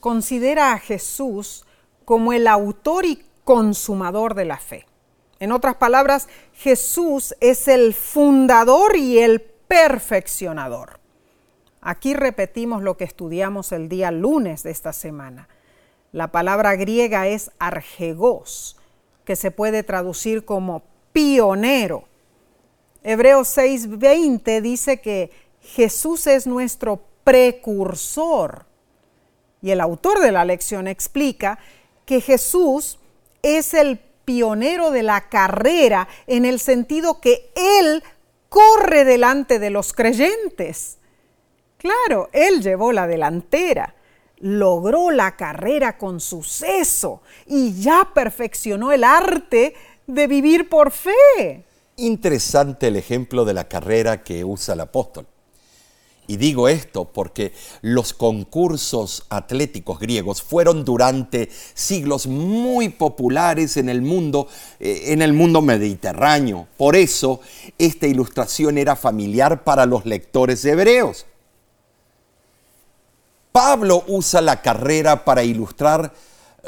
considera 0.00 0.72
a 0.72 0.78
Jesús 0.78 1.64
como 2.04 2.32
el 2.32 2.46
autor 2.46 3.04
y 3.04 3.24
consumador 3.44 4.34
de 4.34 4.44
la 4.44 4.58
fe. 4.58 4.86
En 5.38 5.52
otras 5.52 5.76
palabras, 5.76 6.28
Jesús 6.54 7.34
es 7.40 7.68
el 7.68 7.94
fundador 7.94 8.96
y 8.96 9.18
el 9.18 9.40
perfeccionador. 9.40 11.00
Aquí 11.80 12.12
repetimos 12.14 12.82
lo 12.82 12.96
que 12.96 13.04
estudiamos 13.04 13.72
el 13.72 13.88
día 13.88 14.10
lunes 14.10 14.62
de 14.62 14.70
esta 14.70 14.92
semana. 14.92 15.48
La 16.12 16.32
palabra 16.32 16.76
griega 16.76 17.28
es 17.28 17.52
argegos, 17.58 18.76
que 19.24 19.36
se 19.36 19.50
puede 19.50 19.82
traducir 19.82 20.44
como 20.44 20.82
pionero. 21.12 22.04
Hebreos 23.02 23.48
6:20 23.56 24.60
dice 24.60 25.00
que 25.00 25.30
Jesús 25.74 26.26
es 26.26 26.46
nuestro 26.46 27.00
precursor. 27.24 28.66
Y 29.62 29.70
el 29.70 29.80
autor 29.80 30.20
de 30.20 30.32
la 30.32 30.44
lección 30.44 30.88
explica 30.88 31.58
que 32.04 32.20
Jesús 32.20 32.98
es 33.42 33.74
el 33.74 33.98
pionero 34.24 34.90
de 34.90 35.02
la 35.02 35.28
carrera 35.28 36.08
en 36.26 36.44
el 36.44 36.60
sentido 36.60 37.20
que 37.20 37.52
Él 37.54 38.02
corre 38.48 39.04
delante 39.04 39.58
de 39.58 39.70
los 39.70 39.92
creyentes. 39.92 40.98
Claro, 41.76 42.28
Él 42.32 42.62
llevó 42.62 42.92
la 42.92 43.06
delantera, 43.06 43.94
logró 44.38 45.10
la 45.10 45.36
carrera 45.36 45.98
con 45.98 46.20
suceso 46.20 47.22
y 47.46 47.80
ya 47.80 48.10
perfeccionó 48.12 48.92
el 48.92 49.04
arte 49.04 49.74
de 50.06 50.26
vivir 50.26 50.68
por 50.68 50.90
fe. 50.90 51.64
Interesante 51.96 52.88
el 52.88 52.96
ejemplo 52.96 53.44
de 53.44 53.54
la 53.54 53.68
carrera 53.68 54.22
que 54.24 54.44
usa 54.44 54.74
el 54.74 54.80
apóstol. 54.80 55.26
Y 56.30 56.36
digo 56.36 56.68
esto 56.68 57.06
porque 57.06 57.52
los 57.82 58.12
concursos 58.12 59.24
atléticos 59.30 59.98
griegos 59.98 60.40
fueron 60.40 60.84
durante 60.84 61.50
siglos 61.74 62.28
muy 62.28 62.88
populares 62.88 63.76
en 63.76 63.88
el 63.88 64.00
mundo, 64.00 64.46
eh, 64.78 65.06
en 65.06 65.22
el 65.22 65.32
mundo 65.32 65.60
mediterráneo. 65.60 66.68
Por 66.76 66.94
eso 66.94 67.40
esta 67.78 68.06
ilustración 68.06 68.78
era 68.78 68.94
familiar 68.94 69.64
para 69.64 69.86
los 69.86 70.06
lectores 70.06 70.64
hebreos. 70.64 71.26
Pablo 73.50 74.04
usa 74.06 74.40
la 74.40 74.62
carrera 74.62 75.24
para 75.24 75.42
ilustrar 75.42 76.14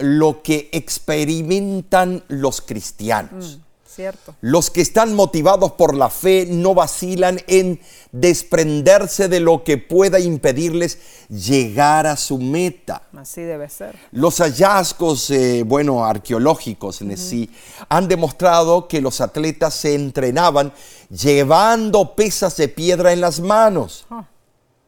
lo 0.01 0.43
que 0.43 0.71
experimentan 0.73 2.25
los 2.27 2.61
cristianos. 2.63 3.61
Cierto. 3.95 4.35
Los 4.41 4.71
que 4.71 4.81
están 4.81 5.15
motivados 5.15 5.73
por 5.73 5.95
la 5.95 6.09
fe 6.09 6.47
no 6.49 6.75
vacilan 6.75 7.41
en 7.47 7.79
desprenderse 8.11 9.29
de 9.29 9.41
lo 9.41 9.65
que 9.65 9.77
pueda 9.77 10.19
impedirles 10.19 10.99
llegar 11.29 12.07
a 12.07 12.17
su 12.17 12.39
meta. 12.39 13.03
Así 13.15 13.43
debe 13.43 13.69
ser. 13.69 13.95
Los 14.11 14.39
hallazgos, 14.39 15.31
eh, 15.31 15.63
bueno, 15.67 16.07
arqueológicos 16.07 17.03
en 17.03 17.17
sí, 17.19 17.51
han 17.91 18.09
demostrado 18.09 18.89
que 18.89 19.03
los 19.03 19.21
atletas 19.21 19.75
se 19.75 19.95
entrenaban 19.95 20.73
llevando 21.11 22.15
pesas 22.15 22.57
de 22.57 22.69
piedra 22.69 23.13
en 23.13 23.21
las 23.21 23.41
manos. 23.41 24.07
Oh, 24.11 24.25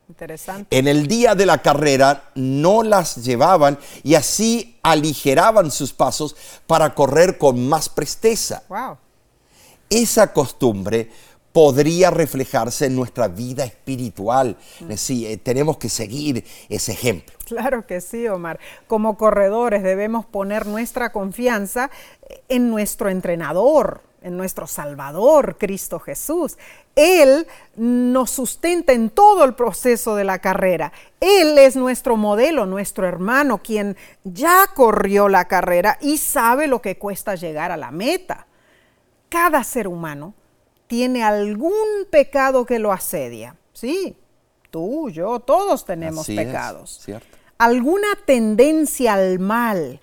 interesante. 0.08 0.76
En 0.76 0.88
el 0.88 1.06
día 1.06 1.34
de 1.34 1.46
la 1.46 1.62
carrera 1.62 2.30
no 2.34 2.82
las 2.82 3.24
llevaban 3.24 3.78
y 4.02 4.14
así 4.14 4.78
aligeraban 4.82 5.70
sus 5.70 5.92
pasos 5.92 6.36
para 6.66 6.94
correr 6.94 7.38
con 7.38 7.68
más 7.68 7.88
presteza. 7.88 8.62
Wow. 8.68 8.98
Esa 9.90 10.32
costumbre 10.32 11.10
podría 11.54 12.10
reflejarse 12.10 12.86
en 12.86 12.96
nuestra 12.96 13.28
vida 13.28 13.64
espiritual. 13.64 14.56
Sí, 14.96 15.24
eh, 15.24 15.36
tenemos 15.36 15.76
que 15.76 15.88
seguir 15.88 16.44
ese 16.68 16.90
ejemplo. 16.90 17.32
Claro 17.46 17.86
que 17.86 18.00
sí, 18.00 18.26
Omar. 18.26 18.58
Como 18.88 19.16
corredores 19.16 19.84
debemos 19.84 20.26
poner 20.26 20.66
nuestra 20.66 21.12
confianza 21.12 21.92
en 22.48 22.70
nuestro 22.70 23.08
entrenador, 23.08 24.02
en 24.24 24.38
nuestro 24.38 24.66
Salvador, 24.66 25.56
Cristo 25.58 26.00
Jesús. 26.00 26.56
Él 26.96 27.46
nos 27.76 28.30
sustenta 28.30 28.94
en 28.94 29.10
todo 29.10 29.44
el 29.44 29.54
proceso 29.54 30.16
de 30.16 30.24
la 30.24 30.38
carrera. 30.38 30.92
Él 31.20 31.58
es 31.58 31.76
nuestro 31.76 32.16
modelo, 32.16 32.64
nuestro 32.64 33.06
hermano, 33.06 33.58
quien 33.62 33.96
ya 34.24 34.66
corrió 34.74 35.28
la 35.28 35.44
carrera 35.44 35.98
y 36.00 36.16
sabe 36.16 36.66
lo 36.66 36.80
que 36.80 36.96
cuesta 36.96 37.34
llegar 37.34 37.70
a 37.70 37.76
la 37.76 37.90
meta. 37.90 38.46
Cada 39.28 39.62
ser 39.62 39.86
humano 39.86 40.32
tiene 40.86 41.22
algún 41.22 42.06
pecado 42.10 42.64
que 42.64 42.78
lo 42.78 42.92
asedia. 42.92 43.56
Sí, 43.74 44.16
tú, 44.70 45.10
yo, 45.10 45.40
todos 45.40 45.84
tenemos 45.84 46.22
Así 46.22 46.38
es, 46.38 46.46
pecados. 46.46 47.00
cierto. 47.04 47.36
Alguna 47.58 48.08
tendencia 48.24 49.14
al 49.14 49.38
mal 49.38 50.00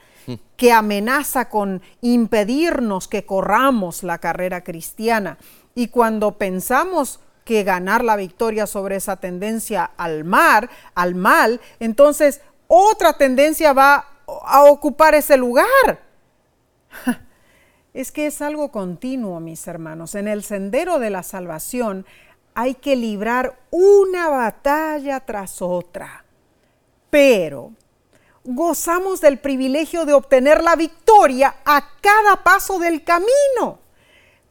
que 0.58 0.72
amenaza 0.72 1.50
con 1.50 1.82
impedirnos 2.02 3.08
que 3.08 3.26
corramos 3.26 4.04
la 4.04 4.18
carrera 4.20 4.64
cristiana. 4.64 5.38
Y 5.76 5.88
cuando 5.88 6.38
pensamos 6.38 7.20
que 7.46 7.64
ganar 7.64 8.04
la 8.04 8.16
victoria 8.16 8.68
sobre 8.68 8.96
esa 8.96 9.18
tendencia 9.18 9.92
al 9.98 10.24
mar, 10.24 10.70
al 10.96 11.16
mal, 11.16 11.60
entonces 11.80 12.42
otra 12.68 13.14
tendencia 13.14 13.74
va 13.74 14.08
a 14.28 14.64
ocupar 14.64 15.16
ese 15.16 15.38
lugar. 15.38 16.02
Es 17.94 18.14
que 18.14 18.26
es 18.26 18.42
algo 18.42 18.72
continuo, 18.72 19.42
mis 19.42 19.68
hermanos. 19.68 20.16
En 20.16 20.30
el 20.30 20.44
sendero 20.44 20.98
de 20.98 21.10
la 21.10 21.24
salvación 21.24 22.06
hay 22.54 22.76
que 22.76 22.96
librar 22.96 23.60
una 23.70 24.30
batalla 24.30 25.20
tras 25.20 25.62
otra. 25.62 26.24
Pero 27.10 27.74
gozamos 28.44 29.22
del 29.22 29.40
privilegio 29.40 30.06
de 30.06 30.14
obtener 30.14 30.64
la 30.64 30.76
victoria 30.76 31.56
a 31.66 31.90
cada 32.02 32.44
paso 32.44 32.80
del 32.80 33.04
camino. 33.04 33.80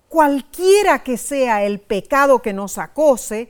Cualquiera 0.09 1.03
que 1.03 1.17
sea 1.17 1.65
el 1.65 1.81
pecado 1.81 2.41
que 2.43 2.53
nos 2.53 2.79
acose, 2.79 3.49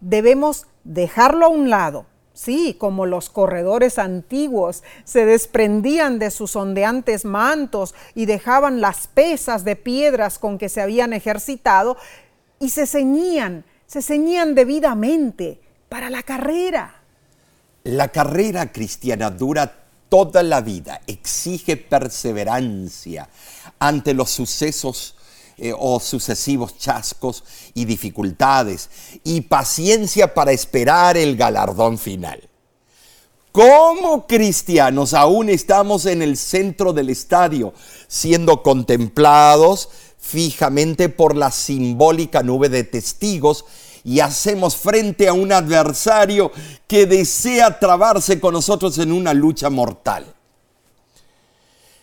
debemos 0.00 0.66
dejarlo 0.84 1.46
a 1.46 1.50
un 1.50 1.70
lado. 1.70 2.06
Sí, 2.32 2.76
como 2.78 3.04
los 3.04 3.30
corredores 3.30 3.98
antiguos 3.98 4.84
se 5.02 5.26
desprendían 5.26 6.20
de 6.20 6.30
sus 6.30 6.54
ondeantes 6.54 7.24
mantos 7.24 7.96
y 8.14 8.26
dejaban 8.26 8.80
las 8.80 9.08
pesas 9.08 9.64
de 9.64 9.74
piedras 9.74 10.38
con 10.38 10.56
que 10.56 10.68
se 10.68 10.80
habían 10.80 11.12
ejercitado 11.12 11.96
y 12.60 12.70
se 12.70 12.86
ceñían, 12.86 13.64
se 13.86 14.02
ceñían 14.02 14.54
debidamente 14.54 15.60
para 15.88 16.10
la 16.10 16.22
carrera. 16.22 16.97
La 17.88 18.08
carrera 18.08 18.70
cristiana 18.70 19.30
dura 19.30 19.86
toda 20.10 20.42
la 20.42 20.60
vida, 20.60 21.00
exige 21.06 21.78
perseverancia 21.78 23.30
ante 23.78 24.12
los 24.12 24.28
sucesos 24.28 25.14
eh, 25.56 25.72
o 25.74 25.98
sucesivos 25.98 26.76
chascos 26.76 27.44
y 27.72 27.86
dificultades 27.86 28.90
y 29.24 29.40
paciencia 29.40 30.34
para 30.34 30.52
esperar 30.52 31.16
el 31.16 31.34
galardón 31.38 31.96
final. 31.96 32.46
como 33.52 34.26
cristianos 34.26 35.14
aún 35.14 35.48
estamos 35.48 36.04
en 36.04 36.20
el 36.20 36.36
centro 36.36 36.92
del 36.92 37.08
estadio, 37.08 37.72
siendo 38.06 38.62
contemplados 38.62 39.88
fijamente 40.18 41.08
por 41.08 41.34
la 41.34 41.50
simbólica 41.50 42.42
nube 42.42 42.68
de 42.68 42.84
testigos 42.84 43.64
y 44.04 44.20
hacemos 44.20 44.76
frente 44.76 45.28
a 45.28 45.32
un 45.32 45.52
adversario 45.52 46.52
que 46.86 47.06
desea 47.06 47.78
trabarse 47.78 48.40
con 48.40 48.54
nosotros 48.54 48.98
en 48.98 49.12
una 49.12 49.34
lucha 49.34 49.70
mortal. 49.70 50.26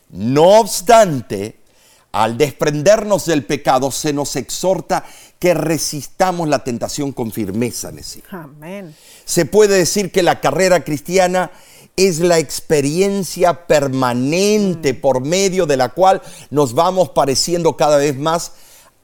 No 0.10 0.60
obstante, 0.60 1.60
al 2.12 2.38
desprendernos 2.38 3.26
del 3.26 3.46
pecado, 3.46 3.92
se 3.92 4.14
nos 4.14 4.36
exhorta 4.36 5.04
que 5.40 5.54
resistamos 5.54 6.48
la 6.48 6.64
tentación 6.64 7.12
con 7.12 7.32
firmeza. 7.32 7.92
Amén. 8.30 8.96
Se 9.26 9.46
puede 9.46 9.78
decir 9.78 10.12
que 10.12 10.24
la 10.24 10.40
carrera 10.40 10.84
cristiana 10.84 11.52
es 11.96 12.20
la 12.20 12.40
experiencia 12.40 13.68
permanente 13.68 14.94
mm. 14.94 15.02
por 15.02 15.22
medio 15.22 15.66
de 15.66 15.78
la 15.78 15.90
cual 15.90 16.22
nos 16.50 16.74
vamos 16.74 17.10
pareciendo 17.10 17.76
cada 17.78 17.98
vez 17.98 18.18
más 18.18 18.54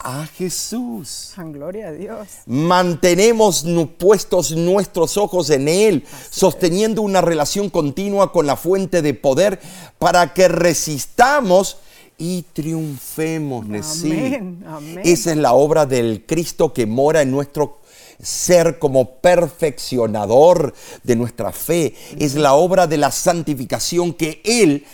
a 0.03 0.25
Jesús. 0.25 1.33
Gloria 1.37 1.89
a 1.89 1.91
Dios. 1.91 2.27
Mantenemos 2.45 3.65
puestos 3.97 4.51
nuestros 4.51 5.17
ojos 5.17 5.49
en 5.49 5.67
Él, 5.67 6.05
sosteniendo 6.29 7.01
una 7.01 7.21
relación 7.21 7.69
continua 7.69 8.31
con 8.31 8.47
la 8.47 8.55
fuente 8.55 9.01
de 9.01 9.13
poder 9.13 9.59
para 9.99 10.33
que 10.33 10.47
resistamos 10.47 11.77
y 12.17 12.43
triunfemos. 12.53 13.65
Amén, 13.65 14.63
amén. 14.67 15.01
Esa 15.03 15.31
es 15.31 15.37
la 15.37 15.53
obra 15.53 15.85
del 15.85 16.25
Cristo 16.25 16.73
que 16.73 16.85
mora 16.85 17.21
en 17.21 17.31
nuestro 17.31 17.79
ser 18.21 18.77
como 18.77 19.15
perfeccionador 19.15 20.73
de 21.03 21.15
nuestra 21.15 21.51
fe. 21.51 21.95
Es 22.19 22.35
la 22.35 22.53
obra 22.53 22.87
de 22.87 22.97
la 22.97 23.11
santificación 23.11 24.13
que 24.13 24.41
Él 24.43 24.85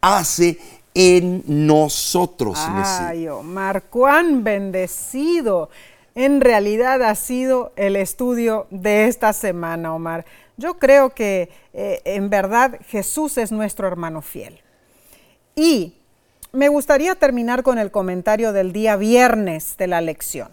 hace 0.00 0.58
en 0.98 1.42
nosotros. 1.46 2.58
Ay, 2.58 3.28
Omar, 3.28 3.82
cuán 3.90 4.42
bendecido 4.42 5.68
en 6.14 6.40
realidad 6.40 7.02
ha 7.02 7.14
sido 7.14 7.74
el 7.76 7.96
estudio 7.96 8.66
de 8.70 9.04
esta 9.04 9.34
semana, 9.34 9.94
Omar. 9.94 10.24
Yo 10.56 10.78
creo 10.78 11.10
que 11.10 11.50
eh, 11.74 12.00
en 12.06 12.30
verdad 12.30 12.80
Jesús 12.88 13.36
es 13.36 13.52
nuestro 13.52 13.86
hermano 13.86 14.22
fiel. 14.22 14.62
Y 15.54 15.92
me 16.52 16.70
gustaría 16.70 17.14
terminar 17.14 17.62
con 17.62 17.78
el 17.78 17.90
comentario 17.90 18.54
del 18.54 18.72
día 18.72 18.96
viernes 18.96 19.76
de 19.76 19.88
la 19.88 20.00
lección. 20.00 20.48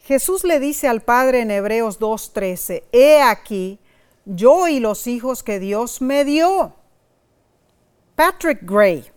Jesús 0.00 0.44
le 0.44 0.60
dice 0.60 0.86
al 0.86 1.00
Padre 1.00 1.40
en 1.40 1.50
Hebreos 1.50 1.98
2.13, 1.98 2.82
He 2.92 3.22
aquí, 3.22 3.78
yo 4.26 4.68
y 4.68 4.80
los 4.80 5.06
hijos 5.06 5.42
que 5.42 5.58
Dios 5.58 6.02
me 6.02 6.26
dio. 6.26 6.74
Patrick 8.14 8.58
Gray, 8.60 9.10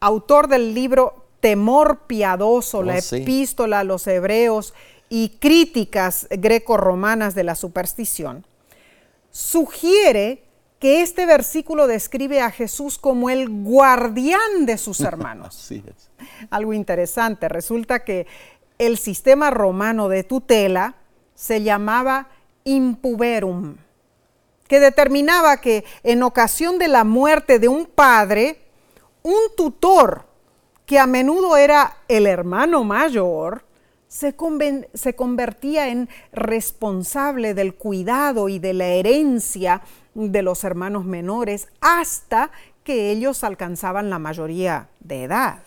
autor 0.00 0.48
del 0.48 0.74
libro 0.74 1.26
Temor 1.40 2.06
Piadoso, 2.06 2.82
la 2.82 2.94
oh, 2.94 3.16
epístola 3.16 3.80
a 3.80 3.84
los 3.84 4.06
hebreos 4.06 4.74
y 5.08 5.30
críticas 5.38 6.26
greco-romanas 6.30 7.34
de 7.34 7.44
la 7.44 7.54
superstición, 7.54 8.44
sugiere 9.30 10.42
que 10.78 11.02
este 11.02 11.26
versículo 11.26 11.86
describe 11.86 12.40
a 12.40 12.50
Jesús 12.50 12.98
como 12.98 13.30
el 13.30 13.48
guardián 13.48 14.66
de 14.66 14.78
sus 14.78 15.00
hermanos. 15.02 15.72
Algo 16.50 16.72
interesante, 16.72 17.48
resulta 17.48 18.04
que 18.04 18.26
el 18.78 18.98
sistema 18.98 19.50
romano 19.50 20.08
de 20.08 20.24
tutela 20.24 20.96
se 21.34 21.62
llamaba 21.62 22.28
impuberum, 22.64 23.76
que 24.68 24.80
determinaba 24.80 25.60
que 25.60 25.84
en 26.02 26.22
ocasión 26.22 26.78
de 26.78 26.88
la 26.88 27.04
muerte 27.04 27.58
de 27.58 27.68
un 27.68 27.86
padre, 27.86 28.65
un 29.26 29.56
tutor, 29.56 30.24
que 30.86 31.00
a 31.00 31.06
menudo 31.08 31.56
era 31.56 31.96
el 32.06 32.28
hermano 32.28 32.84
mayor, 32.84 33.64
se, 34.06 34.36
convertía 34.36 35.88
en 35.88 36.08
responsable 36.32 37.52
del 37.52 37.74
cuidado 37.74 38.48
y 38.48 38.60
de 38.60 38.72
la 38.72 38.86
herencia 38.86 39.82
de 40.14 40.42
los 40.42 40.62
hermanos 40.62 41.04
menores 41.04 41.66
hasta 41.80 42.52
que 42.84 43.10
ellos 43.10 43.42
alcanzaban 43.42 44.10
la 44.10 44.20
mayoría 44.20 44.90
de 45.00 45.24
edad. 45.24 45.58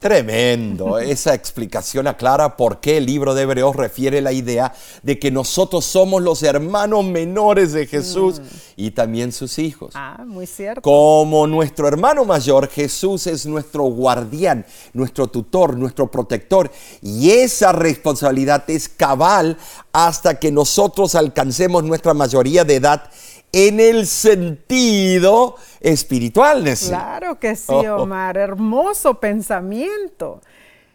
Tremendo. 0.00 0.98
Esa 0.98 1.34
explicación 1.34 2.06
aclara 2.06 2.56
por 2.56 2.80
qué 2.80 2.96
el 2.96 3.04
libro 3.04 3.34
de 3.34 3.42
Hebreos 3.42 3.76
refiere 3.76 4.22
la 4.22 4.32
idea 4.32 4.72
de 5.02 5.18
que 5.18 5.30
nosotros 5.30 5.84
somos 5.84 6.22
los 6.22 6.42
hermanos 6.42 7.04
menores 7.04 7.74
de 7.74 7.86
Jesús 7.86 8.40
mm. 8.40 8.44
y 8.76 8.92
también 8.92 9.30
sus 9.30 9.58
hijos. 9.58 9.92
Ah, 9.94 10.24
muy 10.26 10.46
cierto. 10.46 10.80
Como 10.80 11.46
nuestro 11.46 11.86
hermano 11.86 12.24
mayor, 12.24 12.68
Jesús 12.68 13.26
es 13.26 13.44
nuestro 13.44 13.82
guardián, 13.82 14.64
nuestro 14.94 15.26
tutor, 15.26 15.76
nuestro 15.76 16.10
protector. 16.10 16.70
Y 17.02 17.32
esa 17.32 17.72
responsabilidad 17.72 18.64
es 18.70 18.88
cabal 18.88 19.58
hasta 19.92 20.38
que 20.38 20.50
nosotros 20.50 21.14
alcancemos 21.14 21.84
nuestra 21.84 22.14
mayoría 22.14 22.64
de 22.64 22.76
edad 22.76 23.10
en 23.52 23.80
el 23.80 24.06
sentido 24.06 25.56
espiritual. 25.80 26.64
Claro 26.86 27.38
que 27.38 27.56
sí, 27.56 27.72
oh. 27.72 28.02
Omar. 28.02 28.36
Hermoso 28.36 29.20
pensamiento. 29.20 30.40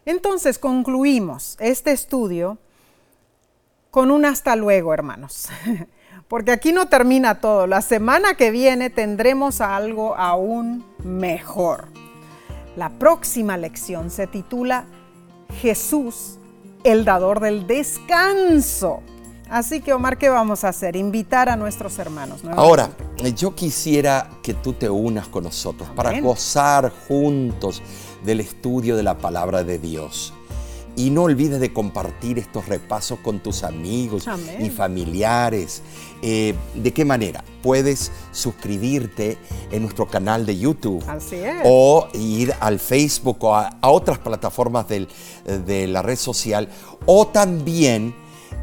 Entonces 0.06 0.60
concluimos 0.60 1.58
este 1.60 1.92
estudio 1.92 2.58
con 3.92 4.12
un 4.12 4.26
hasta 4.26 4.56
luego, 4.56 4.94
hermanos. 4.94 5.50
Porque 6.28 6.52
aquí 6.52 6.72
no 6.72 6.88
termina 6.88 7.40
todo. 7.40 7.68
La 7.68 7.82
semana 7.82 8.36
que 8.36 8.52
viene 8.52 8.90
tendremos 8.90 9.62
algo 9.62 10.16
aún 10.16 10.86
mejor. 11.04 11.88
La 12.76 12.90
próxima 12.90 13.58
lección 13.58 14.10
se 14.10 14.28
titula 14.28 14.86
Jesús, 15.62 16.40
el 16.84 17.06
dador 17.06 17.40
del 17.40 17.68
descanso. 17.68 19.02
Así 19.50 19.82
que 19.82 19.94
Omar, 19.94 20.18
¿qué 20.18 20.30
vamos 20.30 20.64
a 20.64 20.70
hacer? 20.70 20.96
Invitar 20.96 21.50
a 21.50 21.56
nuestros 21.56 21.98
hermanos. 22.00 22.42
Ahora, 22.56 22.90
yo 23.36 23.56
quisiera 23.56 24.30
que 24.42 24.54
tú 24.54 24.74
te 24.74 24.90
unas 24.90 25.28
con 25.28 25.44
nosotros 25.44 25.90
para 25.96 26.20
gozar 26.20 26.92
juntos 27.08 27.82
del 28.24 28.40
estudio 28.40 28.96
de 28.96 29.04
la 29.04 29.18
palabra 29.18 29.64
de 29.64 29.78
Dios. 29.78 30.34
Y 30.98 31.10
no 31.10 31.24
olvides 31.24 31.60
de 31.60 31.74
compartir 31.74 32.40
estos 32.40 32.68
repasos 32.68 33.20
con 33.20 33.40
tus 33.40 33.64
amigos 33.64 34.26
y 34.60 34.70
familiares. 34.70 35.82
Eh, 36.22 36.56
¿De 36.74 36.94
qué 36.94 37.04
manera? 37.04 37.44
Puedes 37.62 38.14
suscribirte 38.32 39.38
en 39.72 39.82
nuestro 39.82 40.08
canal 40.08 40.46
de 40.46 40.58
YouTube. 40.58 41.04
Así 41.06 41.36
es. 41.36 41.62
O 41.66 42.08
ir 42.14 42.54
al 42.62 42.80
Facebook 42.80 43.44
o 43.44 43.56
a, 43.56 43.78
otras 43.82 44.20
plataformas 44.20 44.86
de 44.88 45.88
la 45.88 46.02
red 46.02 46.16
social. 46.16 46.70
O 47.06 47.28
también 47.28 48.16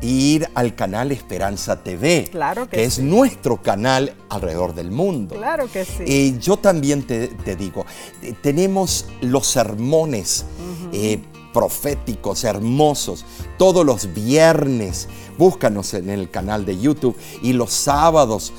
ir 0.02 0.48
al 0.54 0.74
canal 0.74 1.12
Esperanza 1.12 1.82
TV, 1.82 2.28
claro 2.30 2.68
que, 2.68 2.76
que 2.76 2.84
es 2.84 2.98
nuestro 2.98 3.62
canal 3.62 4.14
alrededor 4.28 4.74
del 4.74 4.90
mundo. 4.90 5.36
Claro 5.36 5.70
que 5.70 5.84
sí. 5.84 6.04
Eh, 6.06 6.38
yo 6.40 6.56
también 6.56 7.04
te, 7.04 7.28
digo, 7.56 7.86
eh, 8.22 8.34
tenemos 8.42 9.06
los 9.20 9.46
sermones 9.46 10.44
eh, 10.92 11.20
proféticos, 11.52 12.44
hermosos, 12.44 13.24
todos 13.58 13.86
los 13.86 14.12
viernes. 14.12 15.08
Búscanos 15.38 15.94
en 15.94 16.10
el 16.10 16.30
canal 16.30 16.64
de 16.66 16.78
YouTube 16.78 17.16
y 17.42 17.52
los 17.54 17.72
sábados 17.72 18.52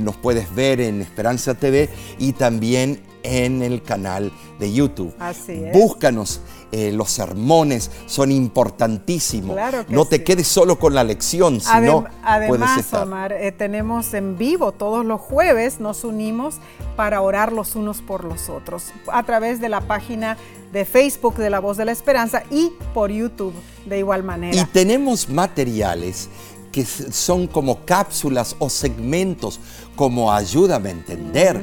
nos 0.00 0.16
puedes 0.16 0.54
ver 0.54 0.80
en 0.80 1.00
Esperanza 1.00 1.54
TV 1.54 1.88
y 2.18 2.32
también 2.32 3.00
en 3.22 3.62
el 3.62 3.82
canal 3.82 4.32
de 4.58 4.72
YouTube. 4.72 5.14
Así 5.18 5.52
es. 5.52 5.72
Búscanos 5.72 6.40
eh, 6.72 6.92
los 6.92 7.10
sermones 7.10 7.90
son 8.06 8.30
importantísimos. 8.30 9.56
no 9.88 10.04
te 10.04 10.22
quedes 10.22 10.46
solo 10.46 10.78
con 10.78 10.94
la 10.94 11.02
lección, 11.02 11.60
sino 11.60 12.04
Además, 12.22 12.92
Omar, 12.94 13.32
eh, 13.32 13.50
tenemos 13.50 14.14
en 14.14 14.38
vivo 14.38 14.70
todos 14.70 15.04
los 15.04 15.20
jueves, 15.20 15.80
nos 15.80 16.04
unimos 16.04 16.56
para 16.94 17.22
orar 17.22 17.52
los 17.52 17.74
unos 17.74 18.02
por 18.02 18.22
los 18.24 18.48
otros, 18.48 18.92
a 19.10 19.24
través 19.24 19.60
de 19.60 19.68
la 19.68 19.80
página 19.80 20.36
de 20.72 20.84
Facebook 20.84 21.36
de 21.36 21.50
La 21.50 21.58
Voz 21.58 21.76
de 21.76 21.86
la 21.86 21.92
Esperanza 21.92 22.44
y 22.50 22.72
por 22.94 23.10
YouTube 23.10 23.54
de 23.86 23.98
igual 23.98 24.22
manera. 24.22 24.56
Y 24.56 24.64
tenemos 24.66 25.28
materiales 25.28 26.28
que 26.70 26.84
son 26.84 27.48
como 27.48 27.84
cápsulas 27.84 28.54
o 28.60 28.70
segmentos, 28.70 29.58
como 29.96 30.32
ayúdame 30.32 30.90
a 30.90 30.92
entender. 30.92 31.60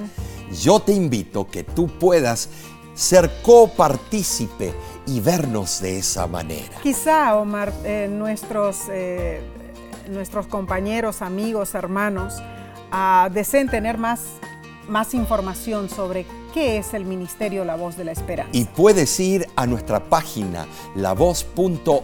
Yo 0.51 0.79
te 0.79 0.93
invito 0.93 1.47
que 1.47 1.63
tú 1.63 1.87
puedas 1.87 2.49
ser 2.93 3.29
copartícipe 3.43 4.73
y 5.05 5.19
vernos 5.19 5.81
de 5.81 5.99
esa 5.99 6.27
manera. 6.27 6.77
Quizá, 6.81 7.35
Omar, 7.35 7.71
eh, 7.83 8.07
nuestros, 8.09 8.81
eh, 8.89 9.41
nuestros 10.09 10.47
compañeros, 10.47 11.21
amigos, 11.21 11.75
hermanos, 11.75 12.35
uh, 12.91 13.31
deseen 13.31 13.69
tener 13.69 13.97
más, 13.97 14.21
más 14.89 15.13
información 15.13 15.89
sobre 15.89 16.25
qué 16.53 16.77
es 16.77 16.93
el 16.93 17.05
Ministerio 17.05 17.63
La 17.65 17.75
Voz 17.75 17.97
de 17.97 18.05
la 18.05 18.13
Esperanza. 18.13 18.49
Y 18.51 18.65
puedes 18.65 19.19
ir 19.19 19.47
a 19.55 19.67
nuestra 19.67 20.03
página 20.05 20.65
lavoz.org. 20.95 22.01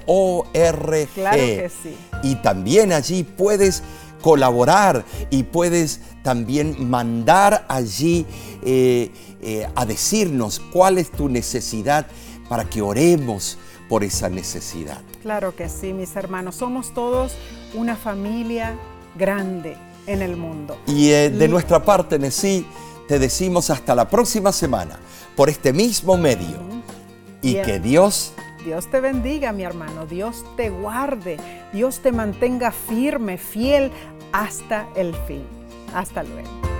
Claro 1.15 1.37
que 1.37 1.71
sí. 1.81 1.97
Y 2.21 2.35
también 2.35 2.93
allí 2.93 3.23
puedes 3.23 3.83
colaborar 4.23 5.03
y 5.29 5.43
puedes 5.43 5.99
también 6.23 6.89
mandar 6.89 7.65
allí 7.67 8.25
eh, 8.63 9.11
eh, 9.41 9.67
a 9.75 9.85
decirnos 9.85 10.61
cuál 10.71 10.97
es 10.97 11.11
tu 11.11 11.27
necesidad 11.27 12.07
para 12.47 12.63
que 12.63 12.81
oremos 12.81 13.57
por 13.89 14.03
esa 14.03 14.29
necesidad. 14.29 15.01
Claro 15.21 15.55
que 15.55 15.67
sí, 15.67 15.91
mis 15.91 16.15
hermanos. 16.15 16.55
Somos 16.55 16.93
todos 16.93 17.33
una 17.73 17.97
familia 17.97 18.75
grande 19.15 19.75
en 20.07 20.21
el 20.21 20.37
mundo. 20.37 20.77
Y 20.87 21.09
eh, 21.09 21.29
de 21.29 21.47
nuestra 21.49 21.83
parte, 21.83 22.17
Nesí, 22.17 22.65
te 23.09 23.19
decimos 23.19 23.69
hasta 23.69 23.93
la 23.93 24.07
próxima 24.07 24.53
semana 24.53 24.99
por 25.35 25.49
este 25.49 25.73
mismo 25.73 26.17
medio. 26.17 26.57
Y 27.41 27.55
Bien. 27.55 27.65
que 27.65 27.79
Dios 27.81 28.33
Dios 28.63 28.87
te 28.87 29.01
bendiga, 29.01 29.51
mi 29.51 29.63
hermano. 29.63 30.05
Dios 30.05 30.45
te 30.55 30.69
guarde. 30.69 31.37
Dios 31.73 31.99
te 31.99 32.11
mantenga 32.11 32.71
firme, 32.71 33.37
fiel 33.37 33.91
hasta 34.33 34.89
el 34.95 35.15
fin. 35.27 35.45
Hasta 35.93 36.23
luego. 36.23 36.72